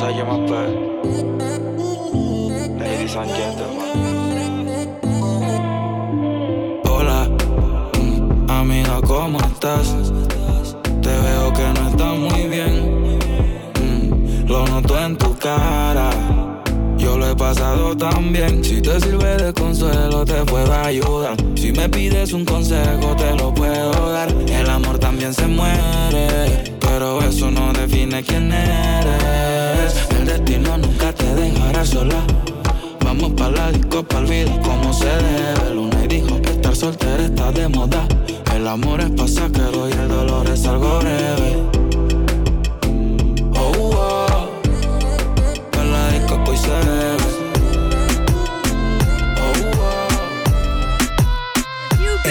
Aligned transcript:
Ladies 0.00 0.16
and 3.16 3.30
gentlemen. 3.36 3.90
Hola, 6.86 7.28
amiga, 8.48 9.02
¿cómo 9.06 9.38
estás? 9.40 9.94
Te 11.02 11.10
veo 11.10 11.52
que 11.52 11.68
no 11.74 11.90
estás 11.90 12.18
muy 12.18 12.48
bien. 12.48 13.18
Mm, 13.78 14.48
lo 14.48 14.66
noto 14.68 14.98
en 14.98 15.18
tu 15.18 15.36
cara. 15.36 16.10
Yo 16.96 17.18
lo 17.18 17.28
he 17.28 17.36
pasado 17.36 17.94
tan 17.94 18.32
bien. 18.32 18.64
Si 18.64 18.80
te 18.80 18.98
sirve 19.00 19.36
de 19.36 19.52
consuelo, 19.52 20.24
te 20.24 20.42
puedo 20.46 20.72
ayudar. 20.72 21.36
Si 21.56 21.72
me 21.72 21.90
pides 21.90 22.32
un 22.32 22.46
consejo, 22.46 23.14
te 23.16 23.36
lo 23.36 23.52
puedo 23.52 24.12
dar. 24.12 24.30
El 24.30 24.70
amor 24.70 24.98
también 24.98 25.34
se 25.34 25.46
muere 25.46 26.69
pero 26.90 27.22
eso 27.22 27.50
no 27.52 27.72
define 27.72 28.22
quién 28.22 28.52
eres. 28.52 29.94
El 30.10 30.26
destino 30.26 30.76
nunca 30.76 31.12
te 31.12 31.34
dejará 31.34 31.86
sola. 31.86 32.20
Vamos 33.04 33.32
pa' 33.34 33.48
la 33.48 33.70
disco, 33.70 34.02
pa' 34.02 34.20
vida 34.22 34.60
como 34.62 34.92
se 34.92 35.06
debe. 35.06 35.74
Luna 35.74 36.04
y 36.04 36.08
dijo 36.08 36.42
que 36.42 36.50
estar 36.50 36.74
soltera 36.74 37.24
está 37.24 37.52
de 37.52 37.68
moda. 37.68 38.02
El 38.54 38.66
amor 38.66 39.00
es 39.00 39.10
pasajero 39.10 39.88
y 39.88 39.92
el 39.92 40.08
dolor 40.08 40.48
es 40.48 40.66
algo 40.66 40.98
breve. 40.98 41.50
Oh, 43.54 43.90
oh. 43.94 44.48
En 45.80 45.92
la 45.92 46.08
disco 46.10 46.42
pues 46.44 46.60
se 46.60 46.70
debe. 46.70 47.28
Oh, 49.46 49.54
oh. 49.78 50.08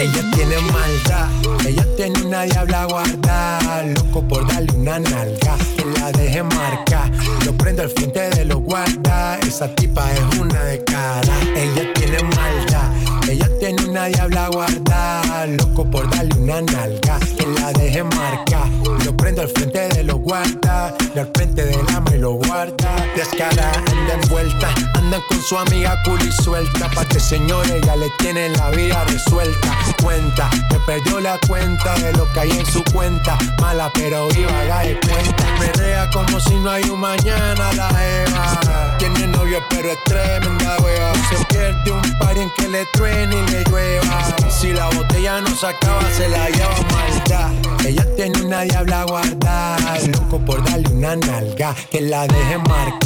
Ella 0.02 0.24
tiene 0.36 0.58
maldad, 0.74 1.30
ella 1.70 1.86
tiene 1.96 2.20
una 2.24 2.42
diabla 2.44 2.86
guarda, 2.86 3.84
loco 3.84 4.28
por 4.28 4.48
darle 4.48 4.76
una 4.76 4.98
nalga, 4.98 5.56
que 5.78 5.86
la 6.00 6.12
deje 6.12 6.42
marca, 6.42 7.12
lo 7.46 7.54
prendo 7.54 7.84
al 7.84 7.90
frente 7.90 8.28
de 8.32 8.46
los 8.46 8.58
guarda, 8.62 9.38
esa 9.38 9.68
tipa 9.76 10.12
es 10.12 10.40
una 10.40 10.64
de 10.64 10.84
cara, 10.84 11.34
ella 11.56 11.94
tiene 11.94 12.24
maldad, 12.24 12.92
ella 13.30 13.48
tiene 13.60 13.86
una 13.86 14.06
diabla 14.06 14.50
guarda, 14.50 15.46
loco 15.46 15.86
por 15.86 16.10
darle 16.10 16.34
una 16.40 16.60
nalga, 16.60 17.20
que 17.38 17.46
la 17.46 17.72
deje 17.74 18.04
marca, 18.04 18.68
lo 19.06 19.16
prendo 19.16 19.44
al 19.44 19.50
frente 19.50 19.90
de 19.90 20.04
los 20.04 20.18
guarda, 20.22 20.96
y 21.14 21.20
al 21.20 21.30
frente 21.36 21.66
del 21.66 21.88
ama 21.96 22.16
y 22.16 22.18
lo 22.18 22.32
guarda, 22.32 22.96
descara, 23.20 23.72
anda 23.92 24.14
envuelta, 24.14 24.70
andan 24.94 25.22
con 25.28 25.42
su 25.42 25.58
amiga 25.58 26.02
cool 26.06 26.22
y 26.22 26.32
suelta, 26.32 26.90
pa' 26.90 27.04
que 27.04 27.20
señores 27.20 27.82
ya 27.86 27.98
le 27.98 28.10
tienen 28.12 28.54
la 28.54 28.70
vida 28.70 29.04
resuelta, 29.06 29.78
cuenta, 30.02 30.50
me 30.72 30.80
perdió 30.80 31.20
la 31.20 31.38
cuenta 31.48 31.96
de 31.96 32.14
lo 32.14 32.32
que 32.32 32.40
hay 32.40 32.52
en 32.52 32.66
su 32.66 32.82
cuenta. 32.94 33.38
Mala 33.60 33.92
pero 33.94 34.28
viva, 34.30 34.64
la 34.64 34.80
de 34.80 35.00
cuenta. 35.02 35.44
Me 35.60 35.68
rea 35.74 36.10
como 36.12 36.40
si 36.40 36.56
no 36.56 36.72
hay 36.72 36.84
un 36.84 37.00
mañana 37.00 37.74
la 37.74 37.90
Eva. 37.90 38.98
Tiene 38.98 39.28
novio 39.28 39.60
pero 39.70 39.92
es 39.92 40.04
tremenda 40.06 40.78
wea. 40.78 41.14
Se 41.30 41.46
pierde 41.46 41.92
un 41.92 42.20
par 42.20 42.38
en 42.38 42.50
que 42.58 42.68
le 42.68 42.86
truene 42.94 43.36
y 43.36 43.52
le 43.52 43.64
llueva. 43.66 44.36
Si 44.50 44.72
la 44.72 44.88
botella 44.90 45.42
no 45.42 45.56
se 45.56 45.68
acaba, 45.68 46.04
se 46.16 46.30
la 46.30 46.50
lleva 46.50 46.76
maldad. 46.92 47.52
Ella 47.86 48.06
tiene 48.16 48.42
una 48.42 48.62
diabla 48.62 49.04
guardada. 49.04 50.00
Loco 50.08 50.40
por 50.40 50.64
darle 50.64 50.90
una 50.90 51.16
nalga. 51.16 51.76
Que 51.92 52.02
la 52.02 52.28
deje 52.28 52.58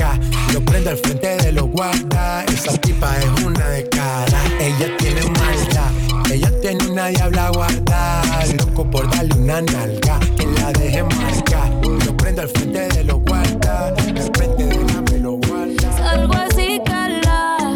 marca. 0.03 0.19
Lo 0.53 0.61
prende 0.61 0.91
al 0.91 0.97
frente 0.97 1.37
de 1.37 1.51
los 1.51 1.69
guarda. 1.69 2.43
Esa 2.45 2.77
tipa 2.77 3.17
es 3.17 3.43
una 3.43 3.67
de 3.69 3.87
cara. 3.89 4.41
Ella 4.59 4.97
tiene 4.97 5.21
maldad. 5.21 5.91
Ella 6.31 6.51
tiene 6.61 6.87
una 6.87 7.07
diabla 7.07 7.49
guardada, 7.49 8.45
loco 8.57 8.89
por 8.89 9.07
darle 9.09 9.35
una 9.35 9.61
nalga, 9.61 10.19
que 10.35 10.47
la 10.59 10.71
deje 10.71 11.03
marca. 11.03 11.69
Lo 12.05 12.17
prendo 12.17 12.41
al 12.41 12.49
frente 12.49 12.87
de 12.87 13.03
los 13.03 13.21
guarda, 13.21 13.89
al 13.89 14.31
frente 14.35 14.65
de 14.65 14.83
la 14.83 15.01
me 15.01 15.19
lo 15.19 15.33
guarda. 15.33 15.97
Salgo 15.97 16.33
así, 16.33 16.81
cala, 16.85 17.75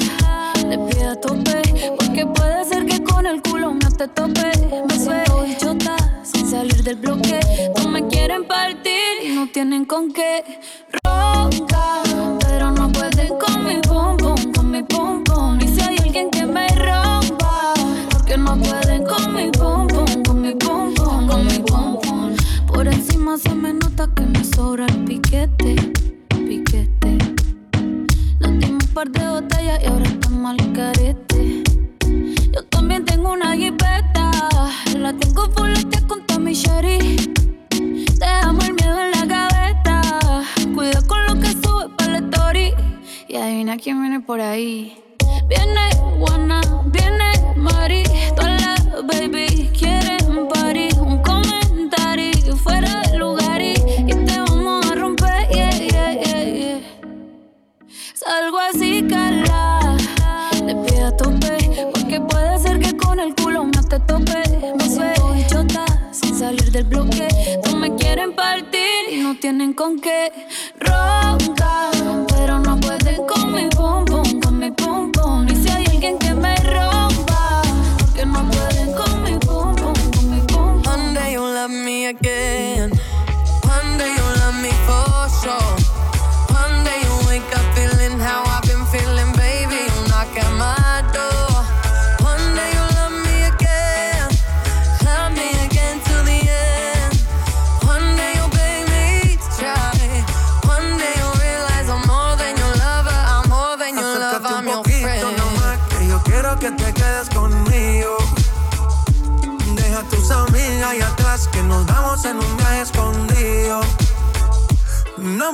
le 0.67 0.77
pido 0.79 1.11
a 1.11 1.15
tope, 1.15 1.61
porque 1.99 2.25
puede 2.25 2.65
ser 2.65 2.85
que 2.87 3.03
con 3.03 3.27
el 3.27 3.43
culo 3.43 3.75
no 3.75 3.91
te 3.91 4.07
tope. 4.07 4.51
Me 4.89 4.99
suelto 5.03 5.45
chota, 5.59 5.95
sin 6.23 6.49
salir 6.49 6.81
del 6.83 6.95
bloque. 6.95 7.39
No 7.77 7.89
me 7.89 8.07
quieren 8.07 8.47
partir 8.47 8.87
y 8.91 8.96
no 9.37 9.45
tienen 9.45 9.85
con 9.85 10.11
qué. 10.11 10.43
Ronca, 11.03 12.01
pero 12.39 12.71
no 12.71 12.91
pueden 12.91 13.29
con 13.37 13.63
mi 13.63 13.75
pum 13.81 14.17
pum, 14.17 14.53
con 14.53 14.71
mi 14.71 14.81
pum 14.81 15.23
pum. 15.23 15.59
Y 15.61 15.67
si 15.67 15.81
hay 15.81 15.95
alguien 15.99 16.31
que 16.31 16.43
me 16.47 16.67
rompa, 16.69 17.73
porque 18.09 18.35
no 18.35 18.57
pueden 18.57 19.05
con 19.05 19.35
mi 19.35 19.51
pum 19.51 19.85
pum, 19.87 20.23
con 20.23 20.41
mi 20.41 20.55
pum 20.55 20.91
pum, 20.95 21.27
con 21.27 21.45
mi 21.45 21.59
pum 21.59 21.99
pum. 22.01 22.35
Por 22.65 22.87
encima 22.87 23.37
se 23.37 23.53
me 23.53 23.73
nota 23.73 24.09
que 24.15 24.23
me 24.23 24.43
sobra 24.43 24.87
el 24.87 25.03
piquete, 25.05 25.75
piquete. 26.29 27.17
Nos 28.39 28.59
dimos 28.59 28.85
un 28.85 28.93
par 28.95 29.09
de 29.11 29.29
botellas 29.29 29.83
y 29.83 29.85
ahora 29.85 30.05
estamos 30.05 30.51
al 30.59 30.73
carete. 30.73 31.63
Yo 32.53 32.63
también 32.71 33.05
tengo 33.05 33.33
una 33.33 33.55
jipeta, 33.55 34.31
la 34.97 35.13
tengo 35.13 35.47
full 35.51 35.73
con 36.07 36.25
Tommy 36.25 36.53
Sherry. 36.53 37.17
Dejamos 38.05 38.65
el 38.67 38.73
miedo 38.75 38.99
en 39.01 39.11
la 39.11 39.25
gaveta, 39.25 40.43
cuida 40.75 41.01
con 41.01 41.25
lo 41.25 41.39
que 41.39 41.51
sube 41.51 41.89
para 41.97 42.19
la 42.19 42.29
story. 42.29 42.73
Y 43.27 43.35
adivina 43.35 43.77
quién 43.77 44.01
viene 44.01 44.19
por 44.19 44.39
ahí. 44.39 44.97
Viene 45.47 45.89
Juana, 46.19 46.61
viene 46.85 47.31
Mari, 47.55 48.03
todas 48.35 48.61
las 48.61 49.05
baby 49.07 49.69
quieren 49.77 50.47
party. 50.47 50.89
Un 50.99 51.21
comentario 51.23 52.55
fuera 52.57 53.01
de 53.01 53.17
lugar 53.17 53.61
y, 53.61 53.73
y 54.05 54.13
te 54.13 54.39
vamos 54.39 54.85
a 54.91 54.95
romper, 54.95 55.47
yeah, 55.49 55.71
yeah, 55.71 56.43
yeah. 56.43 56.79
Salgo 58.13 58.59
así, 58.59 59.05
cala, 59.09 59.86
tienen 69.47 69.73
con 69.73 69.97
qué. 70.01 70.33
Ronca, 70.77 71.46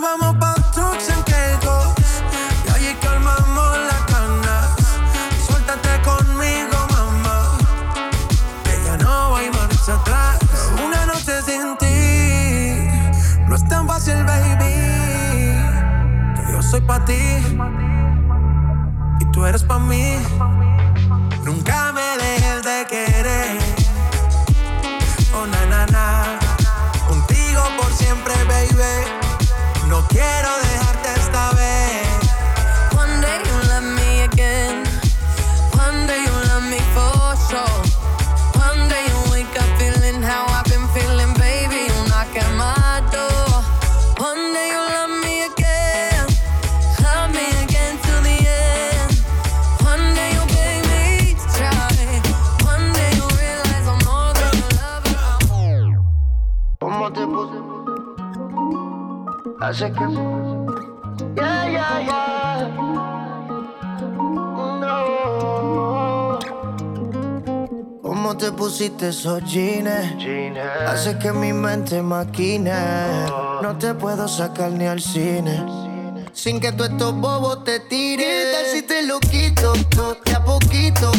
vamos 0.04 0.36
pa' 0.36 0.54
trucks 0.74 1.10
en 1.10 1.22
Caicos, 1.24 1.88
y 2.66 2.70
allí 2.76 2.96
calmamos 3.02 3.78
las 3.90 4.06
ganas. 4.12 4.68
Suéltate 5.48 6.02
conmigo, 6.04 6.78
mamá, 6.92 7.58
que 8.66 8.84
ya 8.86 8.98
no 8.98 9.36
hay 9.38 9.50
marcha 9.50 9.94
atrás. 9.94 10.40
Una 10.86 11.06
noche 11.06 11.42
sin 11.48 11.78
ti, 11.78 13.48
no 13.48 13.56
es 13.56 13.66
tan 13.68 13.88
fácil, 13.88 14.24
baby. 14.26 14.74
Que 16.36 16.52
yo 16.52 16.62
soy 16.62 16.82
pa' 16.82 17.04
ti 17.06 17.24
y 19.20 19.26
tú 19.32 19.46
eres 19.46 19.64
pa' 19.64 19.80
mí. 19.80 20.18
Hace 59.74 59.92
que 59.92 60.06
Yeah, 61.36 61.66
yeah, 61.68 62.00
yeah. 62.06 62.70
No. 64.80 66.40
¿Cómo 68.04 68.38
te 68.38 68.52
pusiste 68.52 69.10
esos 69.10 69.44
jeans? 69.46 69.90
Hace 70.88 71.18
que 71.18 71.32
mi 71.32 71.54
mente 71.54 72.04
maquine. 72.04 72.72
No 73.64 73.76
te 73.80 73.96
puedo 73.96 74.28
sacar 74.28 74.70
ni 74.74 74.86
al 74.86 75.02
cine. 75.02 75.66
Sin 76.34 76.60
que 76.60 76.72
tú 76.72 76.84
estos 76.84 77.16
bobos 77.20 77.64
te 77.64 77.80
tires. 77.80 78.28
¿Qué 78.28 78.52
tal 78.54 78.66
si 78.68 78.82
te 78.84 79.02
lo 79.08 79.20
quito? 79.20 79.74
De 80.24 80.34
a 80.34 80.44
poquito. 80.46 81.12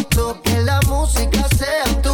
Que 0.44 0.60
la 0.60 0.80
música 0.82 1.44
sea 1.58 2.02
tu 2.02 2.13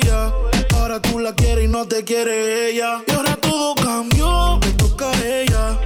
No 1.81 1.87
te 1.87 2.03
quiere 2.03 2.69
ella. 2.69 3.03
Y 3.07 3.11
ahora 3.11 3.35
todo 3.37 3.73
cambió, 3.73 4.59
me 4.59 4.71
toca 4.73 5.09
a 5.09 5.25
ella. 5.25 5.79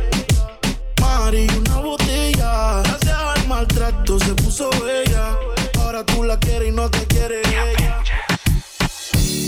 Mari, 0.99 1.47
una 1.57 1.77
botella. 1.77 2.81
Gracias 2.83 3.15
al 3.15 3.47
maltrato 3.47 4.19
se 4.19 4.33
puso 4.33 4.69
bella. 4.83 5.37
Ahora 5.79 6.05
tú 6.05 6.23
la 6.23 6.37
quieres 6.37 6.67
y 6.67 6.71
no 6.71 6.89
te 6.89 7.05
quiere 7.07 7.39
ella. 7.39 8.03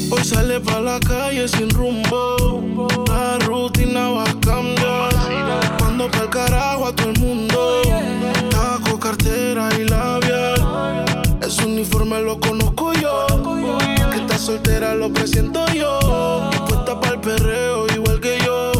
Hoy 0.09 0.23
sale 0.23 0.61
pa' 0.61 0.79
la 0.79 1.01
calle 1.01 1.49
sin 1.49 1.69
rumbo. 1.69 2.87
La 3.09 3.37
rutina 3.39 4.09
va 4.11 4.23
a 4.23 4.39
cambiar. 4.39 5.13
Mando 5.81 6.09
pa'l 6.09 6.29
carajo 6.29 6.87
a 6.87 6.95
todo 6.95 7.09
el 7.09 7.19
mundo. 7.19 7.81
Taco, 8.51 8.97
cartera 8.97 9.67
y 9.77 9.83
labial. 9.83 10.63
Ese 11.41 11.65
uniforme 11.65 12.21
lo 12.21 12.39
conozco 12.39 12.66
soltera 14.47 14.95
lo 14.95 15.11
presiento 15.11 15.65
yo. 15.73 16.49
Y 16.53 16.57
puesta 16.69 16.97
pa'l 17.01 17.19
perreo 17.19 17.85
igual 17.93 18.17
que 18.21 18.39
yo. 18.39 18.71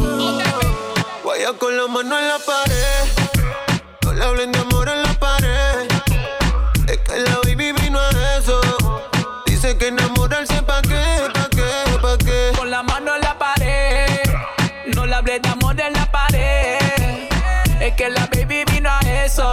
Vaya 1.25 1.51
con 1.59 1.75
la 1.75 1.87
mano 1.87 2.17
en 2.17 2.27
la 2.29 2.39
pared. 2.39 3.03
No 4.01 4.13
le 4.13 4.23
hablen 4.23 4.53
de 4.53 4.59
amor 4.59 4.87
en 4.87 5.03
la 5.03 5.13
pared. 5.19 5.89
Es 6.87 6.99
que 6.99 7.19
la 7.19 7.35
baby 7.43 7.73
vino 7.81 7.99
a 7.99 8.09
eso. 8.37 8.61
Dice 9.45 9.77
que 9.77 9.87
enamorarse 9.89 10.61
pa' 10.61 10.81
qué, 10.83 11.03
pa' 11.33 11.49
qué, 11.49 11.97
pa' 12.01 12.17
qué. 12.17 12.51
Con 12.57 12.71
la 12.71 12.81
mano 12.83 13.15
en 13.15 13.21
la 13.21 13.37
pared. 13.37 14.21
No 14.95 15.05
le 15.05 15.15
hablé 15.15 15.41
de 15.41 15.49
amor 15.49 15.77
en 15.81 15.91
la 15.91 16.09
pared. 16.09 17.27
Es 17.81 17.93
que 17.95 18.09
la 18.09 18.25
baby 18.27 18.63
vino 18.71 18.89
a 18.89 18.99
eso. 19.25 19.51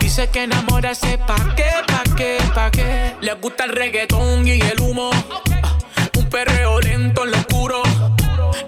Dice 0.00 0.28
que 0.28 0.42
enamorarse 0.42 1.18
pa' 1.18 1.54
qué, 1.54 1.70
pa' 1.86 2.16
qué, 2.16 2.38
pa' 2.52 2.70
qué. 2.72 3.09
Le 3.20 3.34
gusta 3.34 3.64
el 3.64 3.72
reggaetón 3.72 4.46
y 4.46 4.60
el 4.60 4.80
humo. 4.80 5.10
Ah, 5.62 5.76
Un 6.16 6.28
perreo 6.28 6.80
lento 6.80 7.24
en 7.24 7.30
lo 7.32 7.36
oscuro. 7.38 7.82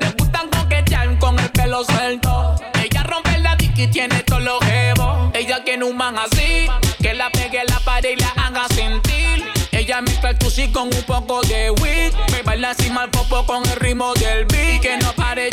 Le 0.01 0.11
gustan 0.19 0.49
coquetear 0.51 1.19
con 1.19 1.39
el 1.39 1.51
pelo 1.51 1.85
suelto. 1.85 2.55
Ella 2.83 3.03
rompe 3.05 3.39
la 3.39 3.57
dick 3.57 3.77
y 3.79 3.87
tiene 3.89 4.23
todos 4.23 4.43
los 4.43 4.61
jevos. 4.65 5.31
Ella 5.35 5.63
quiere 5.65 5.85
un 5.85 5.97
man 5.97 6.17
así. 6.19 6.67
Que 7.01 7.15
la 7.15 7.31
pegue 7.31 7.63
la 7.67 7.79
pared 7.81 8.11
y 8.17 8.21
la 8.21 8.29
haga 8.37 8.67
sentir. 8.69 9.45
Ella 9.73 10.01
mezcla 10.03 10.31
el 10.31 10.39
con 10.73 10.89
un 10.95 11.03
poco 11.05 11.41
de 11.43 11.71
weed. 11.71 12.13
Me 12.31 12.43
baila 12.43 12.71
así 12.71 12.91
mal 12.91 13.11
popo 13.11 13.45
con 13.47 13.65
el 13.67 13.77
ritmo 13.77 14.13
del 14.15 14.45
beat. 14.47 14.81
Que 14.83 14.97
no 14.99 15.13
pare. 15.15 15.49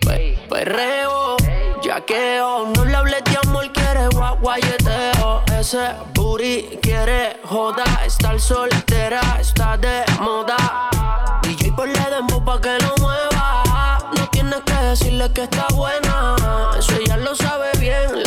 Pe- 0.00 0.36
Perreo, 0.50 1.36
yaqueo, 1.82 2.66
no 2.74 2.84
le 2.84 2.94
hables 2.96 3.24
de 3.24 3.38
amor, 3.42 3.72
quiere 3.72 4.06
gua- 4.10 4.38
guayeteo. 4.40 5.41
Ese 5.62 5.94
booty 6.12 6.76
quiere 6.82 7.38
joda, 7.44 7.84
estar 8.04 8.40
soltera 8.40 9.20
está 9.38 9.76
de 9.76 10.02
moda. 10.18 10.56
DJ 11.44 11.70
por 11.70 11.86
le 11.86 12.04
dembow 12.10 12.44
pa' 12.44 12.60
que 12.60 12.76
lo 12.80 12.92
mueva. 12.98 14.10
No 14.18 14.26
tienes 14.32 14.60
que 14.62 14.74
decirle 14.74 15.32
que 15.32 15.44
está 15.44 15.68
buena, 15.72 16.34
eso 16.76 16.96
ella 16.96 17.16
lo 17.18 17.36
sabe 17.36 17.70
bien. 17.78 18.21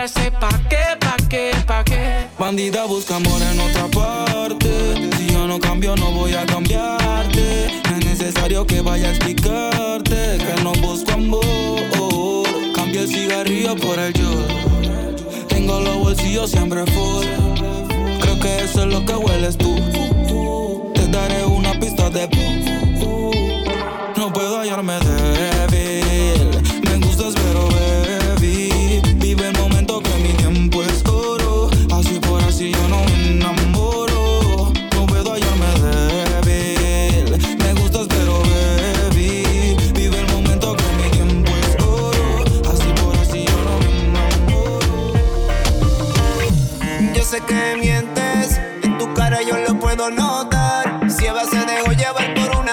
Que 0.00 0.06
enamorarse 0.06 0.30
pa' 0.30 0.68
qué, 0.68 0.96
pa' 0.98 1.16
qué, 1.28 1.50
pa' 1.66 1.84
qué. 1.84 2.26
Bandida 2.38 2.84
busca 2.86 3.16
amor 3.16 3.40
en 3.42 3.60
otra 3.60 3.86
parte. 3.88 5.10
Si 5.16 5.26
yo 5.32 5.46
no 5.46 5.58
cambio, 5.58 5.94
no 5.96 6.12
voy 6.12 6.34
a 6.34 6.46
cambiarte. 6.46 7.82
No 7.90 7.96
es 7.96 8.04
necesario 8.06 8.66
que 8.66 8.80
vaya 8.80 9.08
a 9.08 9.10
explicarte 9.10 10.38
que 10.38 10.62
no 10.62 10.72
busco 10.80 11.12
amor. 11.12 11.42
Cambio 12.74 13.02
el 13.02 13.08
cigarrillo 13.08 13.76
por 13.76 13.98
el 13.98 14.12
yo. 14.12 14.30
Tengo 15.48 15.80
los 15.80 15.96
bolsillos 15.98 16.50
siempre 16.50 16.84
full. 16.86 17.26
Creo 18.20 18.40
que 18.40 18.64
eso 18.64 18.82
es 18.82 18.86
lo 18.86 19.04
que 19.04 19.14
hueles 19.14 19.56
tú. 19.58 19.74
Te 20.94 21.06
daré 21.08 21.44
una 21.44 21.78
pista 21.78 22.08
de 22.10 22.28
No 24.16 24.32
puedo 24.32 24.60
hallarme 24.60 24.94
débil. 24.94 25.49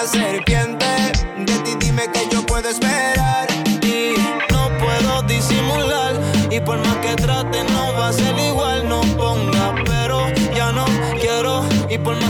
Serpiente, 0.08 0.86
de 1.38 1.54
ti 1.60 1.76
dime 1.80 2.10
que 2.12 2.28
yo 2.32 2.46
puedo 2.46 2.70
esperar. 2.70 3.48
Y 3.82 4.14
no 4.52 4.70
puedo 4.80 5.22
disimular, 5.24 6.16
y 6.50 6.60
por 6.60 6.78
más 6.80 6.98
que 6.98 7.16
trate, 7.16 7.64
no 7.66 7.94
va 7.94 8.10
a 8.10 8.14
ser 8.14 8.38
igual. 8.40 8.88
No 8.88 9.02
ponga, 9.18 9.76
pero 9.86 10.28
ya 10.56 10.72
no 10.72 10.86
quiero, 11.20 11.64
y 11.90 11.98
por 11.98 12.16
más 12.16 12.27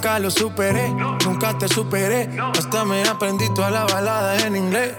Nunca 0.00 0.18
lo 0.18 0.30
superé, 0.30 0.88
nunca 1.26 1.58
te 1.58 1.68
superé. 1.68 2.30
Hasta 2.58 2.86
me 2.86 3.02
aprendí 3.06 3.52
toda 3.52 3.70
la 3.70 3.84
balada 3.84 4.46
en 4.46 4.56
inglés. 4.56 4.94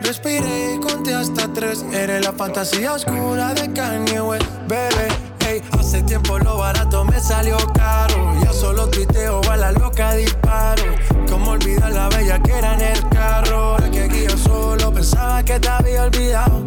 Respiré 0.00 0.76
y 0.76 0.80
conté 0.80 1.12
hasta 1.12 1.52
tres. 1.52 1.84
Eres 1.92 2.24
la 2.24 2.32
fantasía 2.32 2.94
oscura 2.94 3.52
de 3.52 3.70
Kanye 3.74 4.22
West, 4.22 4.46
bebé. 4.66 5.08
Ey, 5.46 5.62
hace 5.78 6.02
tiempo 6.04 6.38
lo 6.38 6.56
barato 6.56 7.04
me 7.04 7.20
salió 7.20 7.58
caro. 7.74 8.32
Ya 8.42 8.54
solo 8.54 8.88
tuiteo, 8.88 9.42
a 9.50 9.56
la 9.58 9.70
loca 9.70 10.14
disparo. 10.14 10.82
Como 11.28 11.50
olvidar 11.50 11.92
la 11.92 12.08
bella 12.08 12.38
que 12.42 12.52
era 12.52 12.72
en 12.72 12.80
el 12.80 13.08
carro. 13.10 13.76
La 13.80 13.90
que 13.90 14.04
aquí 14.04 14.22
yo 14.22 14.38
solo 14.38 14.94
pensaba 14.94 15.42
que 15.42 15.60
te 15.60 15.68
había 15.68 16.04
olvidado. 16.04 16.62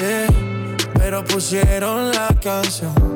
Yeah, 0.00 0.26
pero 0.94 1.24
pusieron 1.24 2.10
la 2.10 2.34
canción. 2.42 3.15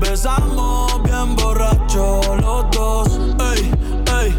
besamos 0.00 1.02
bien 1.02 1.36
borracho 1.36 2.20
los 2.40 2.70
dos. 2.70 3.08
Ey, 3.52 3.70
ey. 4.20 4.36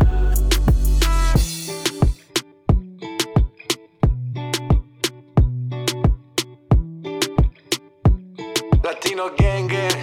Latino 8.84 9.24
Gang 9.38 9.68
Gang. 9.68 10.02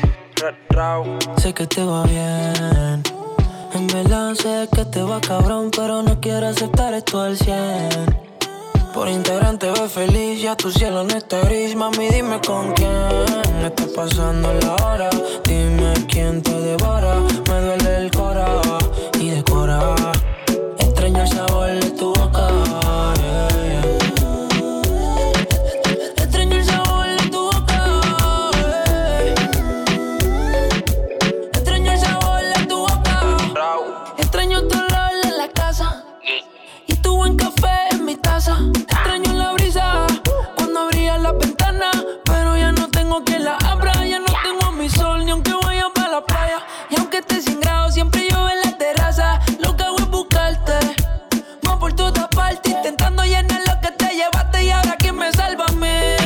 Sé 1.39 1.53
que 1.53 1.67
te 1.67 1.85
va 1.85 2.05
bien. 2.05 3.03
En 3.75 3.87
verdad 3.89 4.35
sé 4.35 4.69
que 4.73 4.85
te 4.85 5.03
va 5.03 5.21
cabrón, 5.21 5.71
pero 5.75 6.03
no 6.03 6.21
quiero 6.21 6.47
aceptar 6.47 6.95
esto 6.95 7.21
al 7.21 7.37
100. 7.37 8.28
Por 8.95 9.09
Instagram 9.09 9.59
te 9.59 9.71
ves 9.71 9.93
feliz, 9.93 10.41
ya 10.43 10.57
tu 10.57 10.71
cielo 10.71 11.05
no 11.05 11.15
está 11.17 11.41
gris. 11.43 11.75
Mami, 11.75 12.09
dime 12.09 12.41
con 12.47 12.73
quién 12.73 12.91
está 13.65 13.85
pasando 13.95 14.53
la 14.55 14.75
hora. 14.77 15.11
Dime 15.45 15.93
quién 16.09 16.43
te 16.43 16.53
devora. 16.61 17.15
Me 17.49 17.61
duele 17.61 17.97
el 17.97 18.11
cora 18.11 18.47
y 19.21 19.31
decora. 19.31 19.95
Sin 47.43 47.61
grado, 47.61 47.91
siempre 47.91 48.27
llueve 48.29 48.53
en 48.53 48.71
la 48.71 48.79
terraza. 48.79 49.41
Lo 49.61 49.77
que 49.77 49.83
hago 49.85 49.99
es 49.99 50.09
buscarte. 50.09 50.75
Más 51.63 51.77
por 51.77 51.93
todas 51.95 52.29
partes. 52.29 52.73
Intentando 52.73 53.23
llenar 53.25 53.61
lo 53.67 53.81
que 53.81 53.91
te 53.93 54.15
llevaste. 54.15 54.65
Y 54.65 54.71
ahora 54.71 54.97
quién 54.99 55.17
me 55.17 55.33
salva 55.33 55.67
a 55.69 55.73
mí. 55.73 56.17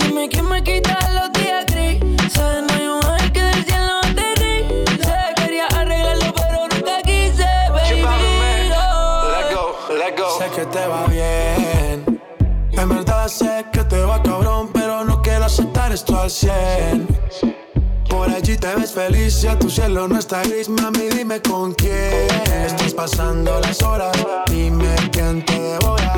Dime 0.00 0.28
quién 0.28 0.48
me 0.48 0.62
quita 0.62 0.98
los 1.12 1.32
días 1.32 1.66
grises. 1.66 2.64
No 2.68 2.74
hay 2.74 2.86
un 2.86 3.04
ángel 3.04 3.32
que 3.32 3.42
del 3.42 3.64
cielo 3.64 3.98
aterrice. 4.02 5.14
Quería 5.36 5.66
arreglarlo, 5.66 6.32
pero 6.34 6.68
nunca 6.68 7.02
quise, 7.02 7.48
baby. 7.70 8.02
Oh. 8.76 9.28
Let 9.32 9.54
go, 9.54 9.62
let 9.98 10.16
go. 10.16 10.38
Sé 10.38 10.50
que 10.54 10.66
te 10.66 10.86
va 10.86 11.06
bien. 11.06 12.20
En 12.72 12.88
verdad 12.88 13.28
sé 13.28 13.66
que 13.72 13.84
te 13.84 14.00
va 14.00 14.22
cabrón, 14.22 14.70
pero 14.72 15.04
no 15.04 15.20
quiero 15.20 15.44
aceptar 15.44 15.92
esto 15.92 16.18
al 16.18 16.30
100. 16.30 17.06
Allí 18.34 18.56
te 18.56 18.74
ves 18.74 18.92
feliz, 18.92 19.42
ya 19.42 19.58
tu 19.58 19.68
cielo 19.68 20.08
no 20.08 20.18
está 20.18 20.42
gris, 20.42 20.68
mami, 20.68 21.08
dime 21.10 21.40
con 21.42 21.74
quién 21.74 22.28
estás 22.64 22.94
pasando 22.94 23.60
las 23.60 23.82
horas. 23.82 24.16
Dime 24.50 24.94
quién 25.12 25.44
te 25.44 25.60
devora, 25.60 26.12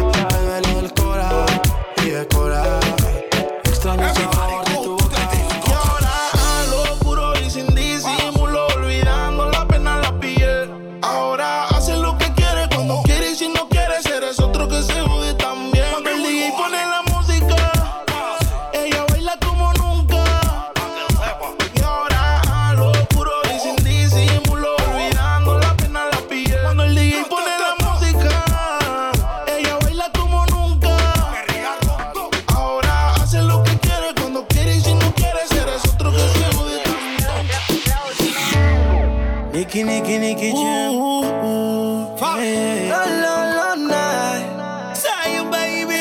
Nicky 39.75 40.52
Jam. 40.52 40.95
Uh, 40.95 41.23
uh, 41.23 42.14
uh, 42.21 42.37
yeah. 42.43 42.93
La, 42.93 43.07
la, 43.25 43.37
la, 43.57 43.75
night. 43.75 44.95
Say 44.95 45.37
you, 45.37 45.45
baby. 45.50 45.97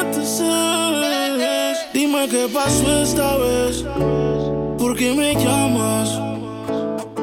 Entonces, 0.00 1.76
dime 1.92 2.26
qué 2.30 2.48
pasó 2.48 3.02
esta 3.02 3.36
vez. 3.36 3.84
¿Por 4.78 4.96
qué 4.96 5.12
me 5.12 5.34
llamas? 5.34 6.18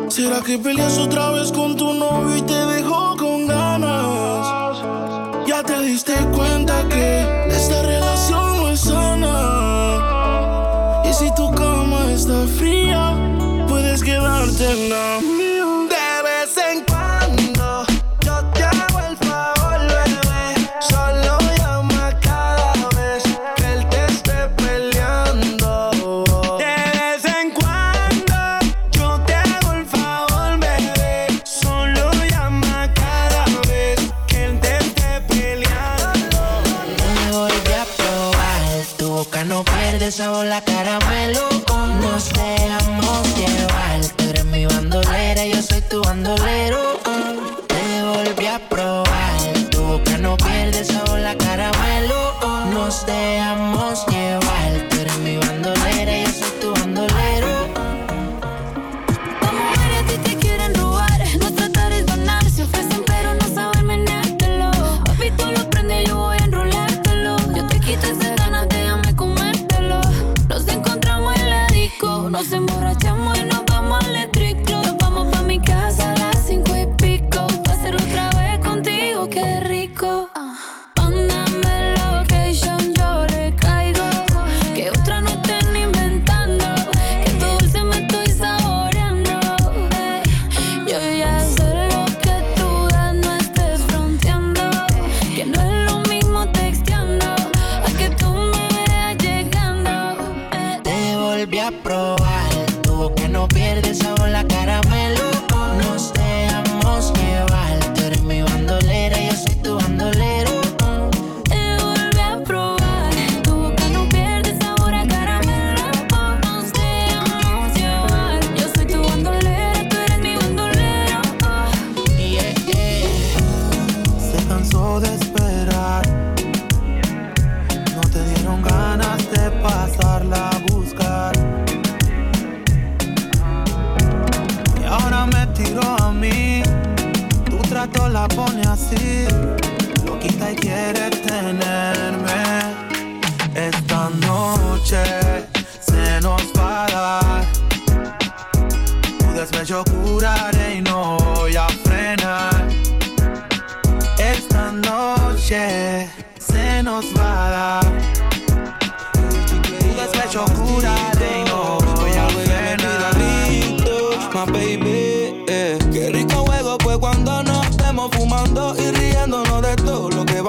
¿Será 0.09 0.41
que 0.41 0.59
peleas 0.59 0.99
otra 0.99 1.31
vez 1.31 1.51
con 1.51 1.75
tu 1.75 1.91
novio 1.91 2.37
y 2.37 2.41
te 2.43 2.65
dejó 2.67 3.17
con 3.17 3.47
ganas? 3.47 4.77
Ya 5.47 5.63
te 5.63 5.81
diste 5.81 6.13
cuenta 6.35 6.87
que 6.87 7.47
esta 7.49 7.81
relación 7.81 8.57
no 8.57 8.69
es 8.69 8.81
sana. 8.81 9.33
Y 11.03 11.13
si 11.13 11.33
tu 11.33 11.49
cama 11.55 12.11
está 12.11 12.45
fría, 12.45 13.17
puedes 13.67 14.03
quedarte 14.03 14.71
en 14.71 14.89
la 14.91 15.19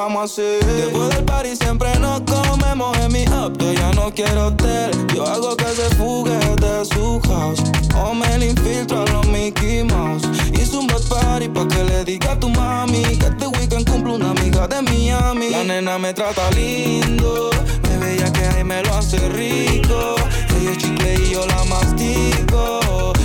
vamos 0.00 0.22
a 0.22 0.24
hacer. 0.24 0.64
Después 0.64 1.14
del 1.14 1.24
party 1.24 1.56
siempre 1.56 1.88
nos 1.98 2.22
comemos 2.22 2.96
en 2.98 3.12
mi 3.12 3.24
up. 3.24 3.52
Yo 3.58 3.72
ya 3.72 3.90
no 3.92 4.10
quiero 4.14 4.46
hotel. 4.46 4.90
Yo 5.14 5.26
hago 5.26 5.54
que 5.56 5.66
se 5.66 5.94
fugue 5.96 6.38
de 6.56 6.84
su 6.86 7.20
house. 7.28 7.62
O 8.02 8.14
me 8.14 8.38
le 8.38 8.50
infiltro 8.50 9.02
a 9.02 9.06
los 9.10 9.26
Mickey 9.26 9.84
Mouse. 9.84 10.26
Hice 10.54 10.76
un 10.78 10.86
bad 10.86 11.02
party 11.08 11.48
pa' 11.48 11.68
que 11.68 11.84
le 11.84 12.04
diga 12.04 12.32
a 12.32 12.40
tu 12.40 12.48
mami 12.48 13.02
que 13.02 13.26
este 13.26 13.46
weekend 13.46 13.90
cumple 13.90 14.14
una 14.14 14.30
amiga 14.30 14.66
de 14.66 14.80
Miami. 14.80 15.50
La 15.50 15.64
nena 15.64 15.98
me 15.98 16.14
trata 16.14 16.50
lindo. 16.52 17.50
Me 17.82 17.98
veía 17.98 18.32
que 18.32 18.44
ahí 18.46 18.64
me 18.64 18.82
lo 18.82 18.94
hace 18.94 19.18
rico. 19.28 20.14
Ella 20.56 20.70
es 20.72 20.78
chicle 20.78 21.14
y 21.14 21.30
yo 21.32 21.46
la 21.46 21.62
mastico. 21.64 22.80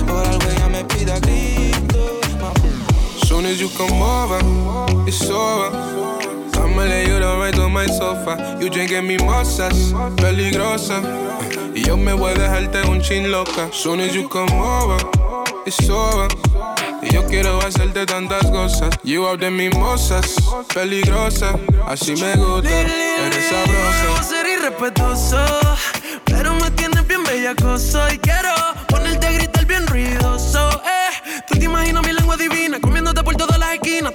Por 0.06 0.26
algo 0.26 0.46
ella 0.54 0.68
me 0.68 0.84
pide 0.84 1.12
a 1.12 1.20
grito. 1.20 2.20
Soon 3.26 3.46
as 3.46 3.58
you 3.58 3.70
come 3.78 4.02
over, 4.02 4.40
it's 5.06 5.30
over. 5.30 6.05
Lay 6.76 7.08
you 7.08 7.18
down 7.18 7.38
right 7.40 7.58
on 7.58 7.72
my 7.72 7.86
sofa. 7.86 8.58
You 8.60 8.68
drinking 8.68 9.06
mimosas, 9.06 9.92
peligrosa. 10.16 11.02
Y 11.74 11.82
yo 11.82 11.96
me 11.96 12.12
voy 12.12 12.32
a 12.32 12.34
dejarte 12.34 12.82
un 12.88 13.00
chin 13.00 13.30
loca. 13.30 13.68
Soon 13.72 14.00
as 14.00 14.14
you 14.14 14.28
come 14.28 14.50
over, 14.52 14.98
it's 15.66 15.88
over. 15.88 16.28
Y 17.02 17.12
yo 17.12 17.26
quiero 17.26 17.58
hacerte 17.60 18.06
tantas 18.06 18.44
cosas. 18.50 18.90
You 19.02 19.26
out 19.26 19.40
de 19.40 19.50
mimosas, 19.50 20.36
peligrosa. 20.74 21.54
Así 21.86 22.14
me 22.16 22.34
gusta, 22.36 22.70
eres 22.70 23.48
sabrosa. 23.50 24.22
ser 24.22 24.46
irrespetuoso, 24.46 25.44
pero 26.24 26.54
me 26.54 26.70
tienes 26.72 27.06
bien 27.06 27.24
bellacoso 27.24 28.08
y 28.12 28.18
quiero 28.18 28.50
ponerte 28.88 29.26
a 29.26 29.32
gritar 29.32 29.66
bien 29.66 29.86
ruidoso. 29.86 30.82
Eh, 30.84 31.42
tú 31.48 31.58
te 31.58 31.64
imaginas 31.64 32.06
mi 32.06 32.12
lengua 32.12 32.36
divina 32.36 32.78
comiéndote 32.80 33.22
por 33.22 33.34
todas 33.36 33.58
las 33.58 33.74
esquinas 33.74 34.12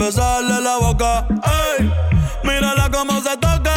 besarle 0.00 0.60
la 0.62 0.78
boca. 0.78 1.26
Ey, 1.78 1.92
mírala 2.42 2.90
cómo 2.90 3.20
se 3.20 3.36
toca. 3.36 3.74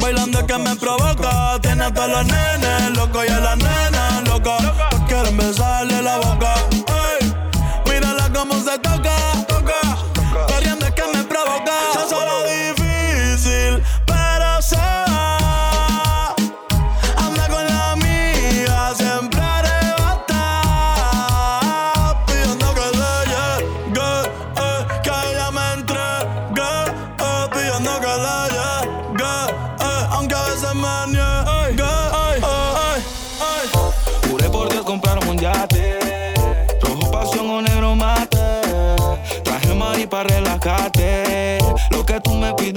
Bailando 0.00 0.46
que 0.46 0.56
me 0.56 0.76
provoca. 0.76 1.58
Tiene 1.60 1.84
a 1.84 1.92
todos 1.92 2.10
los 2.10 2.26
nenes 2.26 2.96
locos 2.96 3.24
y 3.28 3.32
a 3.32 3.40
las 3.40 3.56
nenas 3.56 4.28
locas. 4.28 4.62
Quieren 5.08 5.36
besarle 5.36 6.00
la 6.00 6.18
boca. 6.18 6.73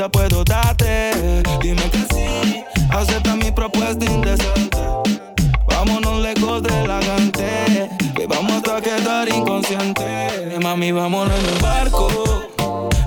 Puedo 0.10 0.44
darte. 0.44 1.12
Dime 1.62 1.90
que 1.90 2.00
sí, 2.14 2.64
acepta 2.90 3.36
mi 3.36 3.52
propuesta 3.52 4.06
indecente. 4.06 4.78
Vámonos 5.68 6.22
lejos 6.22 6.64
de 6.64 6.88
la 6.88 7.02
gente, 7.02 7.90
que 8.16 8.28
vamos 8.28 8.62
a 8.68 8.82
quedar 8.82 9.30
inconscientes. 9.30 10.60
Mami, 10.62 10.92
vámonos 10.92 11.34
en 11.40 11.46
el 11.46 11.62
barco. 11.62 12.08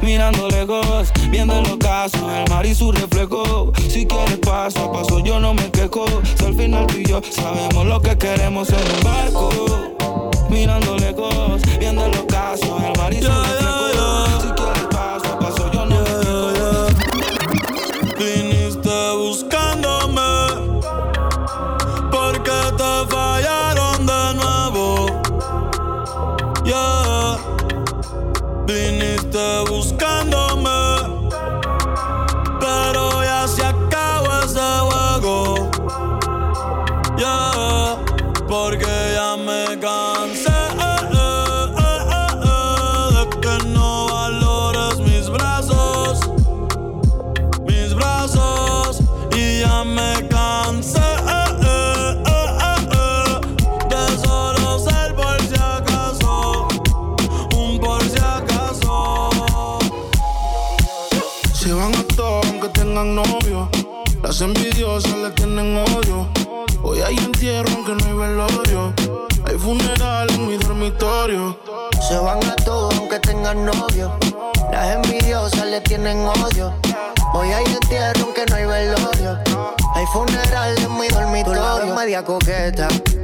Mirando 0.02 0.48
lejos, 0.48 1.12
viendo 1.30 1.58
el 1.58 1.70
ocaso, 1.70 2.18
el 2.34 2.48
mar 2.50 2.64
y 2.64 2.74
su 2.74 2.90
reflejo. 2.90 3.72
Si 3.88 4.06
quieres 4.06 4.38
paso 4.38 4.84
a 4.84 4.92
paso, 4.92 5.20
yo 5.20 5.38
no 5.40 5.52
me 5.54 5.70
quejo. 5.70 6.06
Si 6.38 6.44
al 6.44 6.54
final 6.54 6.86
tú 6.86 6.98
y 6.98 7.04
yo 7.04 7.20
sabemos 7.30 7.86
lo 7.86 8.00
que 8.00 8.16
queremos 8.16 8.68
en 8.70 8.78
el 8.78 9.04
barco. 9.04 9.50
Mirando 10.48 10.96
lejos, 10.96 11.62
viendo 11.78 12.06
el 12.06 12.16
ocaso, 12.18 12.78
el 12.78 12.98
mar 12.98 13.12
y 13.12 13.20
su 13.20 13.28
reflejo. 13.28 14.29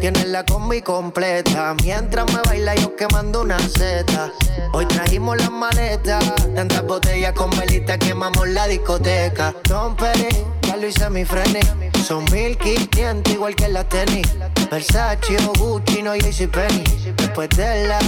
Tienes 0.01 0.27
la 0.29 0.45
combi 0.45 0.81
completa. 0.81 1.75
Mientras 1.83 2.33
me 2.33 2.41
baila 2.43 2.75
yo 2.77 2.97
quemando 2.97 3.43
una 3.43 3.59
seta. 3.59 4.31
Hoy 4.73 4.87
trajimos 4.87 5.37
las 5.37 5.51
maletas, 5.51 6.25
tantas 6.55 6.83
botellas 6.87 7.33
con 7.33 7.51
velita 7.51 7.99
quemamos 7.99 8.49
la 8.49 8.67
discoteca. 8.67 9.55
Don 9.69 9.97
Perry, 9.97 10.29
ya 10.63 10.77
lo 10.77 10.87
hice 10.87 11.11
mi 11.11 11.25
frene. 11.25 11.61
Son 12.07 12.25
1500 12.25 13.35
igual 13.35 13.55
que 13.55 13.69
la 13.69 13.85
tenis. 13.85 14.27
Versace 14.71 15.37
o 15.47 15.53
Gucci, 15.59 16.03
no 16.03 16.13
Penny. 16.13 16.85
Después 17.17 17.49
de 17.51 17.89
la 17.89 17.99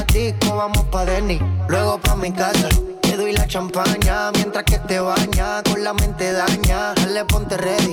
vamos 0.55 0.85
pa' 0.91 1.05
Denny. 1.05 1.39
Luego 1.69 1.99
pa' 1.99 2.17
mi 2.17 2.33
casa. 2.33 2.69
Te 3.03 3.17
doy 3.17 3.33
la 3.33 3.47
champaña 3.47 4.31
mientras 4.33 4.65
que 4.65 4.79
te 4.79 5.01
baña 5.01 5.63
con 5.65 5.83
la 5.85 5.93
mente 5.93 6.33
daña. 6.33 6.95
Dale, 6.95 7.25
ponte 7.25 7.57
ready, 7.57 7.93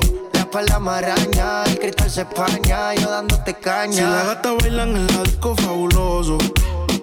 la 0.63 0.79
maraña, 0.79 1.63
el 1.65 1.79
cristal 1.79 2.09
se 2.09 2.21
españa, 2.21 2.93
yo 2.95 3.09
dándote 3.09 3.53
caña. 3.55 3.93
Si 3.93 4.01
las 4.01 4.25
gatas 4.25 4.53
bailan 4.61 4.95
en 4.95 5.07
la 5.07 5.23
disco 5.23 5.55
fabuloso, 5.55 6.37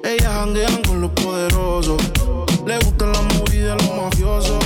ellas 0.04 0.32
janguean 0.32 0.82
con 0.82 1.00
los 1.00 1.10
poderosos. 1.12 2.00
Le 2.66 2.78
gustan 2.78 3.12
las 3.12 3.22
movidas 3.34 3.76
los 3.82 3.96
mafiosos. 3.96 4.58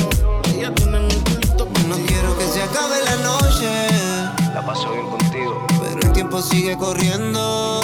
Ellas 0.54 0.72
tienen 0.74 1.02
un 1.04 1.20
culito 1.20 1.68
No 1.88 1.96
quiero 2.06 2.38
que 2.38 2.46
se 2.46 2.62
acabe 2.62 2.96
la 3.04 3.16
noche, 3.16 3.88
La 4.54 4.64
paso 4.64 4.90
bien 4.92 5.06
contigo. 5.08 5.66
pero 5.80 6.00
el 6.06 6.12
tiempo 6.12 6.40
sigue 6.42 6.76
corriendo. 6.76 7.80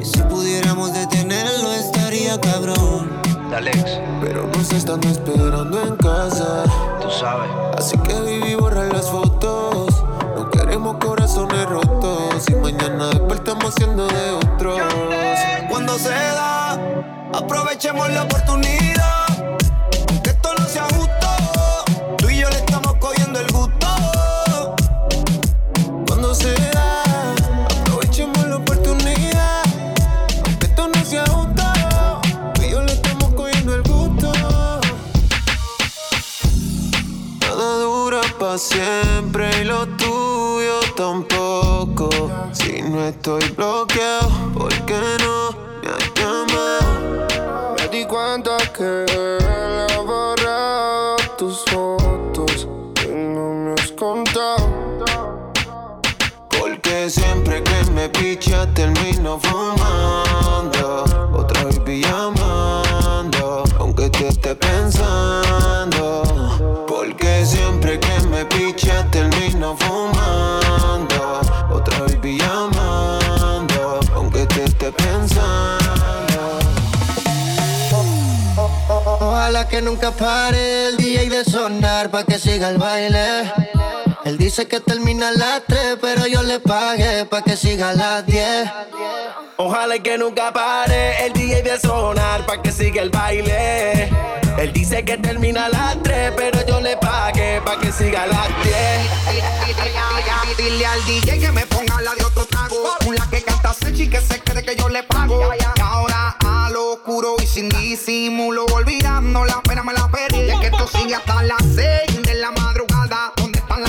Y 0.00 0.04
si 0.04 0.18
pudiéramos 0.22 0.92
detenerlo, 0.92 1.72
estaría 1.72 2.38
cabrón. 2.40 3.10
Alex, 3.54 3.84
Pero 4.20 4.46
nos 4.48 4.70
están 4.72 5.02
esperando 5.04 5.80
en 5.82 5.96
casa. 5.96 6.64
tú 7.00 7.08
sabes. 7.10 7.48
Así 7.78 7.96
que 7.98 8.20
viví 8.20 8.54
borrar 8.54 8.92
las 8.92 9.08
fotos. 9.10 9.75
Corazones 10.76 11.66
rotos. 11.66 12.44
Y 12.48 12.54
mañana 12.54 13.08
despertamos 13.08 13.74
siendo 13.76 14.06
de. 14.06 14.38
Cuando 15.70 15.98
se 15.98 16.10
da, 16.10 16.72
aprovechemos 17.32 18.10
la 18.10 18.24
oportunidad. 18.24 19.26
Que 20.22 20.30
esto 20.30 20.50
no 20.58 20.66
sea 20.66 20.84
justo. 20.84 21.28
Tú 22.18 22.28
y 22.28 22.40
yo 22.40 22.50
le 22.50 22.56
estamos 22.56 22.94
cogiendo 22.96 23.40
el 23.40 23.50
gusto. 23.52 23.86
Cuando 26.06 26.34
se 26.34 26.52
da, 26.52 27.02
aprovechemos 27.82 28.46
la 28.46 28.56
oportunidad. 28.56 29.62
Aunque 30.44 30.66
esto 30.66 30.88
no 30.88 31.04
sea 31.04 31.24
justo. 31.26 31.62
Tú 32.54 32.62
y 32.62 32.70
yo 32.70 32.82
le 32.82 32.92
estamos 32.92 33.32
cogiendo 33.32 33.74
el 33.74 33.82
gusto. 33.82 34.30
Nada 37.40 37.78
dura 37.80 38.20
para 38.38 38.58
siempre 38.58 39.62
y 39.62 39.64
lo 39.64 39.85
tampoco. 40.96 42.08
Si 42.52 42.82
no 42.82 43.04
estoy 43.04 43.46
bloqueado, 43.50 44.30
¿por 44.54 44.72
qué 44.86 45.00
no 45.20 45.50
me 45.82 45.88
has 45.88 46.14
llamado? 46.14 47.76
Me 47.76 47.88
di 47.88 48.04
cuenta 48.06 48.56
que 48.76 49.04
él 49.04 49.86
ha 49.92 50.00
borrado 50.00 51.16
tus 51.38 51.64
fotos 51.66 52.66
y 53.04 53.08
no 53.08 53.54
me 53.54 53.74
has 53.74 53.92
contado. 53.92 55.52
Porque 56.48 57.10
siempre 57.10 57.62
que 57.62 57.90
me 57.92 58.08
picha 58.08 58.66
termino 58.74 59.38
fumando. 59.38 60.25
Que 79.68 79.82
nunca 79.82 80.10
pare 80.12 80.88
el 80.88 80.96
DJ 80.96 81.28
de 81.28 81.44
sonar 81.44 82.10
pa' 82.10 82.24
que 82.24 82.38
siga 82.38 82.70
el 82.70 82.78
baile. 82.78 83.65
Él 84.26 84.38
dice 84.38 84.66
que 84.66 84.80
termina 84.80 85.28
a 85.28 85.30
las 85.30 85.62
3, 85.68 85.98
pero 86.00 86.26
yo 86.26 86.42
le 86.42 86.58
pagué 86.58 87.24
pa' 87.26 87.42
que 87.42 87.56
siga 87.56 87.90
a 87.90 87.94
las 87.94 88.26
10. 88.26 88.68
Ojalá 89.56 89.94
y 89.94 90.00
que 90.00 90.18
nunca 90.18 90.52
pare 90.52 91.24
el 91.24 91.32
DJ 91.32 91.62
de 91.62 91.78
sonar 91.78 92.44
pa' 92.44 92.60
que 92.60 92.72
siga 92.72 93.02
el 93.02 93.10
baile. 93.10 94.10
Él 94.58 94.72
dice 94.72 95.04
que 95.04 95.16
termina 95.16 95.66
a 95.66 95.68
las 95.68 96.02
3, 96.02 96.32
pero 96.36 96.66
yo 96.66 96.80
le 96.80 96.96
pagué 96.96 97.60
pa' 97.64 97.78
que 97.78 97.92
siga 97.92 98.24
a 98.24 98.26
las 98.26 98.48
10. 98.64 98.74
Dile 100.58 100.86
al 100.86 101.04
DJ 101.04 101.38
que 101.38 101.52
me 101.52 101.64
ponga 101.66 102.00
la 102.00 102.12
de 102.16 102.24
otro 102.24 102.46
trago. 102.46 102.96
Una 103.06 103.30
que 103.30 103.42
canta 103.42 103.72
Sechi 103.74 104.10
que 104.10 104.20
se 104.20 104.40
cree 104.40 104.64
que 104.64 104.74
yo 104.74 104.88
le 104.88 105.04
pago. 105.04 105.54
Y 105.54 105.80
ahora 105.80 106.36
a 106.44 106.68
lo 106.70 106.94
oscuro 106.94 107.36
y 107.40 107.46
sin 107.46 107.68
disimulo, 107.68 108.64
olvidando 108.74 109.44
la 109.44 109.62
pena 109.62 109.84
me 109.84 109.92
la 109.92 110.08
perdí. 110.08 110.50
Es 110.50 110.58
que 110.58 110.66
esto 110.66 110.88
sigue 110.88 111.14
hasta 111.14 111.44
las 111.44 111.62
6 111.62 112.22
de 112.24 112.34
la 112.34 112.50
madrugada 112.50 112.85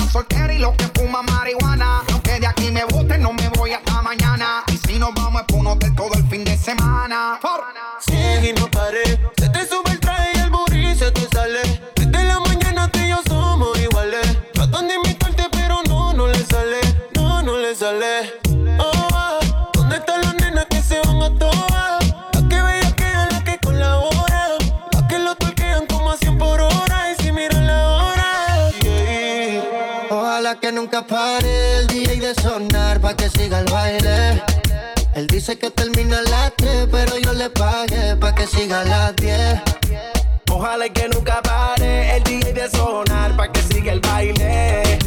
soltera 0.08 0.52
y 0.52 0.58
los 0.58 0.74
que 0.76 0.84
fuman 0.94 1.26
marihuana. 1.26 2.02
Y 2.08 2.12
aunque 2.12 2.40
de 2.40 2.46
aquí 2.46 2.70
me 2.70 2.84
boten, 2.84 3.22
no 3.22 3.32
me 3.32 3.48
voy 3.50 3.72
hasta 3.72 4.02
mañana. 4.02 4.64
Y 4.68 4.76
si 4.76 4.98
nos 4.98 5.14
vamos 5.14 5.42
es 5.42 5.46
por 5.46 5.60
un 5.60 5.66
hotel 5.68 5.94
todo 5.94 6.14
el 6.14 6.26
fin 6.28 6.44
de 6.44 6.56
semana. 6.56 7.38
Por... 7.40 7.64
Sí, 8.00 8.52
no 8.58 8.68
pare 31.08 31.78
el 31.78 31.86
DJ 31.86 32.20
de 32.20 32.34
sonar 32.34 33.00
pa' 33.00 33.14
que 33.14 33.28
siga 33.30 33.60
el 33.60 33.64
baile. 33.72 34.42
Él 35.14 35.26
dice 35.26 35.58
que 35.58 35.70
termina 35.70 36.18
a 36.18 36.22
las 36.22 36.52
3, 36.56 36.88
pero 36.90 37.18
yo 37.18 37.32
le 37.32 37.48
pagué 37.50 38.14
pa' 38.16 38.34
que 38.34 38.46
siga 38.46 38.82
a 38.82 38.84
las 38.84 39.16
10. 39.16 39.60
Ojalá 40.50 40.86
y 40.86 40.90
que 40.90 41.08
nunca 41.08 41.40
pare 41.42 42.16
el 42.16 42.22
DJ 42.22 42.52
de 42.52 42.70
sonar 42.70 43.36
pa' 43.36 43.50
que 43.50 43.62
siga 43.62 43.92
el 43.92 44.00
baile. 44.00 44.98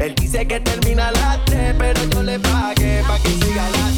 Él 0.00 0.14
dice 0.14 0.46
que 0.46 0.60
termina 0.60 1.08
a 1.08 1.12
las 1.12 1.44
3, 1.44 1.74
pero 1.78 2.04
yo 2.04 2.22
le 2.22 2.38
pagué 2.38 3.02
pa' 3.06 3.18
que 3.18 3.28
siga 3.28 3.66
a 3.66 3.70
las 3.70 3.84
10. 3.84 3.89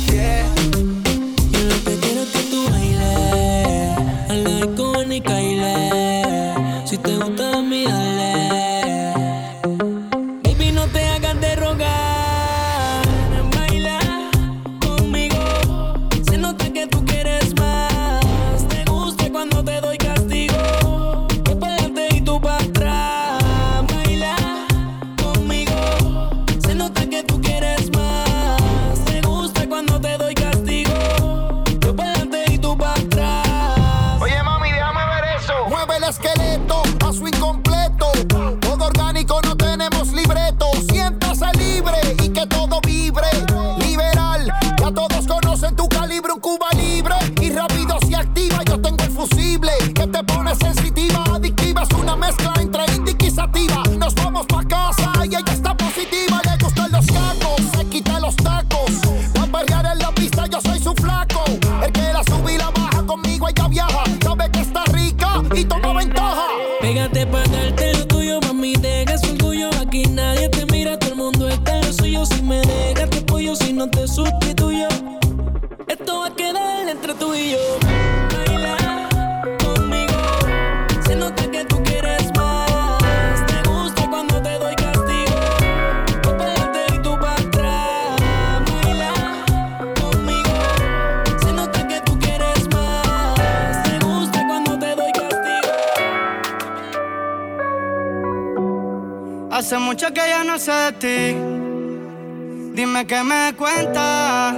Hace 99.73 99.81
mucho 99.81 100.13
que 100.13 100.21
ya 100.21 100.45
no 100.45 100.59
sé 100.59 100.71
de 100.71 100.93
ti. 100.93 102.75
Dime 102.75 103.07
que 103.07 103.25
me 103.25 103.55
cuentas. 103.57 104.55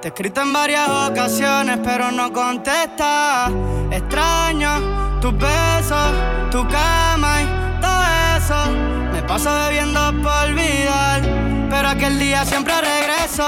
Te 0.00 0.08
he 0.08 0.10
escrito 0.12 0.40
en 0.40 0.50
varias 0.50 0.88
ocasiones, 1.10 1.78
pero 1.84 2.10
no 2.10 2.32
contestas. 2.32 3.52
Extraño 3.90 5.20
tus 5.20 5.36
besos, 5.36 6.08
tu 6.50 6.66
cama 6.68 7.42
y 7.42 7.80
todo 7.82 8.02
eso. 8.38 8.70
Me 9.12 9.22
paso 9.24 9.50
bebiendo 9.66 10.00
por 10.22 10.48
olvidar, 10.48 11.20
pero 11.68 11.88
aquel 11.90 12.18
día 12.18 12.46
siempre 12.46 12.72
regreso. 12.80 13.46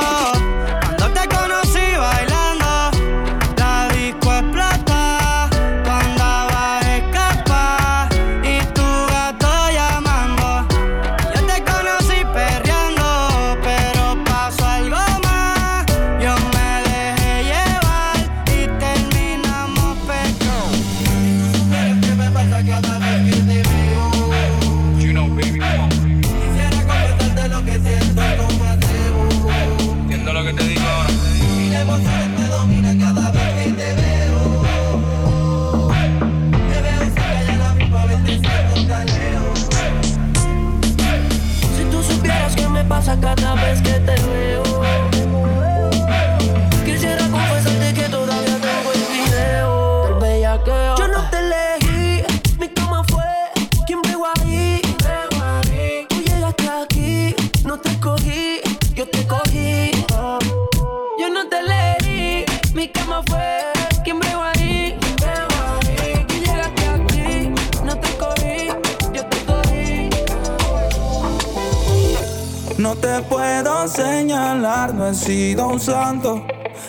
Señalar, 73.88 74.94
no 74.94 75.07
he 75.07 75.14
sido 75.14 75.68
un 75.68 75.81
santo. 75.81 76.44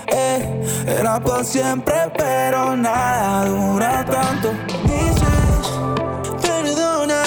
Eh, 0.08 0.86
era 1.00 1.20
por 1.20 1.44
siempre, 1.46 1.96
pero 2.18 2.76
nada 2.76 3.46
dura 3.46 4.06
tanto. 4.06 4.52
Dices, 4.84 5.68
perdona, 6.42 7.24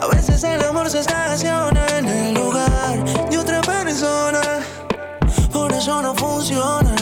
a 0.00 0.06
veces 0.06 0.42
el 0.44 0.62
amor 0.64 0.90
se 0.90 1.00
estaciona 1.00 1.86
en 1.98 2.06
el 2.06 2.34
lugar 2.34 3.04
de 3.30 3.38
otra 3.38 3.60
persona. 3.60 4.40
Por 5.52 5.72
eso 5.72 6.02
no 6.02 6.14
funciona. 6.14 6.94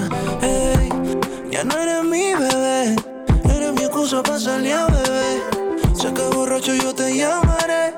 Ey, 0.42 0.88
ya 1.50 1.64
no 1.64 1.76
eres 1.78 2.04
mi 2.04 2.34
bebé, 2.34 2.96
eres 3.44 3.72
mi 3.72 3.82
excusa 3.82 4.22
para 4.22 4.38
salir 4.38 4.74
a 4.74 4.86
beber. 4.86 5.42
Sé 5.94 6.12
que 6.12 6.22
borracho 6.34 6.74
yo 6.74 6.94
te 6.94 7.16
llamaré. 7.16 7.94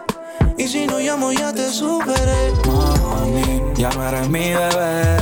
Y 0.58 0.68
si 0.68 0.86
no 0.86 0.98
llamo 0.98 1.32
ya 1.32 1.52
te 1.52 1.68
superé. 1.68 2.95
Ya 3.76 3.90
no 3.90 4.08
eres 4.08 4.28
mi 4.28 4.52
bebé, 4.52 5.16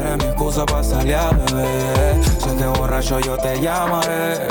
eres 0.00 0.16
mi 0.18 0.24
excusa 0.24 0.64
para 0.64 0.84
salir 0.84 1.14
a 1.16 1.30
beber. 1.30 2.24
Sé 2.24 2.56
que 2.56 2.66
borracho 2.66 3.20
yo 3.20 3.36
te 3.36 3.60
llamaré. 3.60 4.48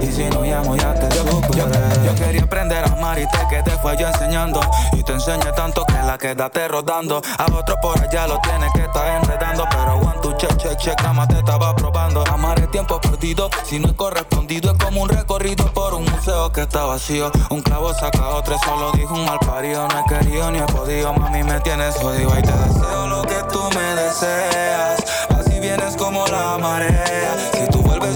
Y 0.00 0.06
si 0.06 0.24
no 0.24 0.42
llamo 0.42 0.76
ya 0.76 0.94
te 0.94 1.10
superé. 1.16 1.70
Yo 2.04 2.14
quería 2.14 2.42
aprender 2.42 2.84
a 2.84 2.92
amar 2.92 3.18
y 3.18 3.26
te 3.28 3.38
quedé 3.48 3.76
fue 3.78 3.96
yo 3.98 4.06
enseñando. 4.08 4.60
Y 4.92 5.02
te 5.02 5.12
enseñé 5.12 5.52
tanto 5.56 5.84
que 6.18 6.28
la 6.28 6.34
quedaste 6.34 6.68
rodando. 6.68 7.20
A 7.38 7.46
otro 7.54 7.76
por 7.80 7.98
allá 8.00 8.26
lo 8.26 8.38
tienes 8.40 8.72
que 8.72 8.82
estar 8.82 9.22
enredando. 9.22 9.64
Pero 9.70 9.96
one, 9.96 10.18
two, 10.22 10.32
check, 10.36 10.56
check, 10.56 10.76
check, 10.78 11.12
más 11.12 11.28
te 11.28 11.38
estaba 11.38 11.74
probando. 11.76 12.24
Amar 12.26 12.58
es 12.58 12.70
tiempo 12.70 13.00
perdido, 13.00 13.50
si 13.64 13.78
no 13.78 13.88
es 13.88 13.94
correspondido. 13.94 14.72
Es 14.72 14.78
como 14.78 15.02
un 15.02 15.08
recorrido 15.08 15.72
por 15.72 15.94
un 15.94 16.04
museo 16.04 16.50
que 16.52 16.62
está 16.62 16.84
vacío. 16.84 17.30
Un 17.50 17.62
clavo 17.62 17.92
saca 17.94 18.28
otro, 18.30 18.54
eso 18.54 18.76
lo 18.76 18.92
dijo 18.92 19.14
un 19.14 19.24
mal 19.24 19.38
parido. 19.40 19.86
No 19.88 20.00
he 20.00 20.04
querido 20.08 20.50
ni 20.50 20.58
he 20.58 20.62
podido, 20.62 21.12
mami, 21.14 21.42
me 21.42 21.60
tienes 21.60 21.94
jodido. 21.96 22.38
Y 22.38 22.42
te 22.42 22.52
deseo 22.52 23.06
lo 23.06 23.22
que 23.22 23.42
tú 23.52 23.62
me 23.74 24.02
deseas. 24.02 25.04
Así 25.38 25.60
vienes 25.60 25.96
como 25.96 26.26
la 26.26 26.58
marea. 26.58 27.36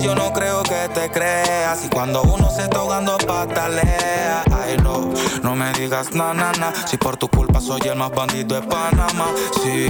Yo 0.05 0.15
no 0.15 0.35
te 0.93 1.11
creas. 1.11 1.85
Y 1.87 1.89
cuando 1.89 2.23
uno 2.23 2.51
se 2.51 2.65
está 2.65 2.81
ahogando, 2.81 3.17
patalea. 3.19 4.45
Ay, 4.53 4.77
no, 4.83 5.11
no 5.43 5.57
me 5.57 5.73
digas 5.73 6.13
na, 6.13 6.35
na, 6.35 6.53
na. 6.53 6.73
Si 6.87 6.99
por 6.99 7.17
tu 7.17 7.29
culpa 7.29 7.61
soy 7.61 7.81
el 7.89 7.97
más 7.97 8.11
bandido 8.11 8.61
de 8.61 8.67
Panamá. 8.67 9.27
Sí, 9.63 9.89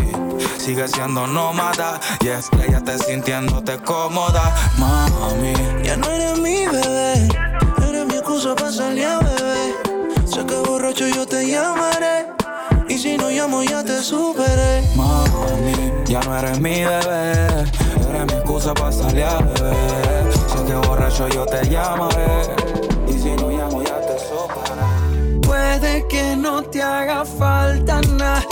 sigue 0.58 0.86
siendo 0.86 1.26
nómada. 1.26 2.00
Y 2.20 2.28
es 2.28 2.48
que 2.48 2.70
ya 2.70 2.80
te 2.80 2.96
sintiéndote 2.98 3.78
cómoda, 3.78 4.54
mami. 4.78 5.52
Ya 5.82 5.96
no 5.96 6.08
eres 6.08 6.38
mi 6.38 6.66
bebé, 6.66 7.28
eres 7.88 8.06
mi 8.06 8.14
excusa 8.14 8.54
para 8.54 8.70
salir 8.70 9.06
a 9.06 9.18
beber. 9.18 9.74
Sé 10.26 10.46
que 10.46 10.54
borracho 10.54 11.08
yo 11.08 11.26
te 11.26 11.48
llamaré. 11.48 12.26
Y 12.88 12.98
si 12.98 13.16
no 13.16 13.30
llamo 13.30 13.64
ya 13.64 13.82
te 13.82 14.00
superé. 14.00 14.82
Mami, 14.94 15.92
ya 16.06 16.20
no 16.20 16.38
eres 16.38 16.60
mi 16.60 16.84
bebé. 16.84 17.48
Eres 18.08 18.26
mi 18.26 18.32
excusa 18.34 18.72
para 18.74 18.92
salir 18.92 19.24
a 19.24 19.38
beber. 19.38 20.03
Que 20.74 20.88
borracho 20.88 21.28
yo 21.28 21.46
te 21.46 21.68
llamaré. 21.68 22.42
Y 23.06 23.12
si 23.12 23.30
no 23.36 23.48
llamo 23.48 23.80
ya 23.84 24.00
te 24.00 24.18
superé. 24.18 25.40
Puede 25.46 26.04
que 26.08 26.34
no 26.34 26.64
te 26.64 26.82
haga 26.82 27.24
falta 27.24 28.00
nada, 28.18 28.42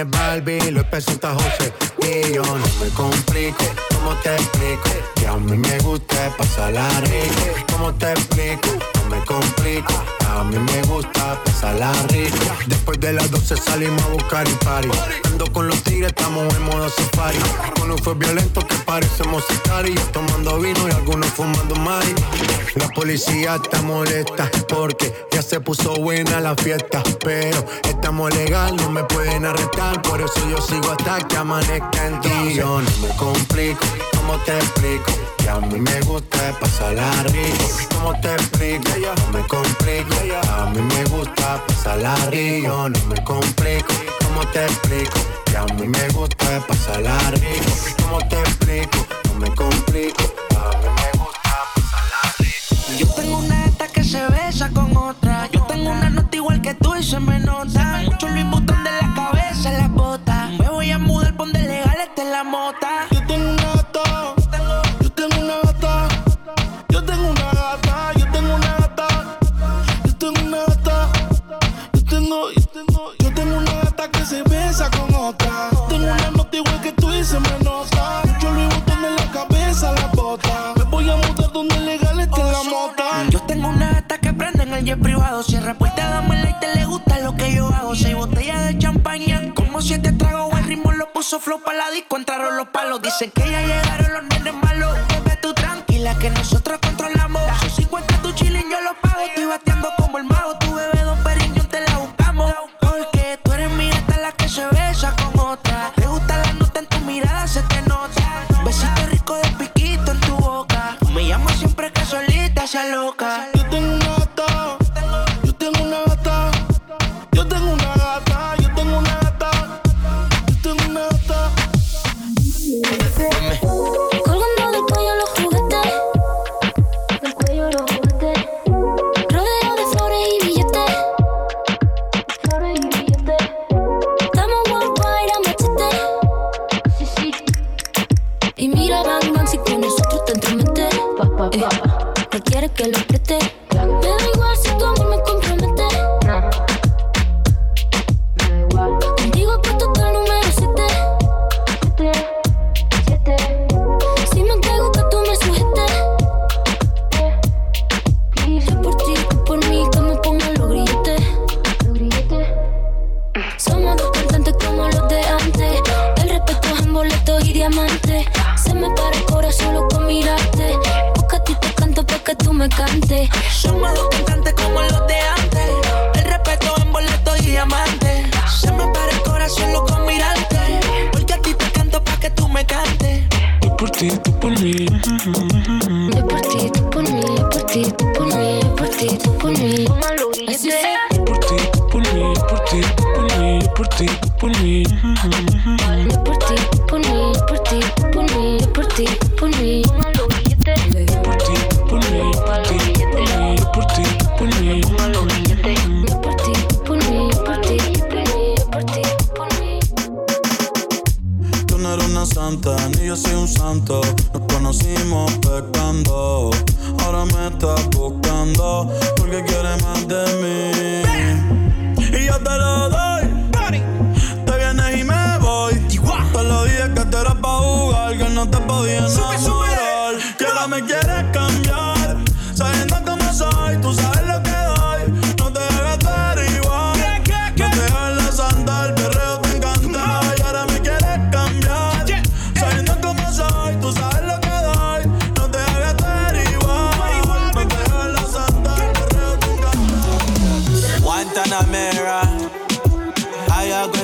es 0.00 0.10
Barbie, 0.10 0.70
lo 0.70 0.88
presenta 0.88 1.34
José. 1.34 1.72
Y 2.02 2.34
yo 2.34 2.42
no 2.42 2.66
me 2.80 2.88
complico, 2.94 3.64
¿cómo 3.94 4.14
te 4.22 4.34
explico? 4.34 4.90
Que 5.16 5.26
a 5.26 5.36
mí 5.36 5.56
me 5.56 5.78
gusta 5.78 6.34
pasarla 6.36 6.88
rico. 7.00 7.72
¿Cómo 7.72 7.94
te 7.94 8.12
explico? 8.12 8.68
No 8.94 9.16
me 9.16 9.24
complico. 9.24 9.92
A 10.28 10.44
mí 10.44 10.56
me 10.58 10.82
gusta 10.82 11.38
pasarla 11.44 11.92
rico. 12.08 12.36
Después 12.66 13.00
de 13.00 13.12
las 13.12 13.30
12 13.30 13.56
salimos 13.56 14.02
a 14.02 14.08
buscar 14.08 14.48
y 14.48 14.64
party. 14.64 15.29
Con 15.48 15.68
los 15.68 15.82
tigres, 15.82 16.08
estamos 16.08 16.54
en 16.54 16.62
modo 16.64 16.88
safari. 16.90 17.38
Uno 17.82 17.96
fue 17.96 18.14
violento 18.14 18.60
que 18.60 18.74
parecemos 18.84 19.42
sicarios. 19.48 20.00
Tomando 20.12 20.58
vino 20.58 20.86
y 20.86 20.90
algunos 20.90 21.28
fumando 21.28 21.74
mari. 21.76 22.14
La 22.74 22.86
policía 22.90 23.56
está 23.56 23.80
molesta 23.82 24.50
porque 24.68 25.12
ya 25.32 25.40
se 25.40 25.58
puso 25.58 25.94
buena 25.94 26.40
la 26.40 26.54
fiesta. 26.56 27.02
Pero 27.24 27.64
estamos 27.84 28.34
legal, 28.36 28.76
no 28.76 28.90
me 28.90 29.02
pueden 29.04 29.46
arrestar. 29.46 30.02
Por 30.02 30.20
eso 30.20 30.48
yo 30.48 30.60
sigo 30.60 30.92
hasta 30.92 31.26
que 31.26 31.36
amanezca 31.38 32.06
en 32.06 32.20
ti. 32.20 32.54
Yo 32.54 32.80
no 32.82 32.90
me 33.00 33.16
complico, 33.16 33.80
¿cómo 34.16 34.36
te 34.44 34.56
explico? 34.56 35.10
Que 35.38 35.48
a 35.48 35.58
mí 35.58 35.80
me 35.80 36.00
gusta 36.02 36.54
pasarla 36.60 37.10
rico. 37.24 37.64
¿Cómo 37.94 38.20
te 38.20 38.34
explico? 38.34 38.84
No 39.16 39.38
me 39.38 39.46
complico. 39.48 40.14
A 40.52 40.66
mí 40.66 40.82
me 40.82 41.04
gusta 41.06 41.64
pasarla 41.66 42.14
rico. 42.30 42.88
No 42.90 43.06
me 43.06 43.24
complico. 43.24 44.19
¿Cómo 44.40 44.52
te 44.52 44.64
explico? 44.64 45.20
Que 45.44 45.56
a 45.58 45.64
mí 45.66 45.86
me 45.86 46.08
gusta 46.14 46.66
pasarla 46.66 47.18
rico. 47.32 47.72
¿Cómo 48.02 48.18
te 48.26 48.40
explico? 48.40 49.06
No 49.28 49.34
me 49.34 49.54
complico. 49.54 50.22
A 50.56 50.78
mí 50.78 50.86
me 50.96 51.18
gusta 51.18 51.50
pasarla 51.74 52.34
rico. 52.38 52.98
Yo 52.98 53.06
tengo 53.16 53.36
una 53.36 53.66
esta 53.66 53.86
que 53.88 54.02
se 54.02 54.26
besa 54.28 54.70
con 54.70 54.96
otra. 54.96 55.46
Yo 55.52 55.60
tengo 55.64 55.90
una 55.90 56.08
nota 56.08 56.34
igual 56.34 56.62
que 56.62 56.72
tú 56.72 56.96
y 56.96 57.02
se 57.02 57.20
me 57.20 57.38
nota. 57.38 58.00
Mucho 58.06 58.28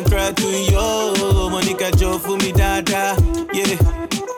Hay 0.06 0.12
algo 0.12 0.28
entre 0.28 0.32
tú 0.34 0.50
y 0.50 0.70
yo. 0.70 1.48
Mónica, 1.50 1.90
yo 1.96 2.18
fui 2.18 2.52
dada. 2.52 3.16
Yeah. 3.52 3.78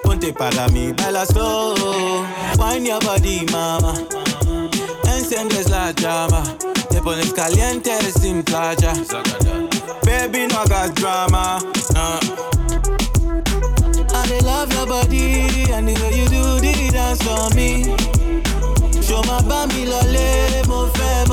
Ponte 0.02 0.32
para 0.32 0.68
mí, 0.68 0.92
baila 0.92 1.26
slow. 1.26 2.24
Wine 2.58 2.86
your 2.86 3.00
body, 3.00 3.44
mama. 3.52 3.94
Enciendes 5.04 5.68
la 5.68 5.92
llama. 5.92 6.42
Te 6.90 7.00
pones 7.02 7.32
caliente 7.32 7.92
sin 8.12 8.42
playa. 8.42 8.92
Baby, 10.04 10.46
no 10.46 10.58
hagas 10.60 10.94
drama. 10.94 11.58
Uh. 11.94 12.20
I 14.10 14.40
love 14.40 14.72
your 14.72 14.86
body 14.86 15.70
and 15.72 15.88
the 15.88 15.94
way 16.00 16.18
you 16.18 16.26
do 16.28 16.60
the 16.60 16.90
dance 16.92 17.22
for 17.22 17.54
me. 17.54 17.84
Show 19.02 19.22
my 19.22 19.40
bami 19.42 19.86
lole, 19.86 20.66
mo 20.66 20.86
fẹ́. 20.94 21.27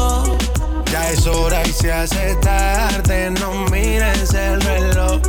Es 1.11 1.27
hora 1.27 1.61
y 1.65 1.71
se 1.71 1.91
hace 1.91 2.35
tarde, 2.37 3.31
no 3.39 3.51
mires 3.71 4.33
el 4.33 4.59
reloj. 4.61 5.21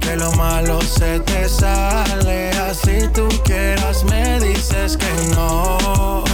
Que 0.00 0.16
lo 0.16 0.32
malo 0.32 0.80
se 0.80 1.20
te 1.20 1.48
sale, 1.48 2.50
así 2.50 3.08
tú 3.14 3.28
quieras 3.44 4.04
me 4.04 4.40
dices 4.40 4.96
que 4.96 5.34
no, 5.34 6.24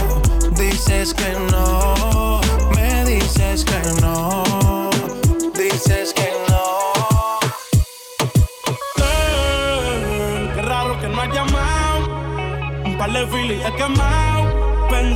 dices 0.55 1.13
que 1.13 1.31
no, 1.51 2.41
me 2.75 3.05
dices 3.05 3.63
que 3.63 4.01
no, 4.01 4.89
dices 5.53 6.13
que 6.13 6.31
no. 6.49 7.39
Girl, 8.97 10.51
Qué 10.55 10.61
raro 10.61 10.99
que 10.99 11.07
no 11.07 11.21
has 11.21 11.33
llamado. 11.33 12.83
Un 12.85 12.97
par 12.97 13.11
de 13.11 13.27
filis 13.27 13.65
he 13.65 13.75
quemado. 13.75 14.29
En 14.91 15.15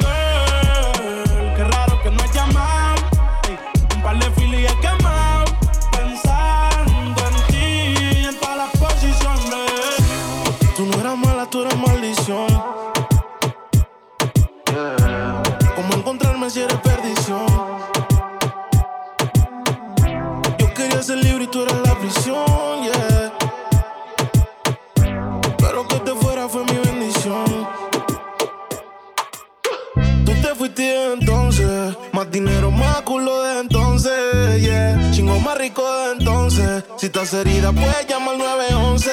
Dinero, 32.31 32.71
más 32.71 33.01
culo 33.01 33.43
de 33.43 33.59
entonces, 33.59 34.61
yeah. 34.61 35.11
Chingo 35.11 35.39
más 35.39 35.57
rico 35.57 35.83
de 35.83 36.13
entonces. 36.13 36.83
Si 36.97 37.07
estás 37.07 37.33
herida, 37.33 37.71
puedes 37.73 38.07
llamar 38.07 38.35
al 38.35 38.39
911, 38.39 39.11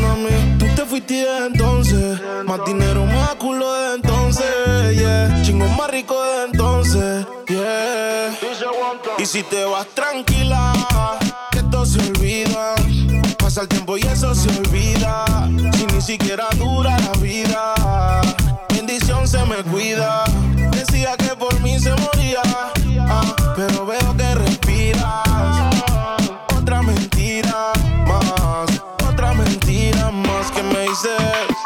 mami. 0.00 0.58
Tú 0.58 0.66
te 0.74 0.84
fuiste 0.84 1.14
de 1.14 1.46
entonces, 1.46 2.20
más 2.44 2.60
dinero, 2.66 3.06
más 3.06 3.36
culo 3.36 3.72
de 3.72 3.94
entonces, 3.94 4.96
yeah. 4.96 5.42
Chingo 5.42 5.68
más 5.68 5.90
rico 5.90 6.20
de 6.22 6.44
entonces, 6.46 7.26
yeah. 7.48 8.36
Y 9.18 9.26
si 9.26 9.42
te 9.44 9.64
vas 9.64 9.86
tranquila, 9.94 10.72
que 11.52 11.58
esto 11.58 11.86
se 11.86 12.00
olvida. 12.00 12.74
Pasa 13.38 13.62
el 13.62 13.68
tiempo 13.68 13.96
y 13.96 14.02
eso 14.02 14.34
se 14.34 14.48
olvida. 14.48 15.24
Si 15.76 15.86
ni 15.86 16.02
siquiera 16.02 16.48
dura 16.56 16.98
la 16.98 17.12
vida, 17.20 17.74
bendición 18.68 19.26
se 19.26 19.44
me 19.46 19.56
cuida. 19.64 20.24
Decía 20.72 21.16
que 21.16 21.34
por 21.36 21.58
mí 21.60 21.78
se 21.78 21.90
moría, 21.90 22.42
ah, 23.00 23.34
pero 23.56 23.86
veo 23.86 24.16
que 24.16 24.34
respiras. 24.34 25.04
Otra 26.56 26.82
mentira 26.82 27.72
más, 28.06 28.82
otra 29.08 29.32
mentira 29.32 30.10
más 30.10 30.50
que 30.50 30.62
me 30.62 30.80
dices. 30.80 31.56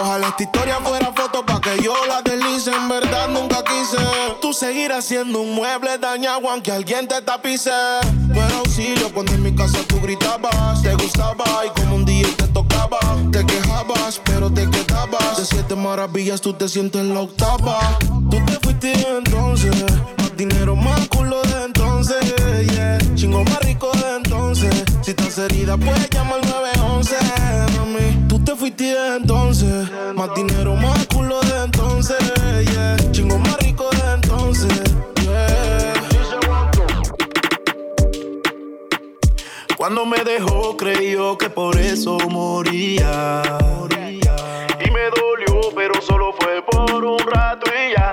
Ojalá 0.00 0.28
esta 0.28 0.42
historia 0.42 0.78
fuera 0.80 1.12
foto 1.12 1.44
pa' 1.44 1.60
que 1.60 1.82
yo 1.82 1.94
la 2.06 2.22
deslice. 2.22 2.70
En 2.70 2.88
verdad 2.88 3.28
nunca 3.28 3.62
quise. 3.64 3.96
Tú 4.40 4.52
seguirás 4.52 5.04
siendo 5.04 5.40
un 5.40 5.54
mueble 5.54 5.98
dañado 5.98 6.48
aunque 6.50 6.70
alguien 6.70 7.08
te 7.08 7.20
tapice. 7.22 7.70
No 8.28 8.44
era 8.44 8.58
auxilio 8.58 9.12
cuando 9.12 9.32
en 9.32 9.42
mi 9.42 9.54
casa 9.54 9.78
tú 9.88 10.00
gritabas. 10.00 10.82
Te 10.82 10.94
gustaba 10.94 11.44
y 11.64 11.80
como 11.80 11.96
un 11.96 12.04
día 12.04 12.28
te 12.36 12.46
tocaba. 12.48 12.98
Te 13.32 13.44
quejabas, 13.46 14.20
pero 14.24 14.50
te 14.50 14.62
quedabas. 14.70 14.85
Siete 15.48 15.76
maravillas 15.76 16.40
tú 16.40 16.54
te 16.54 16.68
sientes 16.68 17.00
en 17.00 17.14
la 17.14 17.20
octava. 17.20 17.78
Tú 18.00 18.36
te 18.46 18.58
fuiste 18.60 18.92
entonces. 19.16 19.72
Más 20.18 20.36
dinero, 20.36 20.74
más 20.74 21.06
culo 21.06 21.40
de 21.42 21.66
entonces. 21.66 22.16
Yeah. 22.72 22.98
Chingo 23.14 23.44
más 23.44 23.60
rico 23.60 23.88
de 23.92 24.16
entonces. 24.16 24.84
Si 25.02 25.12
estás 25.12 25.38
herida, 25.38 25.76
puedes 25.76 26.10
llamar 26.10 26.40
al 26.42 26.50
911, 26.50 27.16
mami. 27.78 28.28
Tú 28.28 28.40
te 28.40 28.56
fuiste 28.56 28.92
entonces. 29.16 29.88
Más 30.16 30.34
dinero, 30.34 30.74
más 30.74 31.06
culo 31.06 31.40
de 31.42 31.64
entonces. 31.64 32.18
Yeah. 32.72 32.96
Chingo 33.12 33.38
más 33.38 33.56
rico 33.58 33.88
de 33.90 34.14
entonces. 34.14 34.82
Yeah. 35.22 35.92
Cuando 39.76 40.04
me 40.06 40.24
dejó 40.24 40.76
creyó 40.76 41.38
que 41.38 41.48
por 41.50 41.78
eso 41.78 42.18
moría. 42.28 43.42
Pero 45.88 46.02
solo 46.02 46.32
fue 46.32 46.62
por 46.62 47.04
un 47.04 47.18
rato 47.20 47.70
y 47.70 47.92
ya, 47.92 48.10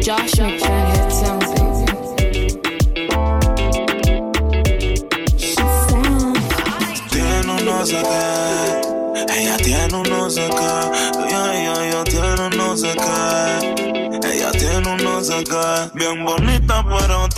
Joshua 0.02 0.50
can 0.60 0.86
hit 0.92 1.12
sounds 1.12 1.52
easy. 1.62 1.86
Tiene 7.10 7.52
un 7.52 7.66
no 7.66 7.86
sé 7.86 8.02
qué. 8.02 9.34
Ella 9.34 9.58
tiene 9.58 9.96
un 9.96 10.10
no 10.10 10.30
sé 10.30 10.50
qué. 10.50 10.74
Ella, 11.28 11.54
ella, 11.54 11.74
ella 11.88 12.04
tiene 12.04 12.48
un 12.48 12.58
no 12.58 12.76
sé 12.76 12.94
qué. 12.94 13.12
Ella 14.28 14.52
tiene 14.52 14.88
un 14.90 15.04
no 15.04 15.24
sé 15.24 15.44
qué. 15.44 15.90
Bien 15.94 16.26
bonita, 16.26 16.84
pero 16.84 17.30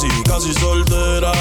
casi, 0.00 0.22
casi 0.22 0.54
soltera. 0.54 1.32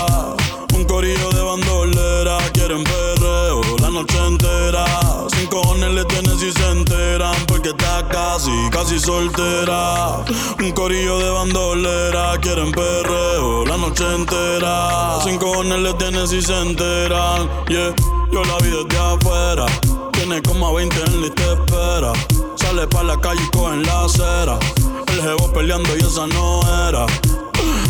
Un 0.73 0.83
corillo 0.85 1.29
de 1.29 1.41
bandolera. 1.41 2.37
Quieren 2.53 2.83
perreo 2.83 3.61
la 3.81 3.89
noche 3.89 4.17
entera. 4.25 4.85
Sin 5.29 5.47
cojones 5.47 5.91
le 5.91 6.05
tienen 6.05 6.37
si 6.37 6.51
se 6.51 6.69
enteran. 6.69 7.35
Porque 7.47 7.69
está 7.69 8.05
casi, 8.09 8.51
casi 8.71 8.99
soltera. 8.99 10.23
Un 10.59 10.71
corillo 10.71 11.19
de 11.19 11.29
bandolera. 11.29 12.37
Quieren 12.41 12.71
perreo 12.71 13.65
la 13.65 13.77
noche 13.77 14.03
entera. 14.13 15.19
Sin 15.23 15.37
cojones 15.37 15.79
le 15.79 15.93
tienen 15.93 16.27
si 16.27 16.41
se 16.41 16.59
enteran. 16.59 17.49
Yeah, 17.69 17.93
yo 18.31 18.43
la 18.43 18.57
vi 18.57 18.69
desde 18.69 18.97
afuera. 18.97 19.65
Tiene 20.13 20.41
como 20.41 20.67
a 20.67 20.73
20 20.73 20.99
en 20.99 21.21
lista 21.21 21.43
de 21.43 21.53
espera. 21.53 22.13
Sale 22.55 22.87
pa' 22.87 23.03
la 23.03 23.19
calle 23.19 23.41
y 23.41 23.57
coge 23.57 23.73
en 23.75 23.83
la 23.83 24.03
acera. 24.03 24.59
El 25.07 25.21
jevo 25.21 25.51
peleando 25.53 25.95
y 25.95 26.01
esa 26.01 26.27
no 26.27 26.61
era. 26.87 27.05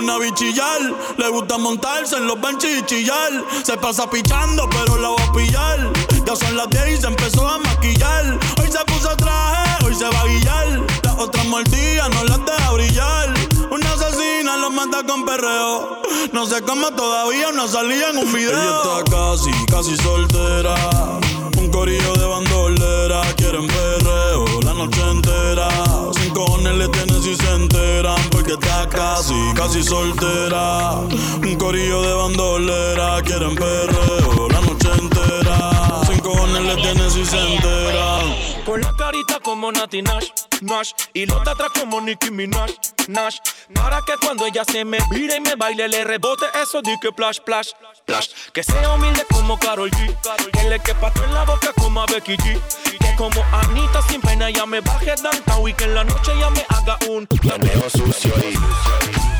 Una 0.00 0.16
bichillar, 0.16 0.80
le 1.18 1.28
gusta 1.28 1.58
montarse 1.58 2.16
en 2.16 2.26
los 2.26 2.40
benches 2.40 2.78
y 2.78 2.82
chillar. 2.86 3.44
Se 3.62 3.76
pasa 3.76 4.08
pichando, 4.08 4.66
pero 4.70 4.96
la 4.96 5.10
va 5.10 5.22
a 5.22 5.32
pillar. 5.32 5.92
Ya 6.24 6.34
son 6.34 6.56
las 6.56 6.70
10 6.70 6.88
y 6.88 6.96
se 7.02 7.06
empezó 7.06 7.46
a 7.46 7.58
maquillar. 7.58 8.38
Hoy 8.58 8.72
se 8.72 8.82
puso 8.86 9.14
traje, 9.16 9.84
hoy 9.84 9.94
se 9.94 10.08
va 10.08 10.20
a 10.22 10.24
guillar. 10.24 10.86
Las 11.02 11.18
otras 11.18 11.44
mordidas 11.48 12.08
no 12.14 12.24
las 12.24 12.38
deja 12.46 12.70
brillar. 12.72 13.34
Una 13.70 13.92
asesina 13.92 14.56
lo 14.56 14.70
mata 14.70 15.04
con 15.06 15.26
perreo. 15.26 16.00
No 16.32 16.46
sé 16.46 16.62
cómo 16.62 16.90
todavía 16.92 17.52
no 17.52 17.68
salía 17.68 18.08
en 18.08 18.18
un 18.18 18.32
video. 18.32 18.52
Ella 18.52 19.02
está 19.04 19.16
casi, 19.16 19.50
casi 19.66 19.96
soltera. 19.98 20.76
Un 21.58 21.70
corillo 21.70 22.14
de 22.14 22.24
bandolera. 22.24 23.20
Quieren 23.36 23.66
perreo 23.66 24.46
la 24.62 24.72
noche 24.72 25.02
entera. 25.10 25.68
Sin 26.14 26.32
cojones 26.32 26.74
le 26.74 26.88
tienen 26.88 27.09
si 27.30 27.36
se 27.36 27.54
enteran. 27.54 28.18
Porque 28.30 28.52
está 28.52 28.88
casi, 28.88 29.34
casi 29.54 29.82
soltera. 29.82 30.94
Un 31.42 31.56
corillo 31.56 32.02
de 32.02 32.14
bandolera. 32.14 33.22
Quieren 33.22 33.54
perreo 33.54 34.48
la 34.48 34.60
noche 34.60 34.88
entera. 34.98 36.02
Sin 36.06 36.18
cojones 36.20 36.62
le 36.62 36.76
tienen 36.76 37.10
si 37.10 37.24
se 37.24 37.38
enteran. 37.38 37.89
Con 38.70 38.80
la 38.82 38.94
carita 38.94 39.40
como 39.40 39.72
Nati 39.72 40.00
Nash, 40.00 40.28
Nash 40.60 40.92
Y 41.12 41.26
los 41.26 41.42
de 41.44 41.50
atrás 41.50 41.70
como 41.76 42.00
Nicki 42.00 42.30
Minaj, 42.30 42.70
Nash. 43.08 43.38
Para 43.74 44.00
que 44.02 44.12
cuando 44.24 44.46
ella 44.46 44.62
se 44.64 44.84
me 44.84 44.98
vire 45.10 45.38
y 45.38 45.40
me 45.40 45.56
baile 45.56 45.88
Le 45.88 46.04
rebote 46.04 46.46
eso 46.62 46.80
di 46.80 46.96
que 47.00 47.10
plash, 47.10 47.40
plash, 47.40 47.70
plash 48.04 48.28
Que 48.52 48.62
sea 48.62 48.94
humilde 48.94 49.26
como 49.28 49.58
Karol 49.58 49.90
G 49.90 50.16
Que 50.52 50.68
le 50.68 50.78
quepa 50.78 51.12
en 51.24 51.34
la 51.34 51.42
boca 51.42 51.72
como 51.76 52.00
a 52.00 52.06
Becky 52.06 52.36
G. 52.36 52.60
Que 53.00 53.16
como 53.16 53.44
Anita 53.50 54.02
sin 54.02 54.20
pena 54.20 54.48
ella 54.48 54.64
me 54.66 54.80
baje 54.80 55.16
downtown 55.20 55.68
Y 55.68 55.74
que 55.74 55.84
en 55.84 55.94
la 55.96 56.04
noche 56.04 56.32
ella 56.32 56.50
me 56.50 56.64
haga 56.68 56.96
un 57.08 57.26
Meneo 57.42 57.90
sucio 57.90 58.32
ahí. 58.36 59.39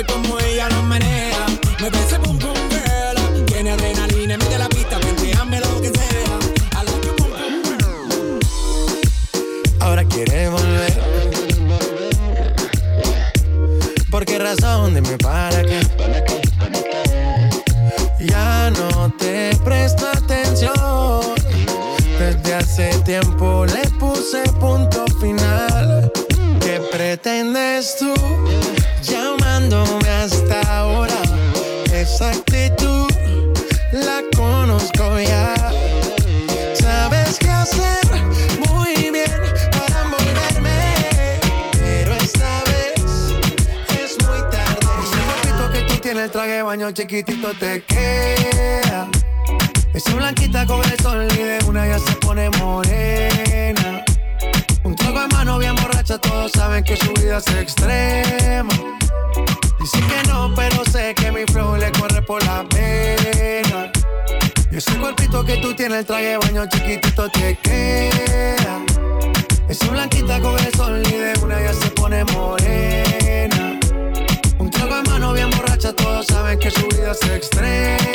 Ver 0.00 0.06
cómo 0.06 0.38
ella 0.40 0.68
lo 0.68 0.82
menea. 0.82 1.46
Mueve 1.78 1.98
ese 2.00 2.18
boom 2.18 2.38
boom 2.38 2.54
girl. 2.70 3.44
Tiene 3.46 3.70
adrenalina, 3.70 4.36
mete 4.36 4.58
la 4.58 4.68
pista, 4.68 4.96
hazme 4.96 5.60
lo 5.60 5.80
que 5.80 5.88
sea. 5.88 6.38
Boom 6.86 7.00
boom 7.16 7.62
girl. 7.64 8.40
Ahora 9.80 10.04
quiere 10.04 10.48
volver. 10.48 10.92
¿Por 14.10 14.24
qué 14.24 14.38
razón? 14.38 14.94
Dime 14.94 15.16
para 15.18 15.62
qué. 15.62 15.80
Ya 18.20 18.70
no 18.70 19.12
te 19.18 19.56
presto 19.64 20.06
atención. 20.06 21.34
Desde 22.18 22.54
hace 22.54 22.90
tiempo 23.04 23.64
le 23.66 23.88
puse 23.98 24.42
punto 24.60 25.04
final. 25.20 26.12
¿Qué 26.60 26.80
pretendes 26.92 27.96
tú 27.98 28.39
Esa 32.20 32.32
actitud 32.32 33.10
la 33.92 34.20
conozco 34.36 35.18
ya. 35.20 35.54
Sabes 36.78 37.38
qué 37.38 37.48
hacer 37.48 38.04
muy 38.68 39.10
bien 39.10 39.24
para 39.72 40.02
envolverme, 40.02 41.40
pero 41.72 42.14
esta 42.16 42.62
vez 42.64 43.00
es 44.02 44.18
muy 44.26 44.38
tarde. 44.50 44.86
Ese 45.02 45.16
cuerpito 45.24 45.72
que 45.72 45.80
tú 45.84 46.00
tienes 46.02 46.24
el 46.24 46.30
traje 46.30 46.60
baño 46.60 46.90
chiquitito 46.90 47.54
te 47.58 47.82
queda. 47.84 49.08
Esa 49.94 50.14
blanquita 50.14 50.66
con 50.66 50.84
el 50.84 51.00
sol 51.00 51.26
y 51.32 51.42
de 51.42 51.58
una 51.66 51.86
ya 51.86 51.98
se 51.98 52.12
pone 52.16 52.50
morena. 52.58 54.04
Un 54.84 54.94
trago 54.94 55.22
de 55.22 55.28
mano 55.28 55.56
bien 55.56 55.74
borracha, 55.74 56.18
todos 56.18 56.52
saben 56.52 56.84
que 56.84 56.98
su 56.98 57.14
vida 57.14 57.38
es 57.38 57.46
extrema. 57.48 58.74
Dice 59.80 59.98
que 59.98 60.28
no, 60.28 60.52
pero 60.54 60.84
sé 60.92 61.14
que 61.14 61.32
mi 61.32 61.44
flow 61.46 61.76
le 61.76 61.90
corre 61.92 62.20
por 62.22 62.44
la 62.44 62.64
pena. 62.68 63.90
Y 64.70 64.76
ese 64.76 64.94
cuerpito 64.98 65.44
que 65.44 65.56
tú 65.56 65.74
tienes, 65.74 66.00
el 66.00 66.06
traje 66.06 66.26
de 66.26 66.36
baño 66.36 66.66
chiquitito 66.68 67.28
te. 67.30 67.58
Esa 69.68 69.86
blanquita 69.88 70.40
con 70.40 70.58
el 70.58 70.74
sol 70.74 71.02
y 71.06 71.12
de 71.12 71.32
una 71.42 71.60
ya 71.60 71.72
se 71.72 71.90
pone 71.90 72.24
morena. 72.24 73.80
Un 74.58 74.70
trago 74.70 74.96
de 74.96 75.02
mano 75.08 75.32
bien 75.32 75.50
borracha, 75.50 75.92
todos 75.94 76.26
saben 76.26 76.58
que 76.58 76.70
su 76.70 76.86
vida 76.88 77.12
es 77.12 77.30
extrema. 77.30 78.09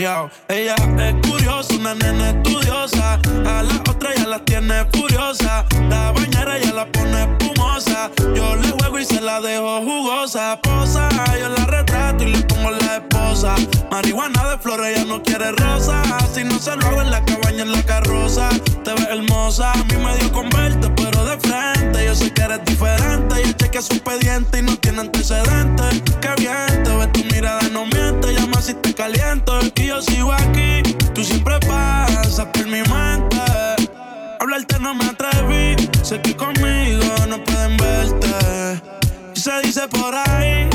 Ella, 0.00 0.30
ella 0.48 0.76
es 0.98 1.28
curiosa, 1.28 1.74
una 1.74 1.94
nena 1.94 2.30
estudiosa. 2.30 3.14
A 3.44 3.62
la 3.62 3.74
otra 3.90 4.14
ya 4.14 4.24
la 4.24 4.38
tiene 4.44 4.86
furiosa. 4.92 5.66
La 5.88 6.12
bañera 6.12 6.58
ya 6.58 6.72
la 6.72 6.86
pone 6.86 7.24
espumosa. 7.24 8.10
Yo 8.34 8.56
le 8.56 8.70
juego 8.70 8.98
y 8.98 9.04
se 9.04 9.20
la 9.20 9.40
dejo 9.40 9.82
jugosa. 9.82 10.60
Posa, 10.62 11.08
yo 11.38 11.48
la 11.48 11.66
retrato 11.66 12.22
y 12.22 12.28
le 12.28 12.38
pongo 12.44 12.70
la 12.70 12.96
esposa. 12.96 13.56
Marihuana 13.90 14.39
flores, 14.60 14.96
ella 14.96 15.04
no 15.04 15.22
quiere 15.22 15.52
rosa. 15.52 16.02
Si 16.32 16.44
no 16.44 16.58
se 16.58 16.76
lo 16.76 16.86
hago 16.86 17.02
en 17.02 17.10
la 17.10 17.24
cabaña, 17.24 17.62
en 17.62 17.72
la 17.72 17.82
carroza. 17.82 18.48
Te 18.84 18.92
ves 18.92 19.08
hermosa, 19.10 19.72
a 19.72 19.84
mí 19.84 19.96
me 19.96 20.16
dio 20.18 20.32
con 20.32 20.48
verte, 20.50 20.90
pero 20.90 21.24
de 21.24 21.38
frente. 21.38 22.04
Yo 22.04 22.14
sé 22.14 22.32
que 22.32 22.42
eres 22.42 22.64
diferente. 22.64 23.40
Y 23.40 23.48
el 23.48 23.56
cheque 23.56 23.78
es 23.78 23.90
un 23.90 24.00
pediente 24.00 24.58
y 24.58 24.62
no 24.62 24.76
tiene 24.76 25.00
antecedentes. 25.00 26.02
Qué 26.20 26.30
bien, 26.38 26.82
te 26.82 26.96
ves 26.96 27.12
tu 27.12 27.24
mirada, 27.34 27.62
no 27.72 27.86
miente. 27.86 28.34
Llama 28.34 28.60
si 28.60 28.74
te 28.74 28.94
caliento. 28.94 29.58
Y 29.76 29.86
yo 29.86 30.02
sigo 30.02 30.32
aquí, 30.32 30.82
tú 31.14 31.24
siempre 31.24 31.58
pasas 31.60 32.46
por 32.46 32.66
mi 32.66 32.82
mente. 32.82 33.36
Hablarte 34.38 34.78
no 34.78 34.94
me 34.94 35.04
atreví, 35.04 35.76
sé 36.02 36.20
que 36.22 36.34
conmigo 36.34 37.04
no 37.28 37.42
pueden 37.44 37.76
verte. 37.76 38.82
Y 39.34 39.40
se 39.40 39.60
dice 39.62 39.86
por 39.88 40.14
ahí 40.14 40.69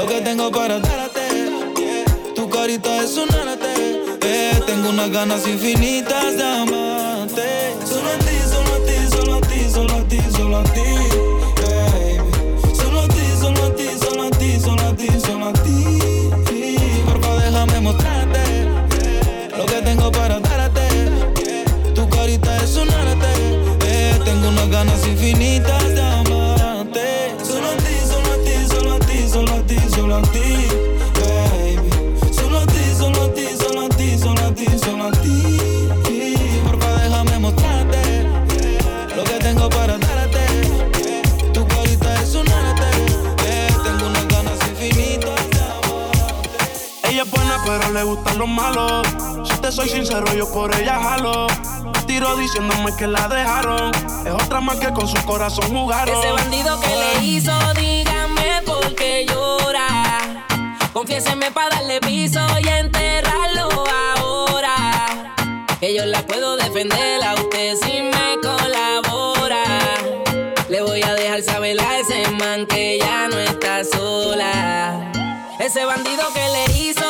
lo 0.00 0.06
que 0.06 0.20
tengo 0.22 0.50
para 0.50 0.78
darte. 0.80 1.20
Tu 2.34 2.48
carita 2.48 3.02
es 3.02 3.16
un 3.18 3.28
arte. 3.34 3.74
Eh, 4.22 4.58
tengo 4.66 4.88
unas 4.88 5.10
ganas 5.10 5.46
infinitas 5.46 6.36
de 6.38 6.42
amarte. 6.42 7.76
Solo 7.84 8.08
a 8.08 8.18
ti, 8.24 8.36
solo 8.52 8.72
a 8.76 8.86
ti, 8.86 8.96
solo 9.14 9.34
a 9.34 9.40
ti, 9.40 9.70
solo 9.70 9.94
a 9.96 10.02
ti, 10.08 10.20
solo 10.36 10.56
a 10.56 10.62
ti. 10.62 10.88
baby. 11.60 12.74
Solo 12.74 13.00
a 13.00 13.08
ti, 13.08 13.24
solo 13.40 13.62
a 13.66 13.74
ti, 13.74 13.88
solo 14.02 14.22
a 14.22 14.30
ti, 14.30 14.60
solo 14.60 14.82
a 14.88 14.94
ti, 14.94 15.08
solo 15.20 15.46
a 15.48 15.52
ti. 15.52 15.78
Porfa, 17.04 17.34
déjame 17.42 17.80
mostrarte 17.80 18.44
lo 19.58 19.66
que 19.66 19.82
tengo 19.82 20.10
para 20.12 20.40
darte. 20.40 20.86
Tu 21.94 22.08
carita 22.08 22.56
es 22.64 22.74
un 22.76 22.88
arte. 22.90 23.32
Eh, 23.84 24.18
tengo 24.24 24.48
unas 24.48 24.70
ganas 24.70 25.06
infinitas 25.06 25.79
le 47.92 48.02
gustan 48.04 48.38
los 48.38 48.48
malos. 48.48 49.06
Si 49.48 49.60
te 49.60 49.72
soy 49.72 49.88
sincero, 49.88 50.26
yo 50.34 50.50
por 50.52 50.74
ella 50.74 50.98
jalo. 51.02 51.46
Tiro 52.06 52.36
diciéndome 52.36 52.94
que 52.96 53.06
la 53.06 53.28
dejaron. 53.28 53.92
Es 54.24 54.32
otra 54.32 54.60
más 54.60 54.76
que 54.76 54.92
con 54.92 55.06
su 55.08 55.22
corazón 55.24 55.68
jugaron. 55.70 56.18
Ese 56.18 56.32
bandido 56.32 56.80
que 56.80 56.88
le 56.88 57.26
hizo, 57.26 57.52
dígame 57.74 58.62
por 58.64 58.94
qué 58.94 59.26
llora. 59.26 59.86
Confiéseme 60.92 61.50
para 61.50 61.76
darle 61.76 62.00
piso 62.00 62.40
y 62.62 62.68
enterrarlo 62.68 63.68
ahora. 64.16 64.76
Que 65.78 65.94
yo 65.94 66.04
la 66.06 66.22
puedo 66.26 66.56
defender 66.56 67.22
a 67.22 67.34
usted 67.34 67.76
si 67.76 68.02
me 68.02 68.36
colabora. 68.42 69.64
Le 70.68 70.82
voy 70.82 71.02
a 71.02 71.14
dejar 71.14 71.42
saber 71.42 71.80
a 71.80 71.98
ese 71.98 72.28
man 72.32 72.66
que 72.66 72.98
ya 72.98 73.28
no 73.28 73.38
está 73.38 73.84
sola. 73.84 75.10
Ese 75.58 75.84
bandido 75.84 76.24
que 76.32 76.40
le 76.40 76.78
hizo, 76.78 77.04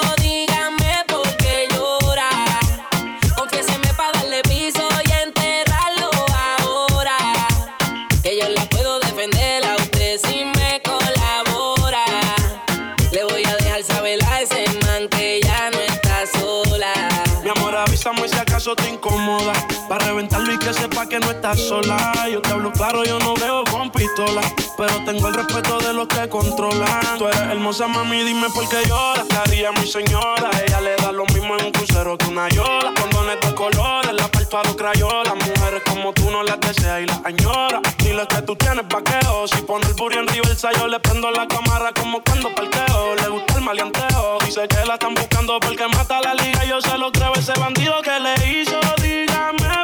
que 21.11 21.19
no 21.19 21.31
estás 21.33 21.59
sola. 21.59 22.13
Yo 22.31 22.41
te 22.41 22.51
hablo 22.51 22.71
claro, 22.71 23.03
yo 23.05 23.19
no 23.19 23.35
veo 23.35 23.65
con 23.65 23.91
pistola. 23.91 24.41
Pero 24.77 25.05
tengo 25.05 25.27
el 25.27 25.35
respeto 25.35 25.79
de 25.81 25.93
los 25.93 26.07
que 26.07 26.29
controlan. 26.29 27.19
Tú 27.19 27.27
eres 27.27 27.41
hermosa, 27.41 27.89
mami, 27.89 28.23
dime 28.23 28.49
por 28.51 28.67
qué 28.69 28.87
lloras. 28.89 29.27
¿Qué 29.29 29.37
haría 29.37 29.73
mi 29.73 29.87
señora? 29.87 30.49
Ella 30.65 30.81
le 30.81 30.95
da 30.97 31.11
lo 31.11 31.27
mismo 31.27 31.57
en 31.59 31.67
un 31.67 31.73
crucero 31.73 32.17
que 32.17 32.27
una 32.27 32.49
yola. 32.49 32.95
Condones 32.95 33.41
de 33.41 33.55
colores, 33.55 34.13
la 34.13 34.31
los 34.65 34.77
crayola. 34.77 35.35
Mujeres 35.35 35.83
como 35.85 36.13
tú 36.13 36.31
no 36.31 36.45
las 36.45 36.61
deseas 36.61 37.03
y 37.03 37.07
las 37.07 37.21
añora. 37.25 37.83
Dile 37.99 38.27
que 38.29 38.43
tú 38.43 38.55
tienes 38.55 38.87
vaqueo. 38.89 39.49
Si 39.49 39.63
pone 39.63 39.87
el 39.87 39.95
burro 39.95 40.21
en 40.21 40.29
el 40.29 40.43
yo 40.79 40.87
le 40.87 41.01
prendo 41.01 41.31
la 41.33 41.47
cámara 41.49 41.93
como 41.93 42.23
cuando 42.23 42.55
parqueo. 42.55 43.17
Le 43.17 43.29
gusta 43.29 43.55
el 43.55 43.65
maleanteo. 43.65 44.39
Dice 44.47 44.69
que 44.69 44.87
la 44.87 44.95
están 44.95 45.15
buscando 45.15 45.59
porque 45.59 45.89
mata 45.89 46.21
la 46.21 46.35
liga. 46.35 46.65
Yo 46.65 46.81
se 46.81 46.97
lo 46.99 47.11
creo 47.11 47.33
ese 47.35 47.53
bandido 47.59 48.01
que 48.03 48.21
le 48.21 48.61
hizo. 48.61 48.79
Dígame 49.03 49.80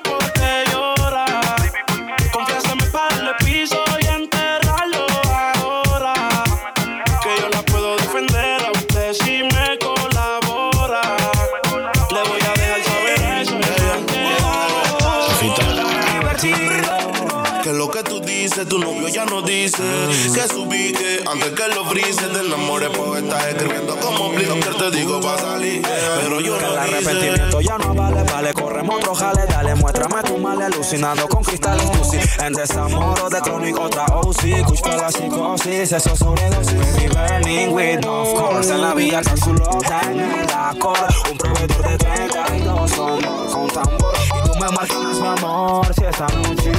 tu 18.66 18.78
novio 18.78 19.08
ya 19.08 19.24
no 19.24 19.42
dice. 19.42 19.82
Que 20.34 20.48
subí 20.48 20.92
que 20.92 21.22
antes 21.30 21.50
que 21.50 21.74
lo 21.74 21.84
brise 21.84 22.26
te 22.28 22.40
enamores, 22.40 22.90
pues 22.96 23.22
estás 23.22 23.46
escribiendo 23.46 23.96
como 23.96 24.32
que 24.32 24.44
te 24.44 24.90
digo 24.90 25.20
va 25.20 25.34
a 25.34 25.38
salir. 25.38 25.82
Pero 25.82 26.40
yo 26.40 26.60
no 26.60 26.72
El 26.72 26.78
arrepentimiento 26.78 27.60
ya 27.60 27.78
no 27.78 27.94
vale, 27.94 28.22
vale, 28.24 28.52
corremos 28.54 28.96
otro 28.96 29.14
jale, 29.14 29.46
dale, 29.46 29.74
muéstrame 29.74 30.22
tu 30.22 30.38
mal, 30.38 30.60
alucinando 30.60 31.28
con 31.28 31.42
cristales 31.42 31.84
Lucy. 31.96 32.18
En 32.44 32.52
desamoro 32.52 33.28
de 33.28 33.40
crónico, 33.40 33.82
otra 33.82 34.06
OC, 34.06 34.64
kush 34.66 34.80
para 34.80 34.96
la 34.96 35.12
psicosis, 35.12 35.92
eso 35.92 36.16
sobredosis. 36.16 36.74
Baby 36.76 37.08
burning 37.08 37.72
with 37.72 38.00
no 38.00 38.22
of 38.22 38.34
course, 38.34 38.72
en 38.72 38.80
la 38.82 38.94
vía 38.94 39.20
calculota 39.22 40.00
en 40.10 40.20
el 40.20 40.50
acorde, 40.50 41.14
un 41.30 41.38
proveedor 41.38 41.88
de 41.88 41.98
32 41.98 42.90
son 42.90 43.20
con 43.52 43.68
tambor. 43.68 44.05
Y 44.66 44.68
tú 44.68 44.72
me 44.72 44.76
marcas 44.78 45.20
mi 45.20 45.26
amor, 45.26 45.86
si 45.94 46.04
esta 46.04 46.26
noche. 46.26 46.72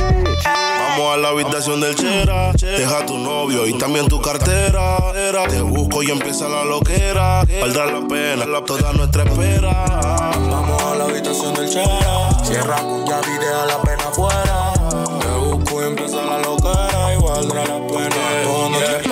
Vamos 0.89 1.13
a 1.13 1.17
la 1.17 1.29
habitación 1.29 1.79
del 1.79 1.95
chera. 1.95 2.51
Deja 2.53 3.05
tu 3.05 3.17
novio 3.17 3.65
y 3.67 3.77
también 3.77 4.07
tu 4.07 4.19
cartera. 4.21 4.97
Te 5.49 5.61
busco 5.61 6.03
y 6.03 6.11
empieza 6.11 6.49
la 6.49 6.65
loquera. 6.65 7.43
Valdrá 7.61 7.85
la 7.85 8.07
pena 8.07 8.45
la- 8.45 8.63
toda 8.65 8.91
nuestra 8.93 9.23
espera. 9.23 9.85
Vamos 10.49 10.81
a 10.83 10.95
la 10.95 11.03
habitación 11.05 11.53
del 11.53 11.69
chera. 11.69 12.29
Cierra 12.43 12.75
con 12.77 13.05
llave 13.05 13.27
y 13.35 13.37
deja 13.39 13.65
la 13.67 13.81
pena 13.81 14.03
afuera. 14.09 14.73
Te 15.21 15.27
busco 15.37 15.81
y 15.81 15.85
empieza 15.87 16.17
la 16.25 16.37
loquera. 16.39 17.13
Y 17.13 17.21
valdrá 17.21 17.61
la 17.65 17.87
pena 17.87 18.15
toda 18.43 18.69
nuestra 18.69 18.97
espera. 18.97 19.06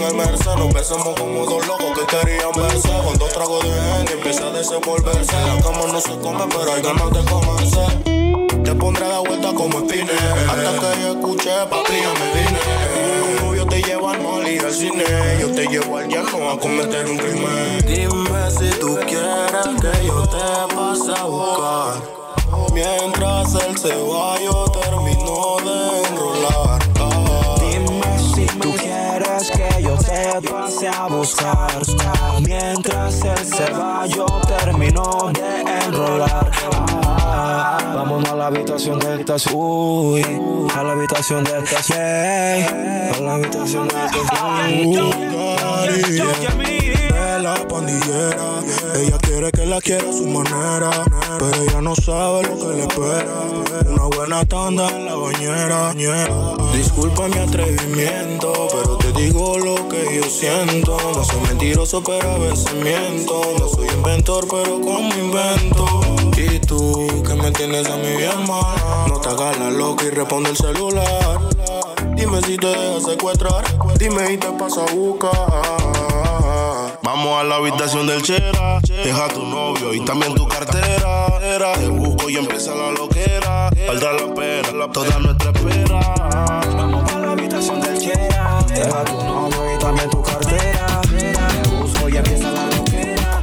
En 0.00 0.06
el 0.06 0.14
Merced. 0.14 0.54
Nos 0.56 0.72
besamos 0.72 1.14
como 1.14 1.44
dos 1.44 1.66
locos 1.66 1.98
que 1.98 2.06
querían 2.06 2.52
verse. 2.56 2.88
Con 3.04 3.18
dos 3.18 3.32
tragos 3.34 3.62
de 3.62 3.70
gente 3.70 4.12
empieza 4.14 4.46
a 4.46 4.50
desenvolverse. 4.50 5.32
La 5.32 5.60
cama 5.62 5.92
no 5.92 6.00
se 6.00 6.18
come, 6.20 6.44
pero 6.48 6.72
hay 6.72 6.80
ganas 6.80 7.10
de 7.10 7.30
comerse. 7.30 8.62
Te 8.64 8.74
pondré 8.76 9.06
la 9.06 9.18
vuelta 9.18 9.52
como 9.52 9.78
espine. 9.80 10.10
Hasta 10.48 10.94
que 10.94 11.02
yo 11.02 11.10
escuche, 11.10 11.50
papi, 11.68 11.92
ya 12.00 12.12
me 12.14 12.32
vine. 12.32 13.56
Yo 13.58 13.66
te 13.66 13.82
llevo 13.82 14.08
al 14.08 14.22
mall 14.22 14.48
y 14.48 14.58
al 14.58 14.72
cine. 14.72 15.04
Yo 15.38 15.52
te 15.52 15.66
llevo 15.66 15.98
al 15.98 16.08
llano 16.08 16.50
a 16.50 16.58
cometer 16.58 17.06
un 17.06 17.18
crimen. 17.18 17.78
Dime 17.86 18.50
si 18.50 18.70
tú 18.80 18.98
quieres 19.06 19.66
que 19.82 20.06
yo 20.06 20.26
te 20.26 20.74
pase 20.74 21.12
a 21.14 21.24
buscar. 21.24 22.20
Mientras 22.72 23.54
él 23.54 23.76
se 23.76 23.94
va, 23.94 24.40
yo 24.40 24.69
te 30.40 30.48
pase 30.48 30.88
a 30.88 31.06
buscar. 31.06 31.82
Mientras 32.40 33.24
él 33.24 33.38
se 33.44 33.70
va, 33.72 34.06
yo 34.06 34.26
termino 34.46 35.30
de 35.32 35.60
enrolar. 35.86 36.50
Ah, 36.72 37.78
Vamos 37.94 38.28
a 38.28 38.34
la 38.34 38.46
habitación 38.46 38.98
del 38.98 39.24
taxi. 39.24 39.50
Uy, 39.52 40.22
a 40.74 40.82
la 40.82 40.92
habitación 40.92 41.44
del 41.44 41.64
taxi. 41.64 41.92
A 41.92 43.20
la 43.20 43.34
habitación 43.34 43.88
del 43.88 44.10
de 47.20 47.42
la 47.42 47.54
pandillera. 47.68 48.62
Ella 48.96 49.18
quiere 49.18 49.50
que 49.52 49.66
la 49.66 49.80
quiera 49.80 50.08
a 50.08 50.12
su 50.12 50.26
manera, 50.26 50.90
pero 51.38 51.62
ella 51.62 51.80
no 51.80 51.94
sabe 51.94 52.42
lo 52.42 52.58
que 52.58 52.76
le 52.76 52.82
espera. 52.82 53.90
Una 53.90 54.04
buena 54.16 54.44
tanda 54.44 54.88
en 54.88 55.06
la 55.06 55.14
bañera. 55.14 55.92
Disculpa 56.74 57.28
mi 57.28 57.38
atrevimiento, 57.38 58.68
pero 58.72 58.99
te 59.12 59.22
digo 59.22 59.58
lo 59.58 59.88
que 59.88 60.16
yo 60.16 60.24
siento. 60.24 60.96
No 61.14 61.24
soy 61.24 61.40
mentiroso, 61.48 62.02
pero 62.02 62.30
a 62.30 62.38
veces 62.38 62.72
miento. 62.74 63.40
No 63.58 63.68
soy 63.68 63.88
inventor, 63.88 64.46
pero 64.50 64.80
como 64.80 65.14
invento. 65.14 65.86
Y 66.36 66.58
tú, 66.60 67.06
que 67.26 67.34
me 67.34 67.50
tienes 67.52 67.88
a 67.88 67.96
mí 67.96 68.16
bien 68.16 68.46
mal. 68.46 69.08
No 69.08 69.20
te 69.20 69.28
hagas 69.28 69.58
la 69.58 69.70
loca 69.70 70.04
y 70.04 70.10
responde 70.10 70.50
el 70.50 70.56
celular. 70.56 71.40
Dime 72.14 72.40
si 72.42 72.56
te 72.56 72.66
dejas 72.66 73.04
secuestrar. 73.04 73.64
Dime 73.98 74.32
y 74.32 74.36
te 74.36 74.50
paso 74.52 74.84
a 74.88 74.92
buscar. 74.92 75.80
Vamos 77.02 77.40
a 77.40 77.44
la 77.44 77.56
habitación 77.56 78.06
del 78.06 78.22
chera. 78.22 78.80
Deja 78.80 79.28
tu 79.28 79.44
novio 79.44 79.94
y 79.94 80.04
también 80.04 80.34
tu 80.34 80.46
cartera. 80.46 81.26
Te 81.78 81.88
busco 81.88 82.30
y 82.30 82.36
empieza 82.36 82.74
la 82.74 82.90
loquera. 82.90 83.70
Valdrá 83.86 84.12
la 84.12 84.34
pena 84.34 84.92
toda 84.92 85.18
nuestra 85.18 85.50
espera. 85.50 86.19
Tu 89.04 89.16
novio 89.24 89.74
y 89.74 89.78
también 89.78 90.10
tu 90.10 90.22
cartera. 90.22 91.00
Te 91.02 91.68
busco 91.70 92.08
y 92.08 92.16
empieza 92.16 92.50
la 92.50 92.66
loquera. 92.66 93.42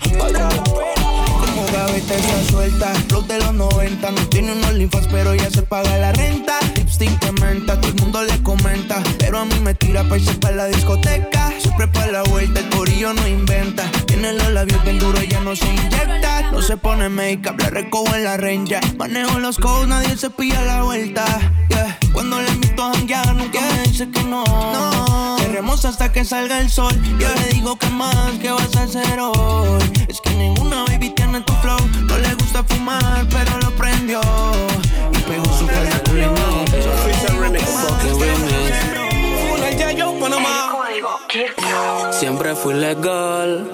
Gaveta 1.73 2.15
está 2.15 2.43
suelta, 2.49 2.93
flow 3.09 3.21
de 3.27 3.39
los 3.39 3.53
90 3.53 4.11
No 4.11 4.21
tiene 4.29 4.53
unos 4.53 4.73
linfas 4.73 5.07
pero 5.11 5.35
ya 5.35 5.49
se 5.49 5.61
paga 5.63 5.97
la 5.97 6.11
renta 6.13 6.59
Lipstick 6.99 7.19
de 7.19 7.31
menta, 7.41 7.79
todo 7.79 7.91
el 7.91 8.01
mundo 8.01 8.23
le 8.23 8.41
comenta 8.41 9.03
Pero 9.19 9.39
a 9.39 9.45
mí 9.45 9.59
me 9.61 9.73
tira 9.75 10.03
pa' 10.03 10.17
irse 10.17 10.33
pa' 10.35 10.51
la 10.51 10.65
discoteca. 10.65 11.53
Siempre 11.59 11.87
pa' 11.87 12.07
la 12.07 12.23
vuelta, 12.23 12.59
el 12.59 12.69
corillo 12.69 13.13
no 13.13 13.27
inventa. 13.27 13.83
Tiene 14.05 14.33
los 14.33 14.51
labios 14.51 14.83
bien 14.83 14.97
duros, 14.97 15.21
ella 15.21 15.39
no 15.41 15.55
se 15.55 15.67
inyecta. 15.67 16.51
No 16.51 16.61
se 16.61 16.75
pone 16.77 17.09
make-up, 17.09 17.59
la 17.59 17.69
recojo 17.69 18.15
en 18.15 18.23
la 18.23 18.37
renja 18.37 18.79
Manejo 18.97 19.39
los 19.39 19.57
codes, 19.57 19.87
nadie 19.87 20.17
se 20.17 20.29
pilla 20.29 20.61
la 20.63 20.83
vuelta. 20.83 21.25
Yeah. 21.69 21.99
Cuando 22.13 22.41
le 22.41 22.49
invito 22.49 22.83
a 22.83 22.93
janguear, 22.93 23.35
nunca 23.35 23.61
me 23.61 23.83
dice 23.83 24.09
que 24.09 24.23
no, 24.23 24.43
no. 24.45 25.35
Queremos 25.37 25.85
hasta 25.85 26.11
que 26.11 26.25
salga 26.25 26.59
el 26.59 26.69
sol. 26.69 26.93
Yo 27.19 27.27
le 27.35 27.53
digo 27.53 27.77
que 27.77 27.89
más, 27.89 28.31
que 28.41 28.49
vas 28.49 28.75
a 28.75 28.83
hacer 28.83 29.19
hoy 29.19 29.81
Es 30.07 30.19
que 30.21 30.31
ninguna 30.31 30.85
baby 30.85 31.11
tiene 31.11 31.41
tu 31.41 31.53
flow. 31.61 31.79
No 32.07 32.17
le 32.17 32.33
gusta 32.35 32.63
fumar, 32.63 33.27
pero 33.29 33.59
lo 33.59 33.71
prendió 33.75 34.21
pegó 35.28 35.45
su 35.53 35.67
falda 35.67 36.01
Siempre 42.11 42.55
fui 42.55 42.73
legal 42.73 43.71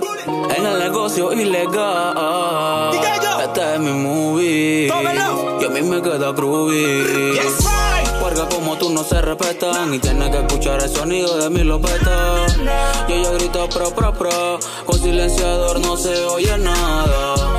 en 0.58 0.66
el 0.66 0.80
negocio 0.80 1.32
ilegal. 1.32 2.92
Este 3.42 3.76
es 3.76 3.80
mi 3.80 3.92
movie. 3.92 4.88
Y 4.88 5.66
a 5.66 5.70
mí 5.70 5.82
me 5.82 6.02
queda 6.02 6.32
groovy. 6.32 7.40
Porque 8.20 8.42
como 8.54 8.78
tú 8.78 8.90
no 8.90 9.04
se 9.04 9.22
respetan 9.22 9.94
y 9.94 10.00
tienes 10.00 10.30
que 10.30 10.40
escuchar 10.40 10.82
el 10.82 10.90
sonido 10.90 11.38
de 11.38 11.50
mi 11.50 11.64
lopeta. 11.64 12.46
Y 13.08 13.14
ella 13.14 13.32
grita 13.32 13.68
pro 13.70 13.92
pro 13.92 14.14
pro. 14.14 14.60
Con 14.86 15.00
silenciador 15.00 15.80
no 15.80 15.96
se 15.96 16.26
oye 16.26 16.58
nada. 16.58 17.53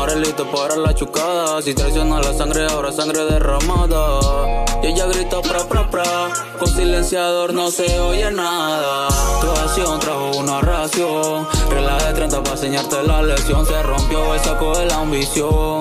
Menores 0.00 0.28
listos 0.28 0.48
para 0.48 0.76
la 0.76 0.94
chucada. 0.94 1.60
Si 1.60 1.74
traiciona 1.74 2.22
la 2.22 2.32
sangre, 2.32 2.64
ahora 2.64 2.90
sangre 2.90 3.22
derramada. 3.26 4.64
Y 4.82 4.86
ella 4.86 5.04
grita 5.04 5.42
pro 5.42 5.68
pro 5.68 5.90
pro. 5.90 6.02
Con 6.58 6.68
silenciador 6.68 7.52
no 7.52 7.70
se 7.70 8.00
oye 8.00 8.30
nada. 8.30 9.08
Tu 9.42 9.50
acción 9.50 10.00
trajo 10.00 10.38
una 10.38 10.62
ración. 10.62 11.46
Regla 11.68 11.98
de 11.98 12.14
30 12.14 12.42
para 12.42 12.56
enseñarte 12.56 13.02
la 13.02 13.20
lección. 13.20 13.66
Se 13.66 13.82
rompió 13.82 14.32
el 14.32 14.40
saco 14.40 14.78
de 14.78 14.86
la 14.86 15.00
ambición. 15.00 15.80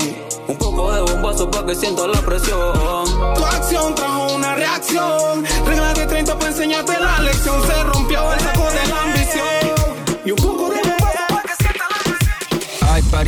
Un 0.49 0.57
poco 0.57 0.91
de 0.91 0.99
bombazo 0.99 1.49
para 1.49 1.67
que 1.67 1.75
sienta 1.75 2.05
la 2.05 2.19
presión. 2.19 3.05
Tu 3.35 3.45
acción 3.45 3.95
trajo 3.95 4.33
una 4.33 4.53
reacción. 4.53 5.45
Regla 5.65 5.93
de 5.93 6.05
30 6.05 6.37
para 6.37 6.51
enseñarte 6.51 6.99
la 6.99 7.21
lección. 7.21 7.65
Se 7.65 7.83
rompió 7.83 8.33
el 8.33 8.38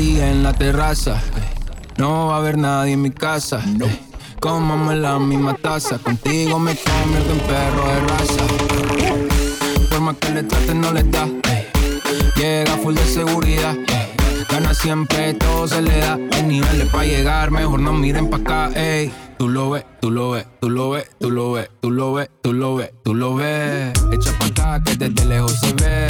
En 0.03 0.41
la 0.41 0.51
terraza. 0.53 1.17
eh. 1.37 1.55
No 1.97 2.27
va 2.27 2.35
a 2.35 2.37
haber 2.39 2.57
nadie 2.57 2.93
en 2.93 3.03
mi 3.03 3.11
casa. 3.11 3.61
eh. 3.81 3.99
Cómame 4.39 4.95
la 4.95 5.19
misma 5.19 5.53
taza. 5.53 5.99
Contigo 5.99 6.57
me 6.57 6.75
convierto 6.75 7.31
en 7.31 7.39
perro 7.41 7.85
de 7.87 7.99
raza. 8.07 9.89
Por 9.91 10.01
más 10.01 10.15
que 10.17 10.29
le 10.31 10.43
traten, 10.43 10.81
no 10.81 10.91
le 10.91 11.03
da. 11.03 11.27
eh. 11.51 11.67
Llega 12.35 12.77
full 12.77 12.95
de 12.95 13.05
seguridad. 13.05 13.75
Gana 14.49 14.73
siempre, 14.73 15.35
todo 15.35 15.67
se 15.67 15.83
le 15.83 15.95
da. 15.99 16.17
Hay 16.33 16.43
niveles 16.47 16.87
para 16.89 17.05
llegar, 17.05 17.51
mejor 17.51 17.79
no 17.79 17.93
miren 17.93 18.27
pa' 18.27 18.37
acá, 18.37 18.71
ey. 18.73 19.13
Tú 19.37 19.49
lo 19.49 19.69
ves, 19.69 19.85
tú 20.01 20.09
lo 20.09 20.31
ves, 20.31 20.47
tú 20.59 20.69
lo 20.71 20.89
ves, 20.89 21.09
tú 21.19 21.29
lo 21.29 21.51
ves, 21.53 21.69
tú 21.79 21.91
lo 21.91 22.13
ves, 22.13 22.29
tú 22.41 22.53
lo 22.53 22.75
ves, 22.75 22.91
tú 23.03 23.13
lo 23.13 23.35
ves. 23.35 23.93
Echa 24.11 24.31
pa' 24.39 24.45
acá 24.47 24.83
que 24.83 24.95
desde 24.95 25.25
lejos 25.25 25.53
se 25.59 25.73
ve. 25.73 26.07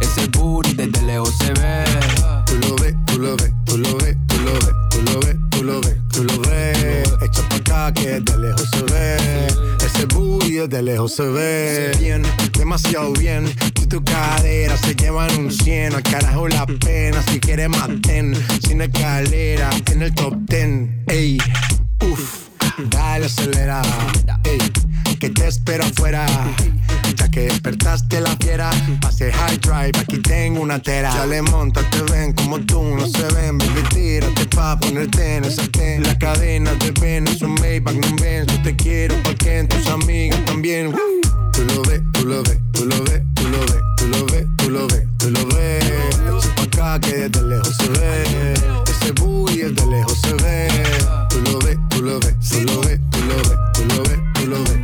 Ese 0.00 0.28
booty 0.28 0.74
desde 0.74 1.02
lejos 1.02 1.34
se 1.38 1.52
ve. 1.52 1.84
Tú 2.46 2.54
lo 2.68 2.76
ves, 2.76 2.94
tú 3.14 3.20
lo 3.20 3.36
ves, 3.36 3.52
tú 3.64 3.78
lo 3.78 3.96
ves, 3.96 4.16
tú 4.26 4.40
lo 4.40 4.52
ves, 4.52 4.74
tú 4.90 5.02
lo 5.02 5.20
ves, 5.20 5.36
tú 5.50 5.62
lo 5.62 5.80
ves, 5.80 5.96
tú 6.12 6.24
lo 6.24 6.40
ves. 6.50 7.12
Echa 7.22 7.48
pa' 7.48 7.56
acá 7.56 7.92
que 7.92 8.20
desde 8.20 8.38
lejos 8.38 8.68
se 8.70 8.82
ve. 8.92 9.46
Ese 9.86 10.06
booty 10.06 10.52
desde 10.54 10.82
lejos 10.82 11.14
se 11.14 11.22
ve. 11.22 11.96
Bien, 12.00 12.22
demasiado 12.58 13.12
bien. 13.12 13.46
Si 13.78 13.86
tu 13.86 14.02
cadera 14.02 14.76
se 14.76 14.96
llevan 14.96 15.30
un 15.38 15.52
100, 15.52 15.94
al 15.94 16.02
carajo 16.02 16.48
la 16.48 16.66
pena. 16.66 17.22
Si 17.30 17.38
quieres 17.38 17.68
maten, 17.68 18.34
sin 18.66 18.80
escalera, 18.80 19.70
en 19.92 20.02
el 20.02 20.14
top 20.14 20.34
10. 20.48 20.88
Ey, 21.06 21.38
uff. 22.10 22.44
Dale 22.90 23.26
acelera, 23.26 23.82
ey, 24.42 24.58
que 25.20 25.30
te 25.30 25.46
espero 25.46 25.84
afuera. 25.84 26.26
Que 27.30 27.48
despertaste 27.48 28.20
la 28.20 28.36
fiera, 28.36 28.70
pase 29.00 29.32
high 29.32 29.58
drive, 29.58 29.98
aquí 29.98 30.18
tengo 30.18 30.60
una 30.60 30.78
tera. 30.78 31.12
Ya 31.12 31.26
le 31.26 31.42
monta, 31.42 31.80
te 31.90 32.00
ven 32.02 32.32
como 32.32 32.60
tú, 32.60 32.80
no 32.80 33.08
se 33.08 33.26
ven, 33.34 33.58
baby, 33.58 33.82
tírate 33.88 34.46
pa' 34.46 34.78
ponerte 34.78 35.38
en 35.38 35.44
esa 35.44 35.66
ten. 35.66 36.04
La 36.04 36.16
cadena 36.16 36.70
te 36.78 36.92
ven, 36.92 37.26
es 37.26 37.42
un 37.42 37.54
Maybach, 37.54 37.96
no 37.96 38.16
ven, 38.22 38.46
yo 38.46 38.62
te 38.62 38.76
quiero 38.76 39.16
porque 39.24 39.58
en 39.58 39.68
tus 39.68 39.84
amigas 39.88 40.44
también. 40.44 40.94
Tú 41.52 41.64
lo 41.64 41.82
ves, 41.82 42.02
tú 42.12 42.24
lo 42.24 42.40
ves, 42.44 42.58
tú 42.72 42.84
lo 42.84 43.02
ves, 43.02 43.22
tú 43.34 43.48
lo 43.48 43.58
ves, 43.66 43.82
tú 43.96 44.06
lo 44.06 44.26
ves, 44.26 44.46
tú 44.56 44.70
lo 44.70 44.86
ves, 44.86 45.06
tú 45.18 45.30
lo 45.30 45.46
ves. 45.46 45.84
Echa 45.84 46.54
pa' 46.54 46.62
acá 46.62 47.00
que 47.00 47.16
desde 47.16 47.42
lejos 47.48 47.76
se 47.76 47.88
ve. 47.88 48.54
Ese 48.86 49.12
booty 49.12 49.56
desde 49.58 49.86
lejos 49.86 50.20
se 50.20 50.34
ve. 50.34 50.68
Tú 51.30 51.40
lo 51.40 51.58
ves, 51.58 51.78
tú 51.90 52.00
lo 52.00 52.20
ves, 52.20 52.36
tú 52.48 52.60
lo 52.60 52.80
ves, 52.82 53.00
tú 53.10 53.18
lo 53.24 53.36
ves, 53.38 53.58
tú 53.72 53.84
lo 53.88 54.02
ves, 54.04 54.20
tú 54.34 54.46
lo 54.46 54.62
ves. 54.62 54.83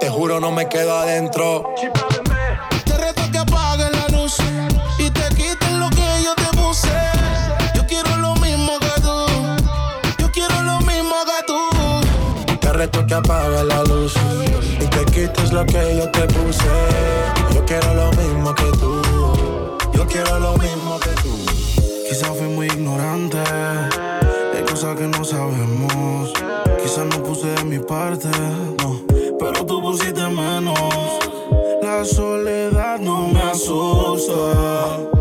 Te 0.00 0.08
juro, 0.08 0.40
no 0.40 0.50
me 0.50 0.68
quedo 0.68 0.96
adentro. 0.98 1.74
Te 2.84 2.96
reto 2.96 3.22
que 3.30 3.38
apagues 3.38 3.90
la 3.92 4.08
luz 4.16 4.36
y 4.98 5.10
te 5.10 5.28
quites 5.34 5.72
lo 5.72 5.88
que 5.90 6.22
yo 6.24 6.34
te 6.34 6.56
puse. 6.56 6.90
Yo 7.74 7.86
quiero 7.86 8.16
lo 8.16 8.34
mismo 8.36 8.78
que 8.80 9.00
tú. 9.00 9.26
Yo 10.18 10.30
quiero 10.32 10.62
lo 10.62 10.78
mismo 10.80 11.14
que 11.24 11.46
tú. 11.46 12.58
Te 12.60 12.72
reto 12.72 13.06
que 13.06 13.14
apagues 13.14 13.64
la 13.64 13.82
luz 13.84 14.14
y 14.80 14.86
te 14.86 15.04
quites 15.04 15.52
lo 15.52 15.64
que 15.64 15.96
yo 15.96 16.10
te 16.10 16.22
puse. 16.34 16.64
Yo 17.54 17.64
quiero 17.64 17.94
lo 17.94 18.10
mismo 18.12 18.54
que 18.54 18.70
tú. 18.80 19.02
Yo 19.94 20.06
quiero 20.06 20.38
lo 20.40 20.56
mismo 20.58 20.98
que 20.98 21.10
tú. 21.22 21.36
Quizás 22.08 22.28
fui 22.36 22.48
muy 22.48 22.66
ignorante. 22.66 23.38
Hay 24.54 24.64
cosas 24.68 24.96
que 24.96 25.06
no 25.06 25.24
sabemos. 25.24 26.32
Quizás 26.82 27.06
no 27.06 27.22
puse 27.22 27.46
de 27.48 27.64
mi 27.64 27.78
parte. 27.78 28.28
No 33.68 34.16
me 34.16 35.11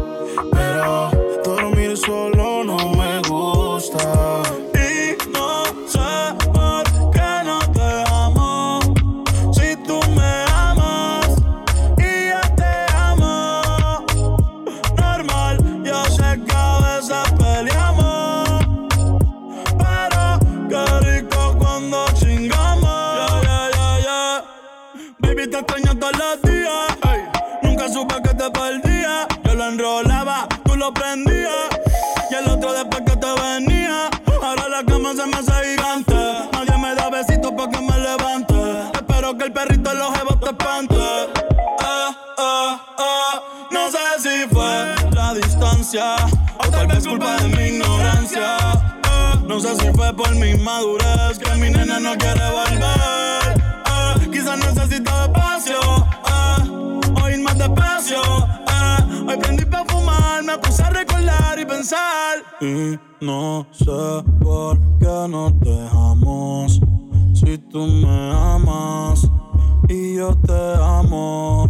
Si 49.80 49.88
fue 49.94 50.14
por 50.14 50.36
mi 50.36 50.54
madurez 50.56 51.40
que 51.40 51.56
mi 51.56 51.70
nena 51.70 51.98
no 52.00 52.18
quiere 52.18 52.42
volver. 52.52 53.62
Ah, 53.86 54.16
quizás 54.32 54.58
necesito 54.58 55.10
espacio 55.24 55.80
ah, 56.26 56.58
o 57.24 57.30
ir 57.30 57.40
más 57.40 57.58
despacio. 57.58 58.22
ah. 58.68 58.98
hoy 59.28 59.38
prendí 59.38 59.64
para 59.66 59.86
fumar, 59.86 60.44
me 60.44 60.58
puse 60.58 60.84
a 60.84 60.90
recordar 60.90 61.58
y 61.58 61.66
pensar. 61.66 62.40
Y 62.60 63.00
no 63.22 63.66
sé 63.72 64.24
por 64.42 64.78
qué 65.00 65.28
nos 65.30 65.58
dejamos. 65.62 66.82
Si 67.34 67.58
tú 67.58 67.88
me 67.88 68.32
amas 68.34 69.26
y 69.88 70.16
yo 70.16 70.36
te 70.46 70.76
amo. 70.82 71.70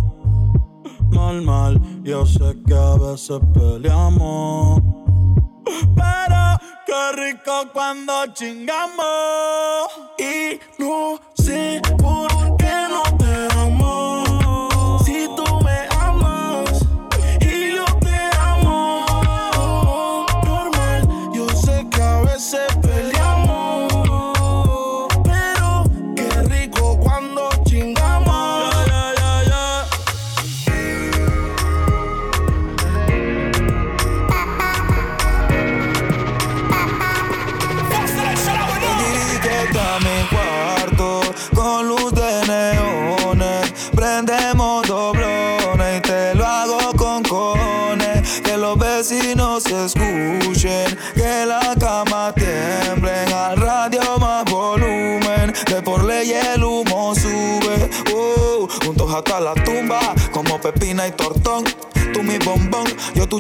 Normal, 1.12 1.80
yo 2.04 2.26
sé 2.26 2.58
que 2.66 2.74
a 2.74 2.96
veces 2.96 3.40
peleamos. 3.54 4.82
Pero 5.96 6.61
qué 6.92 7.12
rico 7.14 7.70
cuando 7.72 8.28
chingamos. 8.34 9.88
Y 10.18 10.60
no 10.78 11.20
sé 11.36 11.82
por 11.98 12.31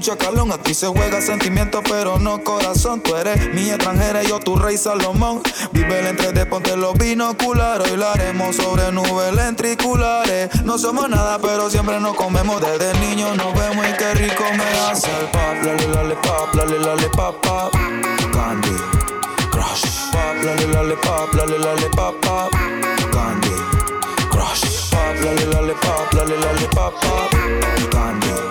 yo 0.02 0.14
tu 0.14 0.20
chacalón. 0.20 0.52
Aquí 0.52 0.74
se 0.74 0.88
juega 0.88 1.22
sentimiento, 1.22 1.82
pero 1.84 2.20
no 2.20 2.44
corazón. 2.44 3.02
Tú 3.02 3.16
eres 3.16 3.54
mi 3.54 3.70
extranjera 3.70 4.24
yo 4.24 4.40
tu 4.40 4.56
rey 4.56 4.78
Salomón. 4.78 5.42
Vive 5.72 6.00
el 6.00 6.08
entre 6.08 6.32
de 6.32 6.46
ponte 6.46 6.76
los 6.76 6.94
binoculares. 6.96 7.90
Hoy 7.90 7.98
lo 7.98 8.08
haremos 8.08 8.56
sobre 8.56 8.92
nubes 8.92 9.34
lentriculares. 9.34 10.50
No 10.64 10.78
somos 10.78 11.10
nada, 11.10 11.40
pero 11.40 11.70
siempre 11.70 12.00
nos 12.00 12.16
comemos. 12.16 12.62
Desde 12.62 12.94
niño 13.00 13.36
nos 13.36 13.54
vemos 13.54 13.86
y 13.88 13.94
qué 13.94 14.14
rico 14.16 14.44
me 14.58 14.80
hace 14.90 15.10
el 15.20 15.28
pop. 15.28 15.42
Lale, 15.64 15.88
lale, 15.88 16.16
pop, 16.16 16.54
lale, 16.54 16.80
lale, 16.80 17.10
pop, 17.10 17.36
pop. 17.42 17.72
Candy, 18.34 18.76
crush. 19.52 19.86
Pop, 20.12 20.44
lale, 20.44 20.68
lale, 20.68 20.96
pop, 20.98 21.34
lale, 21.34 21.60
lale, 21.60 21.90
pop, 21.96 22.16
pop. 22.22 22.52
Candy, 23.12 23.50
crush. 24.30 24.90
Pop, 24.90 25.24
lale, 25.24 25.46
lale, 25.48 25.74
pop, 25.74 26.14
lale, 26.14 26.38
lale, 26.38 26.68
pop, 26.74 26.94
pop. 27.02 27.32
Candy, 27.92 28.51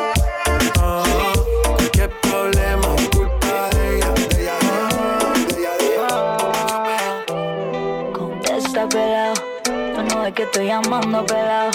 Estoy 10.51 10.67
llamando 10.67 11.25
pelado. 11.25 11.71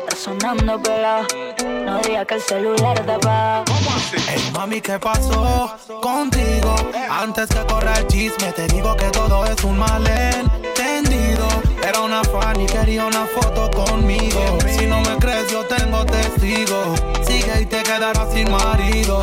Está 0.00 0.16
sonando 0.16 0.82
pelado, 0.82 1.26
no 1.84 2.00
digas 2.00 2.26
que 2.26 2.34
el 2.34 2.42
celular 2.42 2.98
está 2.98 3.14
apagado. 3.14 3.64
Ey, 4.28 4.50
mami, 4.52 4.80
¿qué 4.80 4.98
pasó 4.98 5.76
contigo? 6.02 6.74
Antes 7.08 7.48
que 7.48 7.64
corra 7.66 7.94
el 7.94 8.06
chisme, 8.08 8.52
te 8.52 8.66
digo 8.66 8.96
que 8.96 9.06
todo 9.10 9.46
es 9.46 9.62
un 9.62 9.78
malentendido. 9.78 11.46
Era 11.86 12.00
una 12.00 12.24
fan 12.24 12.60
y 12.60 12.66
quería 12.66 13.06
una 13.06 13.24
foto 13.26 13.70
conmigo. 13.70 14.58
Si 14.66 14.86
no 14.86 15.00
me 15.02 15.16
crees, 15.18 15.50
yo 15.52 15.64
tengo 15.66 16.04
testigo. 16.06 16.94
Sigue 17.24 17.62
y 17.62 17.66
te 17.66 17.82
quedarás 17.84 18.32
sin 18.32 18.50
marido. 18.50 19.22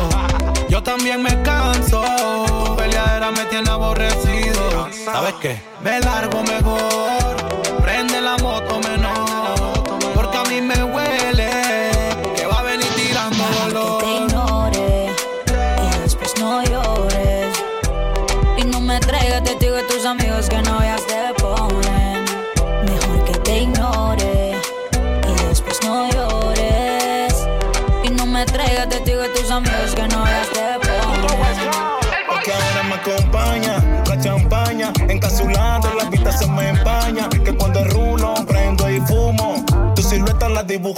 Yo 0.70 0.82
también 0.82 1.22
me 1.22 1.42
canso. 1.42 2.02
Tu 2.64 2.76
peleadera 2.76 3.30
me 3.30 3.44
tiene 3.46 3.68
aborrecido. 3.68 4.88
¿Sabes 5.04 5.34
qué? 5.42 5.60
Me 5.82 6.00
largo 6.00 6.42
mejor. 6.44 7.67
La 8.28 8.36
moto. 8.42 8.78
Porque 10.14 10.36
a 10.36 10.42
mí 10.50 10.60
me 10.60 10.84
huele 10.84 11.48
que 12.36 12.44
va 12.44 12.58
a 12.58 12.62
venir 12.62 12.86
tirando 12.94 13.42
dolor. 13.64 14.02
te 14.02 14.16
ignore 14.16 15.06
y 15.46 15.98
después 16.02 16.34
no 16.38 16.62
llores. 16.62 17.56
Y 18.58 18.64
no 18.66 18.82
me 18.82 19.00
traigas 19.00 19.42
testigo 19.44 19.76
de 19.76 19.82
tus 19.84 20.04
amigos 20.04 20.50
que 20.50 20.60
novias 20.60 20.87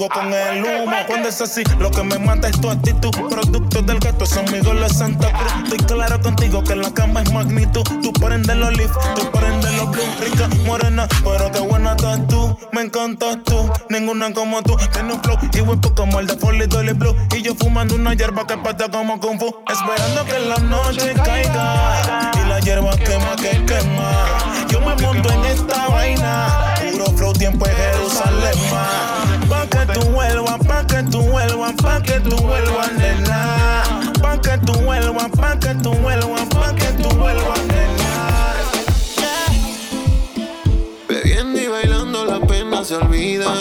con 0.09 0.33
el 0.33 0.65
humo. 0.65 0.97
Cuando 1.07 1.29
es 1.29 1.41
así, 1.41 1.63
lo 1.79 1.91
que 1.91 2.03
me 2.03 2.19
mata 2.19 2.49
es 2.49 2.61
tu 2.61 2.71
actitud. 2.71 3.11
Producto 3.29 3.83
del 3.83 3.99
gato, 3.99 4.27
son 4.27 4.49
amigos 4.49 4.81
de 4.81 4.89
Santa 4.89 5.33
Cruz. 5.33 5.53
Estoy 5.65 5.79
claro 5.97 6.21
contigo 6.21 6.63
que 6.63 6.77
la 6.77 6.93
cama 6.93 7.23
es 7.23 7.33
magnitud. 7.33 7.83
Tú 8.03 8.13
prendes 8.13 8.57
los 8.57 8.77
leaf, 8.77 8.93
tú 9.15 9.31
prendes 9.31 9.73
los 9.77 9.91
blue. 9.91 10.03
Rica, 10.21 10.49
morena, 10.65 11.07
pero 11.25 11.51
qué 11.53 11.61
buena 11.61 11.93
estás 11.93 12.27
tú. 12.29 12.57
Me 12.73 12.83
encantas 12.83 13.39
tú, 13.45 13.71
ninguna 13.89 14.33
como 14.33 14.63
tú. 14.63 14.77
Tienes 14.93 15.15
un 15.15 15.23
flow 15.23 15.39
y 15.53 15.61
huepo 15.61 15.95
como 15.95 16.21
el 16.21 16.27
de 16.27 16.37
Folly 16.37 16.67
Dolly 16.67 16.93
Blue. 16.93 17.17
Y 17.35 17.43
yo 17.43 17.55
fumando 17.55 17.95
una 17.95 18.15
hierba 18.15 18.47
que 18.47 18.57
pata 18.57 18.89
como 18.89 19.21
Kung 19.21 19.39
Fu. 19.39 19.55
Esperando 19.69 20.25
que 20.25 20.39
la 20.39 20.59
noche 20.59 21.15
caiga. 21.25 22.31
Y 22.35 22.49
la 22.49 22.61
hierba 22.61 22.97
quema 22.97 23.37
que 23.37 23.65
quema. 23.65 24.27
Yo 24.69 24.81
me 24.81 24.95
monto 25.03 25.31
en 25.31 25.45
esta 25.45 25.89
vaina. 25.89 26.75
Puro 26.93 27.07
flow, 27.17 27.33
tiempo 27.33 27.67
en 27.67 27.77
Jerusalén. 27.77 28.59
Pa' 29.49 29.67
que 29.67 29.90
tú 29.95 30.01
vuelvas, 30.11 30.59
pa' 30.67 30.87
que 30.87 31.03
tú 31.11 31.21
vuelvas, 31.23 31.73
pa' 31.83 32.03
que 32.03 32.21
tú 32.21 32.37
vuelvas, 32.37 32.93
nena. 32.93 33.83
Pa' 34.21 34.41
que 34.41 34.59
tú 34.59 34.73
vuelvas, 34.81 35.31
pa' 35.31 35.59
que 35.59 35.75
tú 35.75 35.93
vuelvas, 35.95 36.45
pa' 36.55 36.75
que 36.75 36.87
tú 37.03 37.09
vuelvas, 37.17 37.59
nena. 37.67 38.55
Bebiendo 41.09 41.61
y 41.61 41.67
bailando 41.67 42.25
la 42.25 42.41
pena 42.47 42.85
se 42.85 42.97
olvida. 42.97 43.53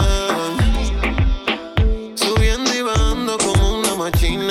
Subiendo 2.15 2.73
y 2.75 2.81
bajando 2.81 3.37
como 3.37 3.79
una 3.79 3.95
machina. 3.95 4.48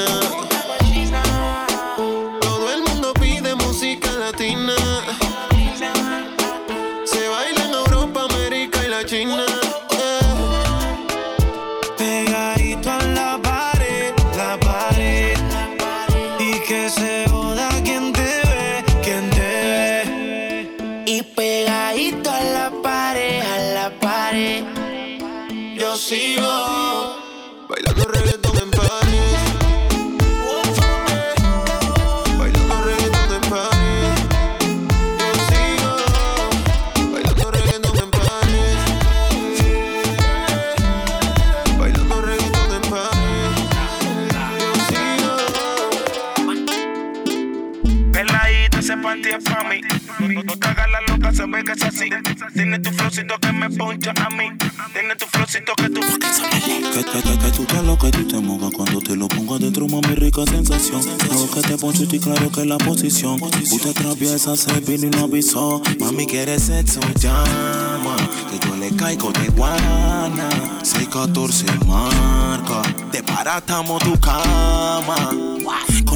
Que 51.68 51.72
es 51.72 51.82
así. 51.82 52.08
Tiene 52.54 52.78
tu 52.78 52.90
flowcito 52.90 53.38
que 53.38 53.52
me 53.52 53.68
poncha 53.70 54.12
a 54.12 54.30
mí. 54.30 54.48
Tiene 54.92 55.14
tu 55.16 55.26
flowcito 55.26 55.74
que 55.76 55.90
tú. 55.90 56.00
Que, 56.00 57.04
que, 57.04 57.22
que, 57.22 57.38
que 57.38 57.50
tú 57.50 57.64
te 57.64 57.82
lo 57.82 57.98
que 57.98 58.10
tú 58.10 58.26
te 58.26 58.38
mojas 58.40 58.72
cuando 58.72 59.00
te 59.00 59.14
lo 59.14 59.28
pongo 59.28 59.56
adentro, 59.56 59.86
mami, 59.86 60.14
rica 60.14 60.44
sensación. 60.46 61.02
Luego 61.28 61.50
que 61.50 61.60
te 61.62 61.76
poncho 61.76 62.04
y 62.10 62.18
claro 62.18 62.50
que 62.50 62.64
la 62.64 62.78
posición. 62.78 63.38
Tú 63.38 63.78
te 63.78 63.90
atraviesas, 63.90 64.60
se 64.60 64.80
vino 64.80 65.06
y 65.06 65.10
no 65.10 65.24
avisó. 65.24 65.82
Mami, 66.00 66.26
quiere 66.26 66.58
sexo, 66.58 67.00
llama. 67.20 68.16
Que 68.50 68.66
yo 68.66 68.76
le 68.76 68.90
caigo 68.96 69.30
de 69.32 69.48
guana. 69.48 70.48
614 70.82 71.66
marca. 71.86 72.82
Te 73.12 73.22
paratamos 73.22 74.02
tu 74.02 74.18
cama. 74.18 75.32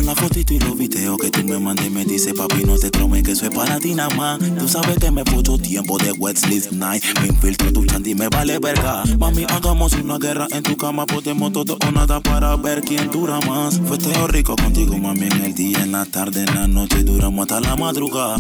Con 0.03 0.09
la 0.09 0.16
fotito 0.16 0.53
y 0.53 0.59
los 0.59 0.76
videos 0.76 1.16
que 1.16 1.30
tú 1.30 1.44
me 1.44 1.61
mandes, 1.61 1.88
me 1.88 2.05
dice 2.05 2.34
papi, 2.34 2.64
no 2.64 2.76
te 2.76 2.90
tromes 2.90 3.22
que 3.22 3.30
es 3.30 3.42
para 3.50 3.78
ti 3.78 3.94
nada. 3.94 4.36
Tú 4.59 4.66
sabes 4.66 4.98
que 4.98 5.12
me 5.12 5.22
puso 5.22 5.57
tiempo 5.59 5.96
de 5.96 6.11
Wesley's 6.11 6.72
Night. 6.72 7.05
Me 7.20 7.28
infiltro 7.28 7.72
tu 7.72 7.86
chanti, 7.86 8.12
me 8.16 8.28
vale 8.28 8.59
verga. 8.59 9.05
Mami, 9.16 9.44
hagamos 9.44 9.92
una 9.92 10.18
guerra 10.18 10.48
en 10.50 10.64
tu 10.64 10.76
cama, 10.76 11.07
podemos 11.07 11.53
todo 11.53 11.78
o 11.86 11.90
nada 11.92 12.20
para 12.20 12.57
ver 12.57 12.82
quién 12.82 13.12
dura 13.12 13.38
más. 13.46 13.80
Todo 13.80 14.26
rico 14.26 14.57
contigo, 14.57 14.98
mami, 14.98 15.26
en 15.26 15.44
el 15.44 15.55
día, 15.55 15.84
en 15.84 15.92
la 15.92 16.05
tarde, 16.05 16.40
en 16.48 16.53
la 16.53 16.66
noche, 16.66 17.05
duramos 17.05 17.44
hasta 17.44 17.61
la 17.61 17.76
madrugada. 17.76 18.38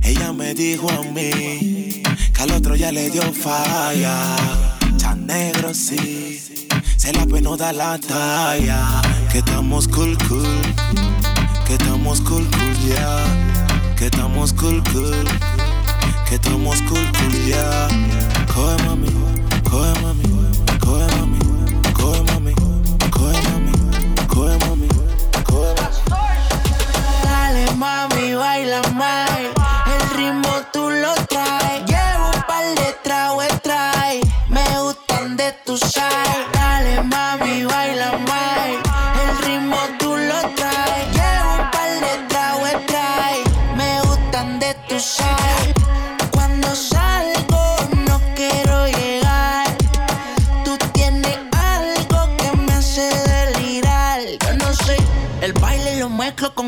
Ella 0.00 0.32
me 0.32 0.54
dijo 0.54 0.88
a 0.88 1.02
mí 1.02 2.02
que 2.32 2.40
al 2.42 2.52
otro 2.52 2.76
ya 2.76 2.92
le 2.92 3.10
dio 3.10 3.22
falla. 3.32 4.36
Ya 4.98 5.16
negro 5.16 5.74
sí, 5.74 6.40
se 7.04 7.12
la 7.12 7.26
pena 7.26 7.56
da 7.56 7.72
la 7.72 7.98
talla. 7.98 9.02
Que 9.30 9.38
estamos 9.38 9.86
cool, 9.88 10.16
cool, 10.28 10.62
que 11.66 11.74
estamos 11.74 12.20
cool, 12.22 12.46
cool, 12.50 12.74
yeah. 12.86 13.24
Que 13.96 14.06
estamos 14.06 14.52
cool, 14.54 14.82
cool, 14.92 15.24
que 16.28 16.36
estamos 16.36 16.80
cool, 16.88 17.06
cool, 17.18 17.34
yeah. 17.46 17.88
Coge 18.54 18.82
mami, 18.84 19.10
coge 19.68 19.92
mami, 20.02 20.24
coge 20.80 21.06
mami, 21.16 21.38
coge 21.92 22.22
mami, 22.30 22.54
coge 23.12 23.38
mami, 23.50 23.72
coge 24.28 24.58
mami, 24.64 24.88
coge 25.44 25.74
mami. 25.80 25.94
Dale 27.24 27.70
mami, 27.76 28.34
baila 28.34 28.82
más. 28.94 29.30
El 29.94 30.16
ritmo 30.16 30.52
tú 30.72 30.88
lo 30.90 31.14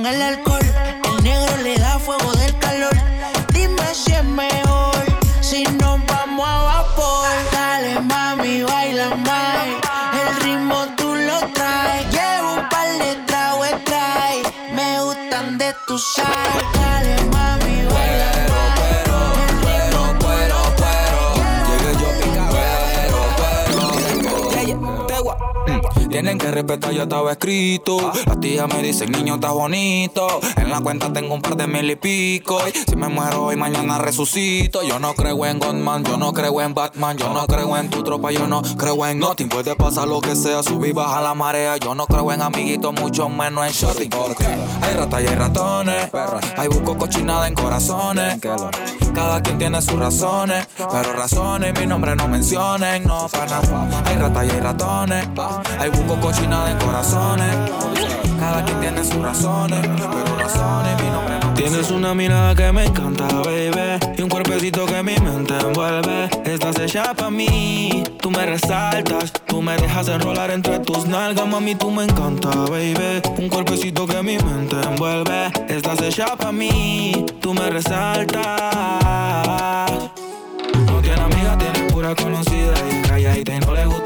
el 0.07 0.23
alcohol. 0.23 0.56
Tienen 26.17 26.39
que 26.39 26.51
respetar, 26.51 26.95
ya 26.95 27.03
estaba 27.03 27.33
escrito. 27.33 28.11
Las 28.25 28.41
tías 28.41 28.67
me 28.75 28.81
dicen, 28.81 29.13
niño, 29.13 29.35
está 29.35 29.51
bonito. 29.51 30.27
En 30.57 30.71
la 30.71 30.81
cuenta 30.81 31.13
tengo 31.13 31.35
un 31.35 31.43
par 31.43 31.57
de 31.57 31.67
mil 31.67 31.91
y 31.91 31.97
pico. 31.97 32.59
Y 32.69 32.91
si 32.91 32.97
me 32.97 33.09
muero 33.09 33.45
hoy, 33.45 33.57
mañana 33.57 33.99
resucito. 33.99 34.83
Yo 34.83 34.99
no 34.99 35.13
creo 35.13 35.45
en 35.45 35.59
Godman, 35.59 36.05
yo 36.05 36.17
no 36.17 36.33
creo 36.33 36.63
en 36.63 36.73
Batman. 36.73 37.19
Yo 37.19 37.35
no 37.35 37.47
creo 37.47 37.77
en 37.77 37.91
tu 37.91 38.03
tropa, 38.03 38.33
yo 38.33 38.47
no 38.47 38.63
creo 38.63 39.05
en 39.05 39.19
nothing. 39.19 39.51
Puede 39.51 39.77
pasar 39.77 40.09
lo 40.09 40.23
que 40.23 40.35
sea, 40.35 40.63
subir, 40.63 40.95
baja 40.95 41.21
la 41.21 41.35
marea. 41.35 41.77
Yo 41.77 41.95
no 41.95 42.07
creo 42.07 42.33
en 42.33 42.41
amiguitos, 42.41 42.95
mucho 42.95 43.29
menos 43.29 43.67
en 43.67 43.73
shorting. 43.75 44.09
Hay 44.81 44.95
ratas 44.95 45.23
y 45.23 45.27
hay 45.27 45.35
ratones. 45.35 46.11
Hay 46.57 46.69
busco 46.69 46.97
cochinada 46.97 47.47
en 47.47 47.55
corazones. 47.55 48.39
Cada 49.15 49.43
quien 49.43 49.59
tiene 49.59 49.83
sus 49.83 49.99
razones. 49.99 50.67
Pero 50.79 51.13
razones, 51.13 51.79
mi 51.79 51.87
nombre 51.87 52.17
no 52.17 52.27
mencionen. 52.27 53.05
No, 53.05 53.29
para 53.29 53.61
nada. 53.61 54.03
Hay 54.07 54.17
ratas 54.17 54.47
y 54.47 54.51
hay 54.51 54.61
ratones. 54.61 55.29
Hay 55.79 55.91
cochinada 56.15 56.71
en 56.71 56.79
corazones. 56.79 57.55
Cada 58.39 58.65
quien 58.65 58.81
tiene 58.81 59.05
sus 59.05 59.17
razones. 59.17 59.81
Pero 59.81 60.37
razones, 60.39 61.03
mi 61.03 61.11
nombre 61.11 61.39
no 61.41 61.55
Tienes 61.55 61.91
una 61.91 62.15
mirada 62.15 62.55
que 62.55 62.71
me 62.71 62.85
encanta, 62.85 63.27
baby. 63.27 63.99
Y 64.17 64.23
un 64.23 64.29
cuerpecito 64.29 64.87
que 64.87 65.03
mi 65.03 65.17
mente 65.17 65.55
envuelve. 65.59 66.29
Estás 66.45 66.79
hecha 66.79 67.15
pa' 67.15 67.31
mí. 67.31 68.05
Tú 68.21 68.31
me 68.31 68.47
resaltas. 68.47 69.33
Tú 69.47 69.63
me 69.63 69.77
dejas 69.77 70.09
enrolar 70.09 70.51
entre 70.51 70.79
tus 70.81 71.07
nalgas, 71.07 71.47
mami. 71.47 71.75
Tú 71.75 71.91
me 71.91 72.05
encanta, 72.05 72.51
baby. 72.51 73.23
Un 73.39 73.49
cuerpecito 73.49 74.07
que 74.07 74.23
mi 74.23 74.39
mente 74.39 74.77
envuelve. 74.83 75.51
Estás 75.69 76.01
hecha 76.03 76.37
pa' 76.37 76.53
mí. 76.53 77.27
Tú 77.41 77.53
me 77.55 77.69
resaltas. 77.71 78.45
No 80.87 81.01
tiene 81.01 81.21
amiga, 81.21 81.59
tiene 81.59 81.91
pura 81.91 82.15
conocida 82.15 82.75
y 82.91 83.09
calladita 83.09 83.55
y 83.55 83.61
no 83.61 83.75
le 83.75 83.87
gusta 83.87 84.06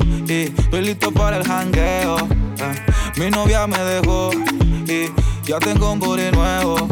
estoy 0.29 0.81
listo 0.81 1.11
para 1.11 1.37
el 1.37 1.43
jangueo. 1.47 2.17
eh. 2.19 2.85
Mi 3.17 3.29
novia 3.29 3.67
me 3.67 3.77
dejó 3.79 4.31
y 4.87 5.11
ya 5.47 5.59
tengo 5.59 5.91
un 5.91 5.99
booty 5.99 6.31
nuevo. 6.31 6.87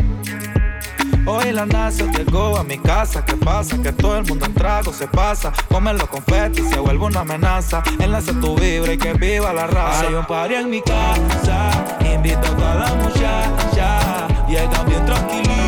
Hoy 1.26 1.52
la 1.52 1.66
NASA 1.66 2.06
llegó 2.12 2.58
a 2.58 2.64
mi 2.64 2.78
casa. 2.80 3.24
¿Qué 3.24 3.36
pasa? 3.36 3.78
Que 3.82 3.92
todo 3.92 4.18
el 4.18 4.26
mundo 4.26 4.46
en 4.46 4.54
trago 4.54 4.92
se 4.92 5.08
pasa. 5.08 5.52
Comen 5.70 5.98
los 5.98 6.10
confetis 6.10 6.68
se 6.70 6.80
vuelve 6.80 7.06
una 7.06 7.22
amenaza. 7.22 7.84
Enlace 8.00 8.34
tu 8.36 8.56
vibra 8.56 8.94
y 8.94 8.98
que 8.98 9.14
viva 9.14 9.54
la 9.54 9.68
raza. 9.68 10.08
Hay 10.08 10.14
un 10.14 10.26
party 10.26 10.56
en 10.56 10.70
mi 10.70 10.82
casa. 10.82 11.98
Invito 12.04 12.40
a 12.40 12.56
toda 12.58 12.76
la 12.76 12.94
muchacha. 12.96 14.28
Llegan 14.48 14.86
bien 14.88 15.06
tranquilitos 15.06 15.59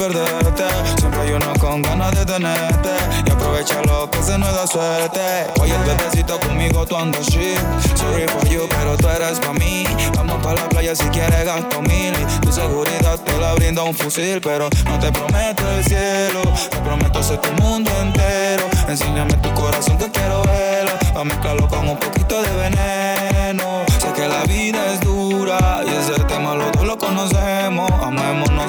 Siempre 0.00 1.20
hay 1.20 1.32
uno 1.32 1.52
con 1.60 1.82
ganas 1.82 2.12
de 2.12 2.24
tenerte. 2.24 2.88
Y 3.26 3.30
aprovecha 3.30 3.82
lo 3.82 4.10
que 4.10 4.22
se 4.22 4.38
nos 4.38 4.50
da 4.54 4.66
suerte. 4.66 5.20
Oye, 5.60 5.74
el 5.74 5.82
bebecito 5.82 6.40
conmigo 6.40 6.86
tú 6.86 6.96
andas 6.96 7.26
shit. 7.26 7.58
Sorry 7.96 8.26
for 8.28 8.48
you, 8.48 8.66
pero 8.70 8.96
tú 8.96 9.08
eres 9.08 9.38
pa' 9.40 9.52
mí. 9.52 9.84
Vamos 10.16 10.42
pa' 10.42 10.54
la 10.54 10.66
playa 10.70 10.96
si 10.96 11.04
quieres 11.10 11.44
gasto 11.44 11.82
mil. 11.82 12.14
Tu 12.40 12.50
seguridad 12.50 13.18
te 13.20 13.38
la 13.38 13.52
brinda 13.52 13.82
un 13.82 13.94
fusil. 13.94 14.40
Pero 14.40 14.70
no 14.86 14.98
te 14.98 15.12
prometo 15.12 15.70
el 15.70 15.84
cielo. 15.84 16.42
Te 16.70 16.78
prometo 16.78 17.22
ser 17.22 17.38
tu 17.42 17.52
mundo 17.62 17.90
entero. 18.00 18.64
Enséñame 18.88 19.34
tu 19.34 19.52
corazón 19.52 19.98
que 19.98 20.10
quiero 20.10 20.42
verlo. 20.44 20.92
A 21.14 21.24
mezclarlo 21.24 21.68
con 21.68 21.86
un 21.86 21.98
poquito 21.98 22.40
de 22.40 22.50
veneno. 22.56 23.82
Sé 24.00 24.10
que 24.14 24.26
la 24.26 24.44
vida 24.44 24.94
es 24.94 25.00
dura 25.02 25.82
y 25.86 25.90
ese 25.90 26.18
tema 26.24 26.54
los 26.54 26.72
dos 26.72 26.86
lo 26.86 26.96
conocemos. 26.96 27.90
Amémonos 28.02 28.59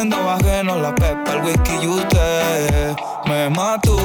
siendo 0.00 0.30
ajenos 0.30 0.80
la 0.80 0.94
pepa, 0.94 1.32
el 1.34 1.42
whisky 1.42 1.72
y 1.82 1.86
usted. 1.86 2.96
Me 3.26 3.50
mató 3.50 3.98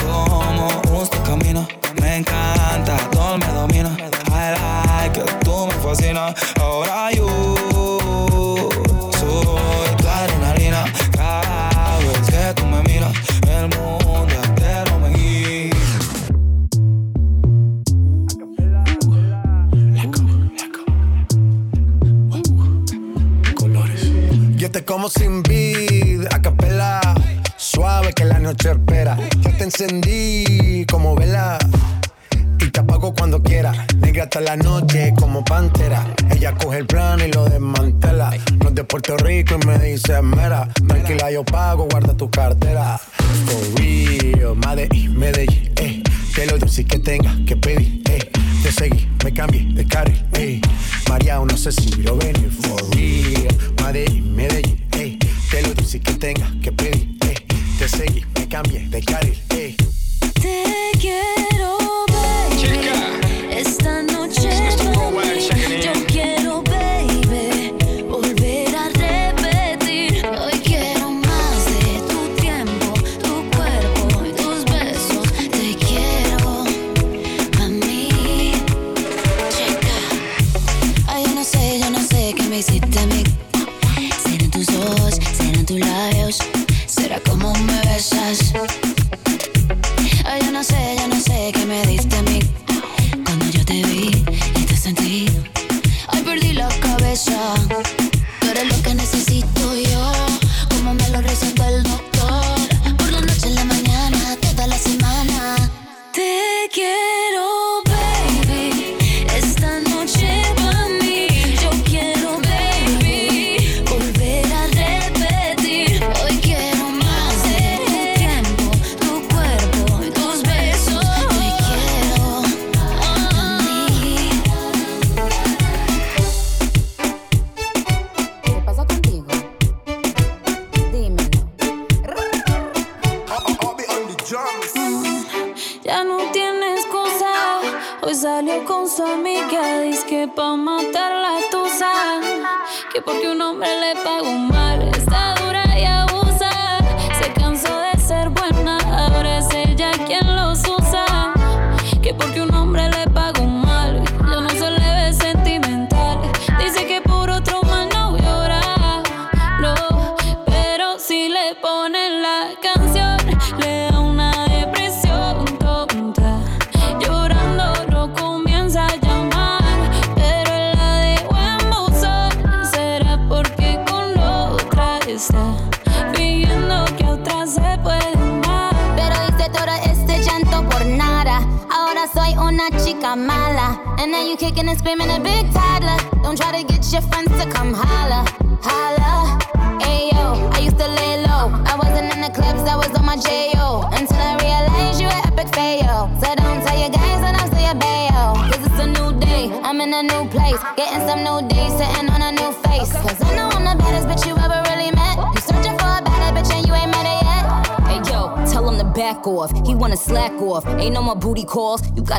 como 0.00 1.02
usted 1.02 1.18
camina. 1.24 1.66
Me 2.00 2.18
encanta, 2.18 2.96
todo 3.10 3.38
me 3.38 3.46
domina. 3.46 3.90
I 4.28 4.54
like 5.02 5.18
it, 5.18 5.40
tú 5.42 5.66
me 5.66 5.72
fascinas. 5.82 6.32
Ahora 6.60 7.10
yo 7.10 7.26
Como 24.82 25.08
sin 25.08 25.40
vid, 25.44 26.26
a 26.32 26.42
capela. 26.42 27.00
Suave 27.56 28.08
que 28.08 28.14
que 28.14 28.24
la 28.24 28.40
noche 28.40 28.72
espera. 28.72 29.16
Ya 29.40 29.56
te 29.56 29.64
encendí 29.64 30.84
como 30.90 31.14
vela 31.14 31.58
y 32.58 32.70
te 32.70 32.80
apago 32.80 33.14
cuando 33.14 33.40
quiera. 33.40 33.72
Negra 33.98 34.24
hasta 34.24 34.40
la 34.40 34.56
noche 34.56 35.14
como 35.16 35.44
pantera. 35.44 36.04
Ella 36.28 36.54
coge 36.56 36.78
el 36.78 36.86
plan 36.86 37.20
y 37.20 37.30
lo 37.30 37.44
desmantela. 37.44 38.30
No 38.60 38.68
es 38.70 38.74
de 38.74 38.82
Puerto 38.82 39.16
Rico 39.16 39.54
y 39.62 39.66
me 39.66 39.78
dice 39.78 40.20
mera. 40.22 40.68
Tranquila, 40.88 41.30
yo 41.30 41.44
pago, 41.44 41.86
guarda 41.88 42.16
tu 42.16 42.28
cartera. 42.28 42.98
For 42.98 43.80
real, 43.80 44.56
Medellín, 44.56 45.16
Medellín, 45.16 45.72
eh. 45.76 46.02
Que 46.34 46.46
lo 46.46 46.58
dulce 46.58 46.84
que 46.84 46.98
tenga 46.98 47.32
que 47.46 47.56
pedir. 47.56 48.02
Te 48.62 48.72
seguí, 48.72 49.06
me 49.22 49.32
cambié 49.32 49.66
de 49.72 49.86
carril, 49.86 50.20
eh. 50.32 50.60
María, 51.08 51.38
no 51.38 51.56
sé 51.56 51.70
si 51.70 51.90
lo 52.02 52.16
venir. 52.16 52.50
For 52.50 52.82
real, 52.96 53.56
Medellín, 53.84 54.34
Medellín. 54.34 54.78
Que 54.90 55.62
lo 55.62 55.74
dulce 55.74 56.00
que 56.00 56.14
tenga 56.14 56.50
que 56.60 56.72
pedir. 56.72 57.16
Te 57.78 57.88
seguí, 57.88 58.24
me 58.36 58.48
cambié 58.48 58.88
de 58.88 59.00
carril, 59.02 59.38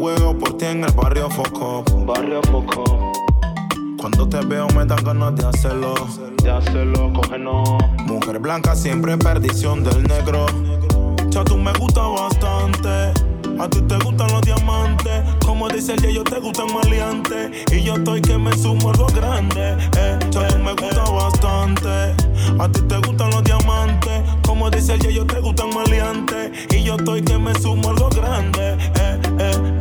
juego 0.00 0.36
por 0.38 0.56
ti 0.56 0.64
en 0.64 0.82
el 0.82 0.92
barrio 0.92 1.28
Foco. 1.28 1.84
Barrio 2.06 2.40
Foco. 2.50 3.12
Cuando 3.98 4.26
te 4.26 4.40
veo 4.46 4.66
me 4.68 4.86
dan 4.86 5.04
ganas 5.04 5.36
de 5.36 5.46
hacerlo. 5.46 5.94
De 6.42 6.50
hacerlo, 6.50 7.12
cógenos. 7.12 7.68
Mujer 8.06 8.38
blanca 8.38 8.74
siempre 8.74 9.18
perdición 9.18 9.84
del 9.84 10.02
negro. 10.04 10.46
Ya 11.28 11.44
tú 11.44 11.58
me 11.58 11.72
gusta 11.74 12.00
bastante. 12.00 13.12
A 13.60 13.68
ti 13.68 13.82
te 13.82 13.96
gustan 13.98 14.32
los 14.32 14.40
diamantes. 14.40 15.22
Como 15.44 15.68
dice 15.68 15.92
el 15.92 16.14
yo 16.14 16.24
te 16.24 16.40
gustan 16.40 16.72
maleantes. 16.72 17.50
Y 17.70 17.82
yo 17.82 17.96
estoy 17.96 18.22
que 18.22 18.38
me 18.38 18.56
sumo 18.56 18.90
a 18.90 18.94
lo 18.94 19.06
grande. 19.08 19.76
Eh. 19.98 20.18
Ya 20.30 20.48
tú 20.48 20.58
me 20.60 20.72
gusta 20.72 21.02
bastante. 21.10 22.14
A 22.58 22.68
ti 22.72 22.80
te 22.88 22.96
gustan 23.06 23.30
los 23.32 23.44
diamantes. 23.44 24.22
Como 24.46 24.70
dice 24.70 24.94
el 24.94 25.14
yo 25.14 25.26
te 25.26 25.40
gustan 25.40 25.68
maleantes. 25.74 26.52
Y 26.74 26.84
yo 26.84 26.96
estoy 26.96 27.20
que 27.20 27.36
me 27.36 27.54
sumo 27.56 27.90
a 27.90 27.92
lo 27.92 28.08
grande. 28.08 28.78
Eh, 28.98 29.20
eh, 29.38 29.79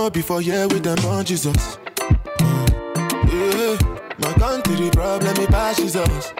No 0.00 0.08
before 0.08 0.40
here 0.40 0.66
with 0.66 0.82
them 0.82 0.98
on 1.04 1.26
Jesus. 1.26 1.76
Yeah, 2.40 3.76
my 4.18 4.32
country 4.38 4.88
problem 4.88 5.36
it 5.36 5.50
passes 5.50 5.94
us. 5.94 6.32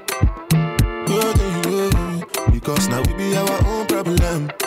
Yeah, 0.51 1.35
yeah, 1.37 1.69
yeah. 1.69 2.51
Because 2.51 2.89
now 2.89 3.03
we 3.03 3.13
be 3.13 3.37
our 3.37 3.67
own 3.67 3.87
problem. 3.87 4.60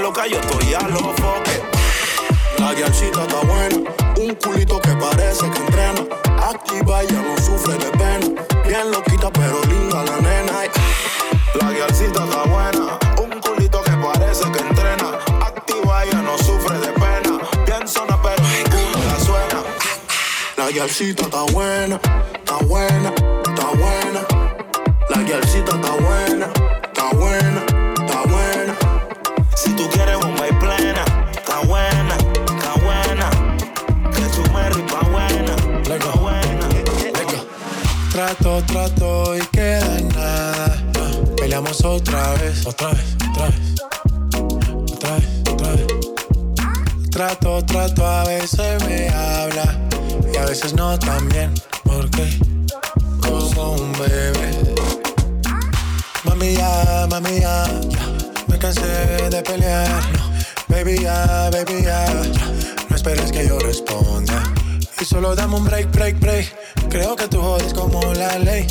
Loca, 0.00 0.26
yo 0.26 0.38
estoy 0.38 0.74
a 0.74 0.88
los 0.88 1.02
foques. 1.02 1.60
La 2.58 2.74
guialcita 2.74 3.22
está 3.22 3.40
buena, 3.40 3.90
un 4.18 4.34
culito 4.36 4.80
que 4.80 4.90
parece 4.96 5.50
que 5.50 5.58
entrena. 5.58 6.04
Activa, 6.42 7.02
ella 7.02 7.22
no 7.22 7.36
sufre 7.42 7.74
de 7.74 7.90
pena. 7.92 8.42
Bien 8.66 8.90
loquita, 8.90 9.30
pero 9.32 9.60
linda 9.64 10.02
la 10.04 10.16
nena. 10.18 10.52
La 11.60 11.70
guialcita 11.72 12.24
está 12.24 12.42
buena, 12.44 12.98
un 13.22 13.40
culito 13.40 13.82
que 13.82 13.92
parece 13.92 14.50
que 14.52 14.58
entrena. 14.58 15.18
Activa, 15.44 16.04
ella 16.04 16.22
no 16.22 16.38
sufre 16.38 16.78
de 16.78 16.92
pena. 16.92 17.38
Bien 17.66 17.86
zona, 17.86 18.18
pero 18.22 18.42
ninguna 18.42 19.04
la 19.06 19.20
suena. 19.20 19.62
La 20.56 20.70
guialcita 20.70 21.22
está 21.24 21.42
buena, 21.52 22.00
está 22.34 22.56
buena, 22.64 23.12
está 23.44 23.66
buena. 23.76 24.20
La 25.08 25.22
guialcita 25.22 25.74
está 25.74 25.90
buena, 25.92 26.46
está 26.84 27.10
buena, 27.14 27.64
Otra 41.70 42.34
vez, 42.34 42.66
otra 42.66 42.88
vez, 42.90 43.16
otra 43.30 43.46
vez. 43.46 43.80
Otra 44.92 45.14
vez, 45.14 45.24
otra 45.52 45.70
vez. 45.70 45.86
Trato, 47.12 47.64
trato, 47.64 48.04
a 48.04 48.24
veces 48.24 48.84
me 48.84 49.08
habla 49.08 49.78
y 50.34 50.36
a 50.36 50.46
veces 50.46 50.74
no 50.74 50.98
también. 50.98 51.54
Porque 51.84 52.28
como 53.22 53.74
un 53.74 53.92
bebé. 53.92 54.74
Mami 56.24 56.54
ya, 56.54 57.06
mami 57.08 57.40
ya, 57.40 57.64
me 58.48 58.58
cansé 58.58 59.30
de 59.30 59.40
pelear. 59.40 60.02
Baby 60.66 61.02
ya, 61.02 61.50
baby 61.52 61.84
ya, 61.84 62.04
no 62.88 62.96
esperes 62.96 63.30
que 63.30 63.46
yo 63.46 63.60
responda. 63.60 64.42
Y 65.00 65.04
solo 65.04 65.36
dame 65.36 65.54
un 65.54 65.64
break, 65.64 65.92
break, 65.92 66.18
break. 66.18 66.52
Creo 66.88 67.14
que 67.14 67.28
tú 67.28 67.40
jodes 67.40 67.72
como 67.72 68.02
la 68.14 68.38
ley. 68.40 68.66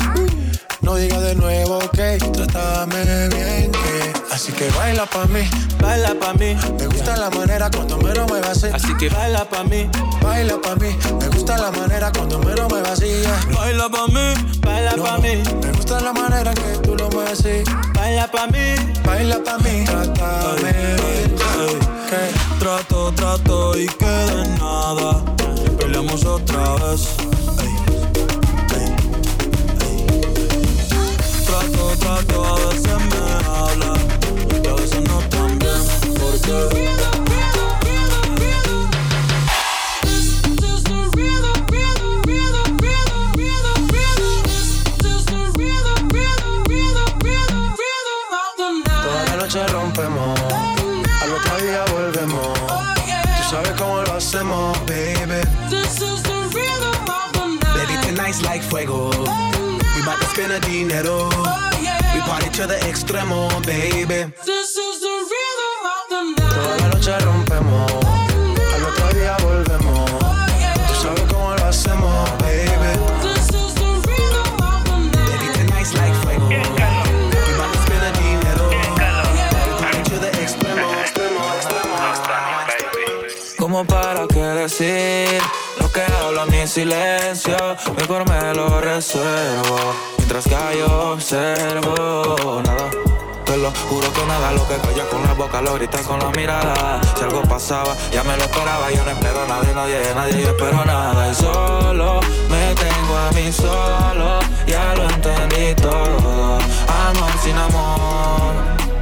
No 0.82 0.96
digas 0.96 1.20
de 1.22 1.34
nuevo, 1.34 1.78
ok, 1.78 1.98
trátame 2.32 3.28
bien, 3.28 3.72
que 3.72 4.12
Así 4.32 4.52
que 4.52 4.70
baila 4.70 5.04
pa' 5.04 5.26
mí, 5.26 5.40
baila 5.82 6.14
pa' 6.18 6.32
mí. 6.32 6.56
Me 6.78 6.86
gusta 6.86 7.16
la 7.16 7.28
manera 7.28 7.70
cuando 7.70 7.98
me 7.98 8.14
lo 8.14 8.26
muevas 8.26 8.50
así. 8.56 8.68
Así 8.72 8.96
que 8.96 9.10
baila 9.10 9.44
pa' 9.44 9.64
mí, 9.64 9.90
baila 10.22 10.58
pa' 10.60 10.76
mí. 10.76 10.96
Me 11.20 11.28
gusta 11.28 11.58
la 11.58 11.70
manera 11.70 12.10
cuando 12.10 12.38
me 12.38 12.54
lo 12.54 12.66
así. 12.90 13.06
yeah. 13.06 13.40
Baila 13.54 13.88
pa' 13.90 14.06
mí, 14.06 14.34
baila 14.62 14.92
No, 14.96 15.04
pa' 15.04 15.18
mí. 15.18 15.42
Me 15.62 15.72
gusta 15.72 16.00
la 16.00 16.12
manera 16.14 16.54
que 16.54 16.78
tú 16.82 16.96
lo 16.96 17.10
mueves 17.10 17.40
así. 17.40 17.62
Baila 17.94 18.30
pa' 18.30 18.46
mí, 18.46 18.74
baila 19.04 19.42
pa' 19.44 19.58
mí. 19.58 19.84
Trátame 19.84 20.72
bien, 20.72 21.36
que 22.08 22.58
Trato, 22.58 23.12
trato 23.12 23.78
y 23.78 23.86
queda 23.86 24.44
nada. 24.58 25.22
Peleamos 25.78 26.24
otra 26.24 26.76
vez. 26.76 27.29
Trato, 31.98 32.24
trato, 32.24 32.44
a 32.44 32.68
veces 32.68 32.98
me 33.10 33.48
habla 33.48 33.92
y 34.62 34.66
a 34.68 34.74
veces 34.74 35.02
no 35.08 35.18
tan 35.28 35.58
bien. 35.58 35.82
Porque 36.20 36.90
volvemos. 51.90 52.58
Tú 52.58 53.50
sabes 53.50 53.72
cómo 53.72 54.02
lo 54.02 54.12
hacemos, 54.14 54.78
baby. 54.86 55.42
Baby, 57.74 57.94
tonight's 58.02 58.42
like 58.42 58.62
fuego. 58.62 59.10
We 59.96 60.02
bout 60.02 60.20
to 60.20 60.26
spend 60.26 60.52
a 60.52 60.60
dinero. 60.60 61.29
We 62.60 62.66
party 62.66 62.76
to 62.76 62.84
the 62.84 62.90
extremo, 62.90 63.48
baby. 63.64 64.32
Toda 66.36 66.76
la 66.76 66.88
noche 66.88 67.18
rompemos, 67.20 67.90
al 68.74 68.84
otro 68.84 69.08
día 69.18 69.36
volvemos. 69.42 70.10
Tú 70.88 70.94
sabes 71.02 71.22
cómo 71.32 71.54
lo 71.54 71.64
hacemos, 71.64 72.30
baby. 72.40 72.92
Baby, 75.26 75.46
tonight's 75.54 75.94
like 75.94 76.14
fuego. 76.22 76.48
To 76.48 77.78
spend 77.82 78.04
a 78.04 78.12
dinero. 78.18 78.66
Party 79.78 80.02
to 80.10 80.18
the 80.18 80.30
extremo, 80.42 80.86
extremo, 81.00 81.40
extremo. 81.56 81.96
Como 83.58 83.84
para 83.86 84.26
qué 84.26 84.42
decir 84.42 85.40
lo 85.80 85.90
que 85.90 86.02
hablo 86.02 86.44
en 86.44 86.50
mi 86.50 86.66
silencio, 86.66 87.56
mejor 87.96 88.28
me 88.28 88.54
lo 88.54 88.80
reservo. 88.82 90.19
Mientras 90.32 90.44
que 90.44 90.78
yo 90.78 91.10
observo 91.14 92.62
nada. 92.64 92.88
Te 93.44 93.56
lo 93.56 93.72
juro 93.88 94.12
que 94.12 94.24
nada, 94.26 94.52
lo 94.52 94.64
que 94.68 94.76
calla 94.76 95.04
con 95.08 95.24
la 95.24 95.32
boca 95.32 95.60
lo 95.60 95.74
grita 95.74 95.98
con 96.04 96.20
la 96.20 96.30
mirada. 96.30 97.00
Si 97.16 97.24
algo 97.24 97.42
pasaba, 97.42 97.96
ya 98.12 98.22
me 98.22 98.36
lo 98.36 98.44
esperaba. 98.44 98.92
Yo 98.92 99.04
no 99.04 99.10
espero 99.10 99.42
a 99.42 99.46
nadie, 99.48 99.74
nadie, 99.74 100.14
nadie, 100.14 100.42
yo 100.42 100.50
espero 100.50 100.84
nada. 100.84 101.34
Solo 101.34 102.20
me 102.48 102.74
tengo 102.76 103.16
a 103.18 103.32
mí 103.32 103.50
solo, 103.50 104.38
ya 104.68 104.94
lo 104.94 105.10
entendí 105.10 105.74
todo. 105.82 106.58
Amor 107.08 107.32
sin 107.42 107.56
amor 107.56 108.54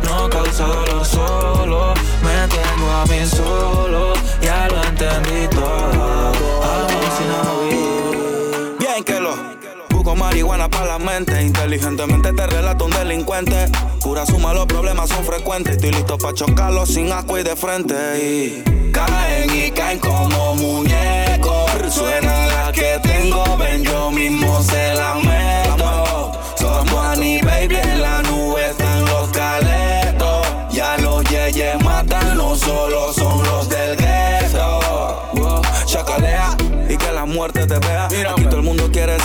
no 0.04 0.30
causa 0.30 0.64
dolor 0.64 1.04
solo. 1.04 1.92
Me 2.22 2.48
tengo 2.48 2.90
a 2.90 3.04
mí 3.04 3.26
solo, 3.26 4.14
ya 4.40 4.66
lo 4.68 4.82
entendí 4.82 5.46
todo. 5.48 6.32
Amor 6.62 7.04
sin 7.18 7.30
amor. 7.38 8.78
Bien 8.78 9.04
que 9.04 9.20
lo 9.20 9.47
marihuana 10.18 10.68
para 10.68 10.86
la 10.86 10.98
mente. 10.98 11.40
Inteligentemente 11.42 12.32
te 12.32 12.46
relato 12.46 12.84
un 12.84 12.90
delincuente. 12.90 13.68
Pura 14.02 14.26
suma, 14.26 14.52
los 14.52 14.66
problemas 14.66 15.08
son 15.08 15.24
frecuentes. 15.24 15.76
Estoy 15.76 15.92
listo 15.92 16.18
para 16.18 16.34
chocarlos 16.34 16.90
sin 16.90 17.10
asco 17.12 17.38
y 17.38 17.42
de 17.42 17.56
frente. 17.56 17.94
Y 18.18 18.90
caen 18.92 19.50
y 19.54 19.70
caen 19.70 19.98
como 19.98 20.54
muñecos. 20.56 21.70
Suena 21.90 22.46
la 22.46 22.72
que 22.72 23.00
tengo, 23.02 23.56
ven, 23.56 23.82
yo 23.82 24.10
mismo 24.10 24.62
se 24.62 24.94
la 24.94 25.14
meto. 25.14 26.32
Somos 26.56 27.06
Annie, 27.06 27.40
baby, 27.42 27.76
en 27.76 28.02
la 28.02 28.22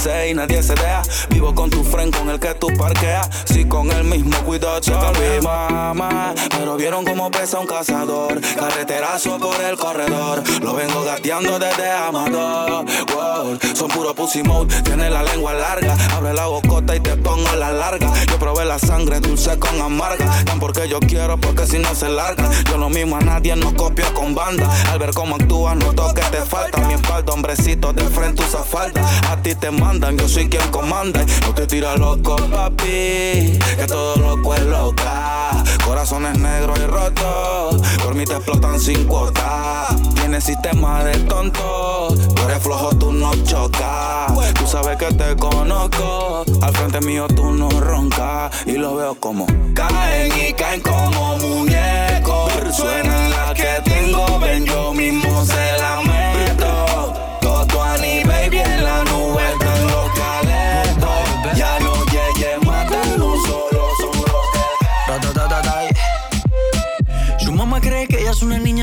y 0.05 0.33
nadie 0.33 0.61
se 0.61 0.75
deja. 0.75 1.01
Vivo 1.29 1.53
con 1.55 1.69
tu 1.69 1.83
friend 1.83 2.15
con 2.15 2.29
el 2.29 2.39
que 2.39 2.53
tú 2.55 2.67
parqueas. 2.77 3.29
Si 3.45 3.65
con 3.65 3.89
el 3.91 4.03
mismo 4.03 4.37
cuidado 4.39 4.81
mi 5.13 5.41
mamá. 5.41 6.33
Pero 6.57 6.77
vieron 6.77 7.03
cómo 7.03 7.31
pesa 7.31 7.59
un 7.59 7.67
cazador. 7.67 8.39
Carreterazo 8.41 9.37
por 9.39 9.59
el 9.61 9.77
corredor. 9.77 10.43
Lo 10.61 10.75
vengo 10.75 11.03
gateando 11.03 11.59
desde 11.59 11.91
Amador. 11.91 12.85
Wow, 13.13 13.57
son 13.75 13.89
puro 13.89 14.13
pussy 14.13 14.43
mode. 14.43 14.81
Tiene 14.83 15.09
la 15.09 15.23
lengua 15.23 15.53
larga. 15.53 15.95
Abre 16.15 16.33
la 16.33 16.45
bocota 16.47 16.95
y 16.95 16.99
te 16.99 17.15
pongo 17.17 17.51
la 17.55 17.71
larga. 17.71 18.11
Yo 18.29 18.37
probé 18.37 18.65
la 18.65 18.79
sangre 18.79 19.19
dulce 19.19 19.57
con 19.57 19.81
amarga. 19.81 20.25
Tan 20.45 20.59
porque 20.59 20.87
yo 20.87 20.99
quiero, 20.99 21.37
porque 21.37 21.65
si 21.65 21.79
no 21.79 21.93
se 21.95 22.09
larga. 22.09 22.49
Yo 22.69 22.77
lo 22.77 22.89
mismo 22.89 23.17
a 23.17 23.21
nadie 23.21 23.55
no 23.55 23.75
copio 23.75 24.05
con 24.13 24.35
banda. 24.35 24.69
Al 24.91 24.99
ver 24.99 25.11
cómo 25.13 25.35
actúas, 25.35 25.75
noto 25.75 26.13
que 26.13 26.21
te 26.21 26.41
falta. 26.43 26.79
Mi 26.87 26.93
espalda, 26.93 27.33
hombrecito, 27.33 27.93
de 27.93 28.03
frente 28.03 28.43
usa 28.43 28.63
falda. 28.63 29.01
A 29.29 29.37
ti 29.41 29.55
te 29.55 29.71
mandan, 29.71 30.17
yo 30.17 30.27
soy 30.27 30.47
quien 30.49 30.69
comanda. 30.69 31.25
No 31.41 31.53
te 31.53 31.67
tira 31.67 31.97
loco, 31.97 32.35
papi. 32.35 33.59
Que 33.77 33.85
todo 33.87 34.15
loco 34.17 34.53
es 34.53 34.63
loca. 34.63 35.63
Corazones 35.85 36.37
negros 36.43 36.79
y 36.79 36.85
rotos. 36.85 37.81
Por 38.03 38.13
mí 38.15 38.25
te 38.25 38.33
explotan 38.33 38.79
sin 38.79 39.05
cuota. 39.05 39.87
Tienes 40.15 40.43
sistema 40.43 41.03
de 41.03 41.17
tonto. 41.21 42.15
Tú 42.35 42.41
eres 42.43 42.61
flojo, 42.61 42.89
tú 42.95 43.11
no 43.11 43.33
chocas. 43.43 44.31
Tú 44.53 44.67
sabes 44.67 44.97
que 44.97 45.11
te 45.13 45.35
conozco. 45.35 46.45
Al 46.61 46.73
frente 46.73 47.01
mío 47.01 47.27
tú 47.27 47.51
no 47.51 47.69
roncas. 47.69 48.51
Y 48.65 48.73
lo 48.73 48.95
veo 48.95 49.15
como 49.15 49.47
caen 49.73 50.31
y 50.37 50.53
caen 50.53 50.81
como 50.81 51.37
muñecos. 51.37 52.51
Suena 52.75 53.29
la 53.29 53.53
que 53.53 53.81
tengo, 53.89 54.39
ven 54.39 54.65
yo 54.65 54.93
mismo 54.93 55.45
se 55.45 55.72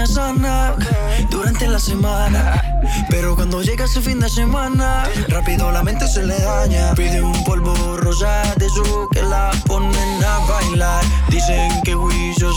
sana. 0.07 0.75
Durante 1.31 1.67
la 1.67 1.79
semana. 1.79 2.63
Pero 3.09 3.37
cuando 3.37 3.63
llega 3.63 3.85
ese 3.85 4.01
fin 4.01 4.21
de 4.21 4.29
semana, 4.29 5.05
rápido 5.29 5.71
la 5.71 5.83
mente 5.83 6.07
se 6.07 6.23
le 6.23 6.39
daña. 6.39 6.95
Pide 6.95 7.23
un 7.23 7.45
polvo 7.45 7.75
rosa 7.97 8.43
de 8.57 8.69
su 8.69 9.09
que 9.13 9.23
la 9.23 9.51
ponen 9.67 10.25
a 10.25 10.39
bailar. 10.51 11.05
Dicen 11.29 11.81
que 11.83 11.95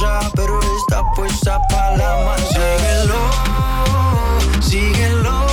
ya, 0.02 0.20
pero 0.36 0.60
está 0.78 1.04
puesta 1.16 1.60
para 1.68 1.98
la 1.98 2.26
mano. 2.26 2.46
Síguelo, 2.50 3.20
síguelo. 4.62 5.53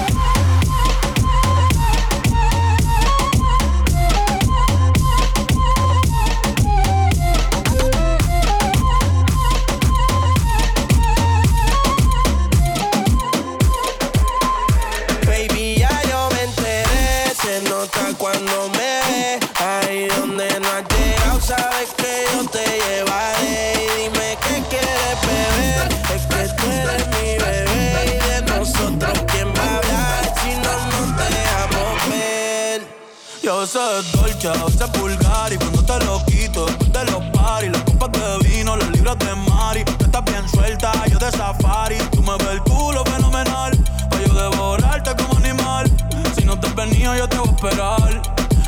Dolce, 34.41 34.47
a 34.47 34.65
veces 34.65 34.99
vulgar 34.99 35.53
y 35.53 35.57
cuando 35.57 35.83
te 35.83 36.05
lo 36.05 36.23
quito 36.25 36.65
de 36.65 37.11
los 37.11 37.23
paris, 37.31 37.71
las 37.71 37.83
copas 37.83 38.11
de 38.11 38.49
vino, 38.49 38.75
las 38.75 38.89
libras 38.91 39.17
de 39.19 39.35
mari, 39.35 39.83
tú 39.83 40.05
estás 40.05 40.23
bien 40.25 40.49
suelta, 40.49 40.91
yo 41.07 41.19
de 41.19 41.31
safari, 41.31 41.97
tú 42.11 42.21
me 42.23 42.35
ves 42.37 42.47
el 42.51 42.61
culo 42.61 43.03
fenomenal, 43.05 43.77
pa' 44.09 44.21
yo 44.25 44.33
devorarte 44.33 45.15
como 45.15 45.37
animal, 45.37 45.91
si 46.35 46.45
no 46.45 46.59
te 46.59 46.67
has 46.67 46.75
venido 46.75 47.15
yo 47.15 47.27
te 47.27 47.37
voy 47.37 47.49
a 47.49 47.51
esperar, 47.51 48.21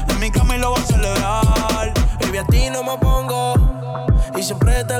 en 0.10 0.20
mi 0.20 0.30
cama 0.32 0.56
y 0.56 0.60
lo 0.60 0.72
voy 0.72 0.80
a 0.80 0.86
celebrar, 0.86 1.94
baby 2.22 2.38
a 2.38 2.46
ti 2.46 2.70
no 2.72 2.84
me 2.84 2.98
pongo, 2.98 3.54
y 4.38 4.44
siempre 4.44 4.84
te 4.84 4.93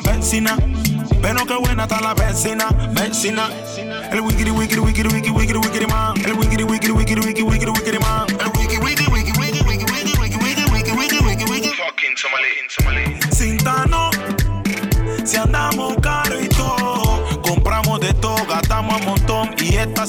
llama 0.00 0.16
vecina. 0.16 0.56
Pero 1.22 1.44
qué 1.46 1.54
buena 1.56 1.82
está 1.84 2.00
la 2.00 2.14
vecina, 2.14 2.68
vecina. 2.92 3.48
El 4.10 4.20
wiggity, 4.22 4.50
wiggity, 4.50 4.80
wiggity, 4.80 5.08
wiggity, 5.08 5.30
wiggity, 5.30 5.58
wiggity 5.58 5.86
man. 5.86 6.14
El 6.24 6.34
wiggity, 6.34 6.49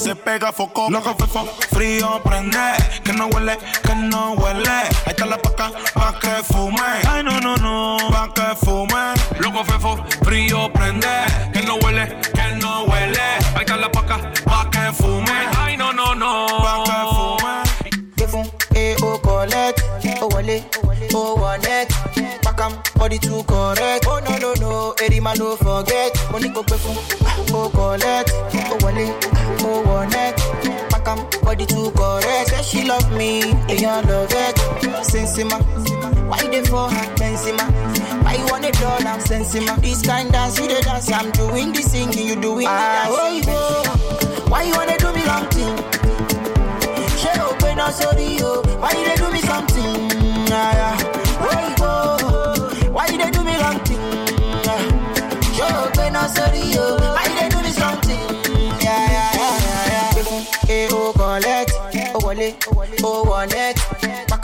se 0.02 0.16
pega 0.16 0.52
foco. 0.52 0.90
Loco 0.90 1.14
fefo, 1.16 1.46
frío 1.70 2.22
prende, 2.24 2.58
que 3.04 3.14
no 3.14 3.28
huele, 3.28 3.58
que 3.84 3.96
no 3.96 4.34
huele. 4.34 4.70
Ahí 5.06 5.14
está 5.14 5.26
la 5.26 5.38
paca, 5.38 5.72
pa' 5.94 6.18
que 6.20 6.44
fume. 6.44 6.82
Ay 7.08 7.24
no 7.24 7.40
no 7.40 7.56
no, 7.58 7.98
pa' 8.10 8.34
que 8.34 8.56
fume 8.66 9.14
fefo, 9.64 9.98
frío 10.24 10.72
prende. 10.74 11.08
Que 11.54 11.62
no 11.62 11.76
huele, 11.76 12.08
que 12.34 12.56
no 12.56 12.84
huele. 12.86 13.22
Ahí 13.56 13.62
está 13.62 13.78
la 13.78 13.92
paca, 13.92 14.18
pa' 14.44 14.70
que 14.72 14.92
fume. 14.92 15.32
Ay, 15.58 15.78
no, 15.78 15.94
no, 15.94 16.16
no. 16.16 16.48
Pa' 16.48 16.84
que 16.84 17.00
fume. 17.14 18.16
Que 18.16 18.28
fume, 18.28 18.52
eh, 18.74 18.96
huele, 19.02 20.66
one 21.14 21.62
Pack 21.62 21.91
am, 21.91 21.91
body 23.02 23.18
too 23.18 23.44
correct. 23.46 24.06
Oh, 24.08 24.20
no, 24.20 24.38
no, 24.38 24.54
no. 24.62 24.94
Eddie 25.02 25.20
man, 25.20 25.36
no 25.40 25.56
forget. 25.56 26.14
Money 26.32 26.50
go 26.50 26.62
pe 26.62 26.78
fun, 26.78 26.96
oh, 27.50 27.68
collect. 27.74 28.30
Oh, 28.70 28.78
huele, 28.78 29.10
oh, 29.66 29.82
one 29.82 30.12
Pack 30.92 31.08
am, 31.08 31.18
body 31.42 31.66
too 31.66 31.90
correct. 31.98 32.50
Say 32.50 32.62
she 32.62 32.88
love 32.88 33.12
me, 33.18 33.42
and 33.42 33.84
I 33.84 34.02
love 34.02 34.30
it. 34.30 34.56
Sensima, 35.02 35.58
why 36.30 36.46
they 36.48 36.64
for 36.64 36.90
her, 36.92 37.16
Benzema? 37.16 37.66
you 38.38 38.46
want 38.46 38.66
it 38.66 38.82
all, 38.84 39.06
I'm 39.08 39.20
sensing 39.20 39.66
my 39.66 39.76
This 39.78 40.06
kind 40.06 40.32
dance, 40.32 40.60
you 40.60 40.68
the 40.68 40.80
dance, 40.82 41.12
I'm 41.12 41.32
doing 41.32 41.74
the 41.74 41.82
singing, 41.82 42.28
you 42.28 42.36
doing 42.40 42.68
ah, 42.70 43.08
the 43.10 43.46
dance. 43.46 43.48
Oh, 43.50 44.46
why 44.48 44.62
you 44.64 44.74
wanna 44.76 44.98
do 45.00 45.12
me 45.12 45.26
long 45.26 45.48
thing? 45.50 45.76
She 47.18 47.30
open 47.40 47.80
up, 47.80 47.94
sorry, 47.94 48.38
oh. 48.42 48.62
Why 48.78 48.92
you 48.94 49.18
do 49.18 49.32
me 49.32 49.40
something? 49.40 50.11
Oh, 63.04 63.24
wallet 63.28 63.78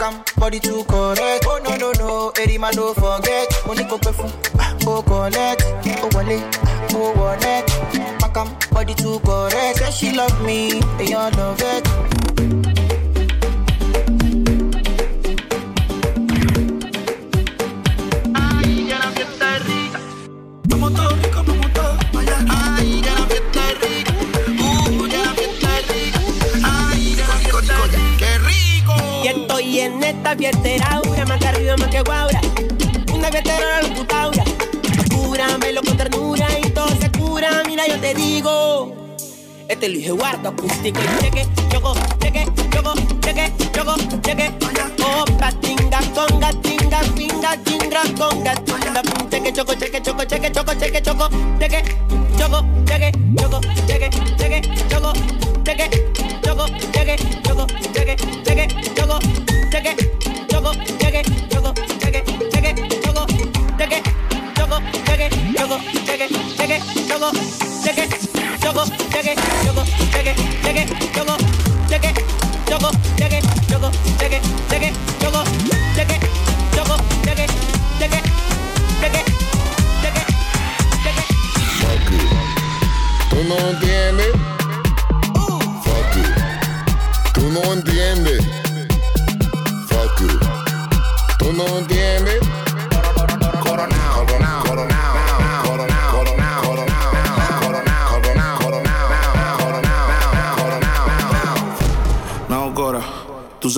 am 0.08 0.22
body 0.36 0.58
too 0.60 0.84
correct. 0.84 1.44
Oh 1.46 1.60
no 1.62 1.76
no 1.76 1.92
no, 1.92 2.32
every 2.40 2.58
man 2.58 2.74
don't 2.74 2.94
forget. 2.94 3.48
Money 3.66 3.84
go 3.84 3.98
pay 3.98 4.12
for, 4.12 4.30
oh 4.86 5.02
collect, 5.02 5.62
oh 6.02 6.10
wallet, 6.14 6.58
oh 6.94 7.12
wallet. 7.16 7.66
Back 8.20 8.36
am 8.36 8.48
body 8.72 8.94
too 8.94 9.20
correct. 9.20 9.78
Say 9.78 9.90
she 9.90 10.16
love 10.16 10.40
me, 10.44 10.80
and 10.80 11.08
you 11.08 11.16
love 11.16 11.60
it. 11.62 11.88
Esta 30.02 30.36
fiesta 30.36 30.68
aura, 30.90 31.24
más 31.26 31.38
que 31.38 31.48
arriba, 31.48 31.76
más 31.76 31.88
que 31.88 32.00
guaura. 32.02 32.40
Una 33.12 33.30
fiesta 33.30 33.56
era 33.56 33.82
la 33.82 33.88
locutaura. 33.88 34.44
Cúramelo 35.14 35.82
con 35.82 35.96
ternura 35.96 36.46
y 36.64 36.70
todo 36.70 36.88
se 37.00 37.10
cura, 37.10 37.62
mira, 37.66 37.86
yo 37.86 37.98
te 38.00 38.14
digo. 38.14 38.94
Este 39.68 39.88
Luis 39.88 40.06
Eduardo 40.06 40.48
acústico 40.48 40.98
y 41.00 41.22
cheque, 41.22 41.46
choco, 41.70 41.94
cheque, 42.20 42.46
choco, 42.70 42.94
cheque, 43.20 43.52
choco, 43.72 43.94
cheque. 44.22 44.52
Opa, 45.04 45.52
tinga, 45.60 46.00
conga, 46.14 46.50
tinga, 46.62 47.00
pinga, 47.14 47.64
chingra, 47.64 48.02
conga, 48.16 48.54
tinga, 48.54 49.02
cheque, 49.30 49.52
choco, 49.52 49.74
cheque, 49.74 50.02
choco, 50.02 50.24
cheque, 50.24 50.50
choco, 50.52 50.72
cheque, 50.74 51.02
choco, 51.02 51.28
cheque, 51.58 51.78
choco, 51.78 51.78
cheque, 51.78 51.82
choco, 52.38 52.64
cheque, 52.86 53.12
choco, 53.36 53.60
cheque, 53.86 54.27
chegue, 59.82 59.96
choco, 60.48 60.72
chegue, 60.98 61.22
choco, 61.48 61.74
Fuck 85.84 86.16
it. 86.16 86.34
Tú. 87.34 87.87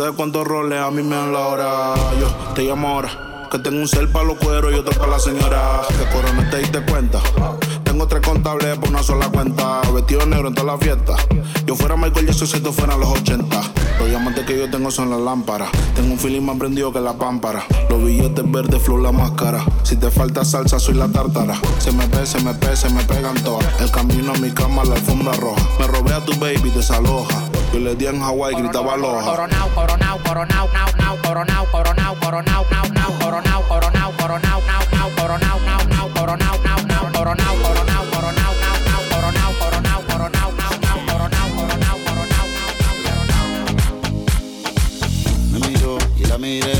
Sabes 0.01 0.17
cuántos 0.17 0.47
roles 0.47 0.81
a 0.81 0.91
mí 0.91 1.03
me 1.03 1.15
dan 1.15 1.31
la 1.31 1.41
hora. 1.41 1.95
Yo 2.19 2.27
te 2.55 2.63
llamo 2.63 2.89
ahora, 2.89 3.49
que 3.51 3.59
tengo 3.59 3.81
un 3.81 3.87
cel 3.87 4.09
para 4.09 4.25
los 4.25 4.39
cueros 4.39 4.73
y 4.73 4.77
otro 4.77 4.99
para 4.99 5.13
la 5.13 5.19
señora. 5.19 5.83
Que 5.89 6.17
Cora, 6.17 6.33
no 6.33 6.49
te 6.49 6.57
diste 6.57 6.81
cuenta. 6.87 7.21
Tengo 7.85 8.07
tres 8.07 8.27
contables 8.27 8.79
por 8.79 8.89
una 8.89 9.03
sola 9.03 9.29
cuenta. 9.29 9.83
Vestido 9.93 10.25
negro 10.25 10.49
en 10.49 10.55
toda 10.55 10.73
la 10.73 10.79
fiesta. 10.79 11.17
Yo 11.67 11.77
fuera 11.77 11.97
Michael 11.97 12.29
Jackson 12.29 12.47
si 12.49 12.57
esto 12.57 12.73
fuera 12.73 12.97
los 12.97 13.11
80. 13.11 13.61
Los 13.99 14.09
diamantes 14.09 14.47
que 14.47 14.57
yo 14.57 14.71
tengo 14.71 14.91
son 14.91 15.11
las 15.11 15.21
lámparas. 15.21 15.69
Tengo 15.95 16.13
un 16.13 16.19
feeling 16.19 16.41
más 16.41 16.57
prendido 16.57 16.91
que 16.95 17.01
la 17.01 17.13
pámpara. 17.13 17.63
Los 17.91 18.03
billetes 18.03 18.51
verdes, 18.51 18.81
flow 18.81 18.97
la 18.97 19.13
máscara. 19.13 19.63
Si 19.83 19.97
te 19.97 20.11
falta 20.11 20.47
salsa, 20.47 20.79
soy 20.79 20.95
la 20.95 21.09
tártara. 21.09 21.61
Se 21.79 21.93
me 21.93 22.07
pe, 22.07 22.25
se 22.25 22.41
me 22.41 22.55
pe, 22.55 22.75
se 22.75 22.89
me 22.89 23.05
pegan 23.05 23.35
todas. 23.45 23.69
El 23.83 23.91
camino 23.91 24.33
a 24.33 24.39
mi 24.39 24.51
cama, 24.51 24.83
la 24.85 24.95
alfombra 24.95 25.35
roja. 25.35 25.61
Me 25.79 25.87
robé 25.87 26.15
a 26.15 26.25
tu 26.25 26.33
baby, 26.41 26.71
desaloja. 26.71 27.50
Yo 27.73 27.79
le 27.79 27.95
di 27.95 28.07
en 28.07 28.21
Hawaii, 28.21 28.57
gritaba 28.57 28.95
aloha. 28.95 29.23
Coronao, 29.25 29.69
coronao, 29.75 30.19
coronao, 30.19 30.69
nao, 30.75 30.89
nao, 30.99 31.17
coronao, 31.23 31.67
coronao, 31.71 32.17
coronao, 32.21 32.67
nao, 32.71 32.85
nao, 32.93 33.13
coronao, 33.21 33.63
coronao, 33.69 34.13
coronao, 34.19 34.61
nao, 34.67 34.83
nao, 34.91 35.11
coronao, 35.17 35.61
nao, 35.67 35.85
nao, 35.87 36.11
coronao, 36.15 36.59
nao, 36.65 36.81
nao, 36.91 37.07
coronao, 37.15 37.55
coronao, 37.63 38.05
coronao, 38.11 38.53
nao, 38.61 38.79
nao, 38.87 39.03
coronao, 39.11 39.53
coronao, 39.61 40.01
coronao, 40.09 40.51
nao, 40.59 40.75
nao, 40.83 40.99
coronao, 41.07 41.49
coronao, 41.55 41.97
coronao, 42.07 42.47
Me 45.53 45.59
miró 45.69 45.99
y 46.19 46.25
la 46.25 46.39
miré. 46.39 46.80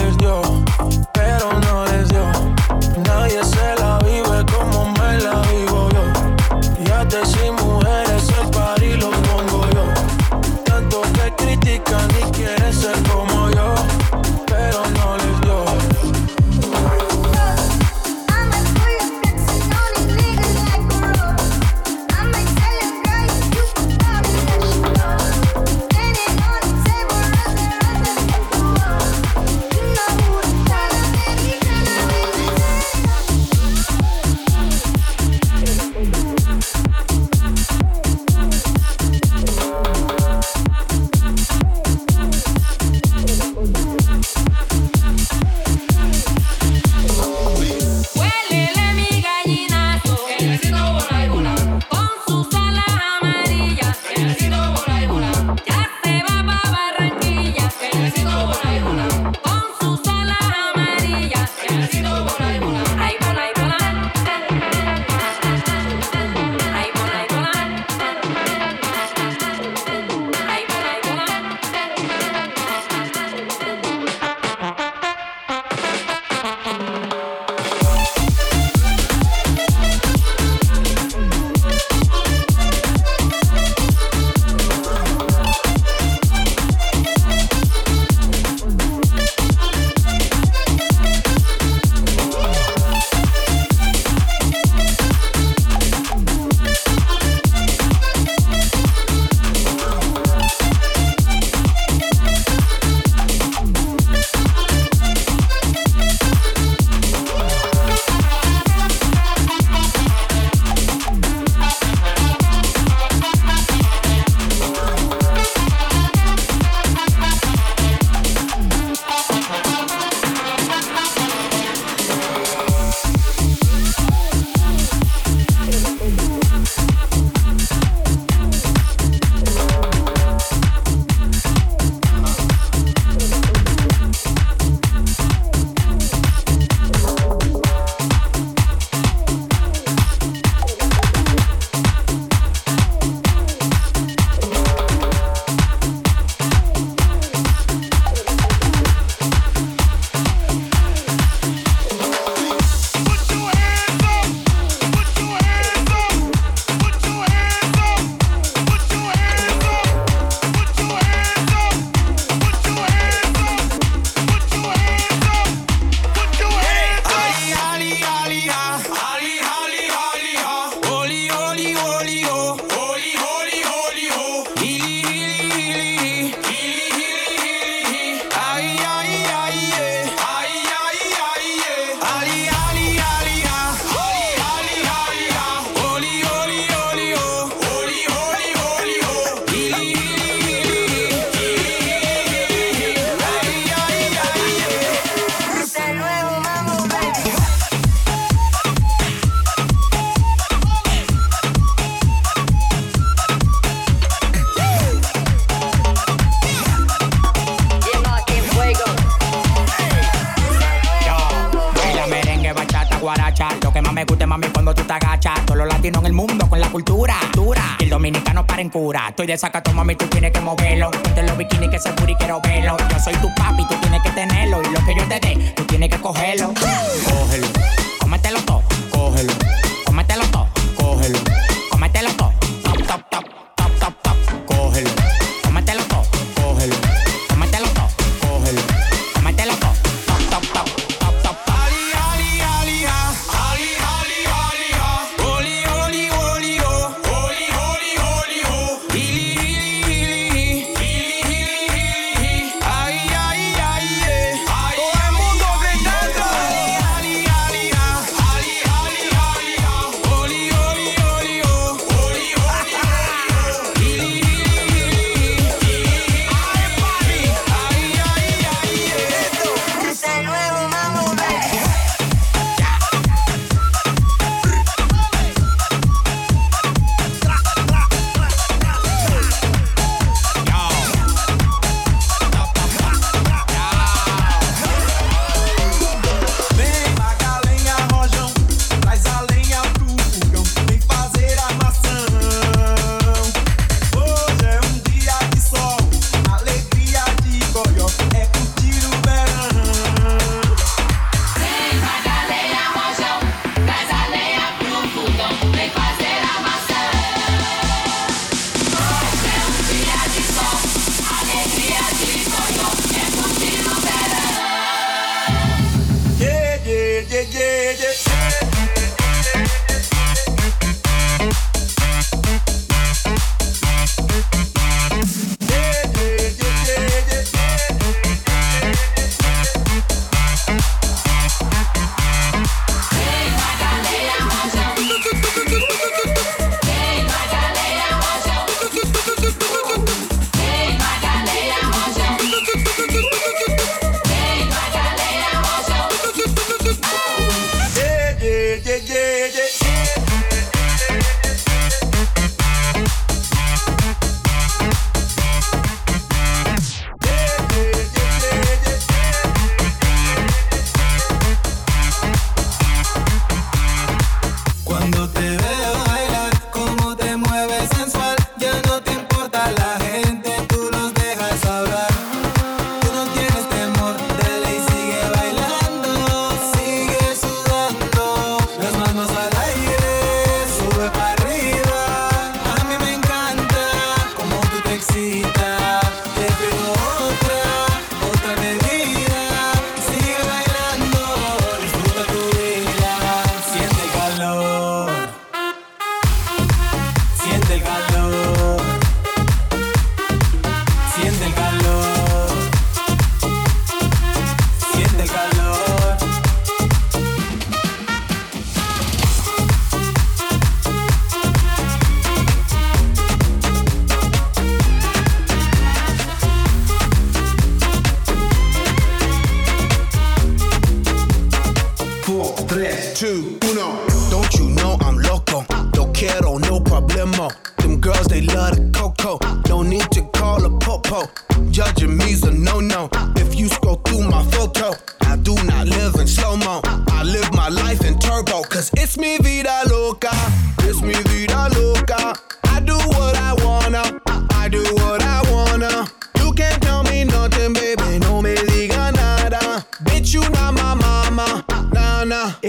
estoy 219.21 219.27
de 219.27 219.33
esa 219.33 219.51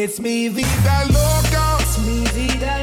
It's 0.04 0.18
me 0.18 0.48
vida 0.48 1.04
loca. 1.04 1.78
Es 1.80 1.96
mi 2.00 2.24
vida 2.34 2.81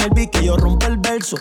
Melvi 0.00 0.28
que 0.28 0.42
yo 0.42 0.56
rompo 0.56 0.86
el 0.86 0.96
verso. 0.96 1.36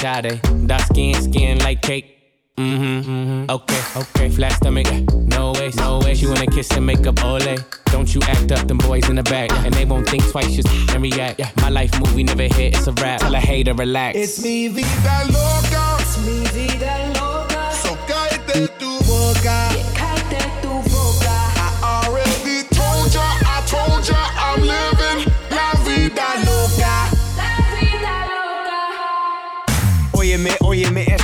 Sade. 0.00 0.40
Dark 0.66 0.82
skin, 0.82 1.14
skin 1.14 1.58
like 1.58 1.82
cake. 1.82 2.16
Mm-hmm, 2.56 3.10
mm-hmm. 3.10 3.50
Okay, 3.50 3.82
okay. 3.96 4.28
Flat 4.30 4.52
stomach, 4.52 4.86
no 5.12 5.52
way, 5.52 5.70
no 5.76 5.98
way. 5.98 6.14
She 6.14 6.26
wanna 6.26 6.46
kiss 6.46 6.70
and 6.72 6.86
make 6.86 7.06
up 7.06 7.22
ole. 7.22 7.56
Don't 7.86 8.14
you 8.14 8.20
act 8.22 8.50
up, 8.52 8.66
them 8.66 8.78
boys 8.78 9.08
in 9.10 9.16
the 9.16 9.22
back. 9.22 9.52
And 9.64 9.74
they 9.74 9.84
won't 9.84 10.08
think 10.08 10.26
twice, 10.30 10.56
just 10.56 10.68
and 10.94 11.02
react. 11.02 11.40
My 11.58 11.68
life 11.68 11.92
movie 12.00 12.24
never 12.24 12.44
hit, 12.44 12.76
it's 12.76 12.86
a 12.86 12.92
rap. 12.92 13.20
Tell 13.20 13.34
a 13.34 13.40
hater, 13.40 13.74
relax. 13.74 14.16
It's 14.16 14.42
me, 14.42 14.68
vida 14.68 15.24
loca. 15.28 15.96
Es 16.00 16.16
mi 16.24 16.44
vida 16.46 17.08
loca. 17.08 17.19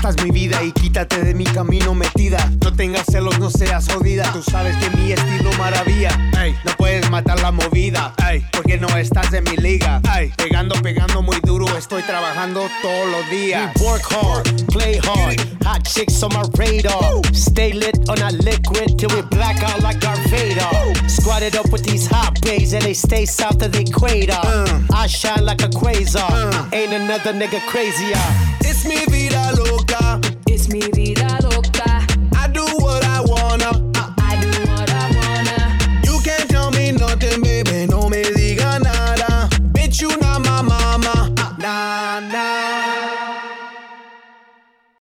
Esta 0.09 0.23
es 0.23 0.25
mi 0.25 0.31
vida 0.31 0.63
y 0.63 0.71
quítate 0.71 1.25
de 1.25 1.35
mi 1.35 1.43
camino 1.43 1.93
metida. 1.93 2.51
No 2.63 2.73
tengas 2.73 3.07
celos, 3.11 3.41
no 3.41 3.51
seas 3.51 3.89
jodida. 3.89 4.31
Tú 4.33 4.41
sabes 4.41 4.77
que 4.77 4.89
mi 4.97 5.11
estilo 5.11 5.51
maravilla. 5.59 6.11
Ey, 6.41 6.55
no 6.65 6.73
puedes 6.77 7.11
matar 7.11 7.41
la 7.41 7.51
movida. 7.51 8.15
Ey, 8.31 8.47
porque 8.53 8.79
no 8.79 8.87
estás 8.97 9.33
en 9.33 9.45
mi 9.45 9.57
liga. 9.57 10.01
Ey, 10.17 10.33
pegando, 10.37 10.81
pegando 10.81 11.23
muy 11.23 11.41
duro. 11.43 11.67
Estoy 11.77 12.03
trabajando 12.03 12.69
todos 12.83 13.11
los 13.11 13.29
días. 13.31 13.73
We 13.81 13.87
work 13.87 14.03
hard, 14.13 14.67
play 14.69 15.01
hard. 15.03 15.41
Hot 15.65 15.83
chicks 15.83 16.23
on 16.23 16.33
my 16.35 16.45
radar. 16.57 17.23
Stay 17.33 17.73
lit 17.73 17.99
on 18.09 18.23
a 18.23 18.31
liquid 18.31 18.97
till 18.99 19.09
we 19.09 19.23
black 19.23 19.61
out 19.65 19.83
like 19.83 19.99
Darth 19.99 20.25
Vader. 20.31 21.09
Squatted 21.09 21.57
up 21.57 21.73
with 21.73 21.83
these 21.83 22.07
hot 22.07 22.41
bays 22.43 22.75
and 22.75 22.83
they 22.85 22.95
stay 22.95 23.27
south 23.27 23.61
of 23.61 23.73
the 23.73 23.81
equator. 23.81 24.39
I 24.95 25.09
shine 25.09 25.45
like 25.45 25.63
a 25.63 25.69
quasar. 25.69 26.73
Ain't 26.73 26.93
another 26.93 27.33
nigga 27.33 27.61
crazier. 27.67 28.23
It's 28.61 28.85
mi 28.85 29.05
vida 29.07 29.46
mi 30.69 30.81
vida 30.93 31.16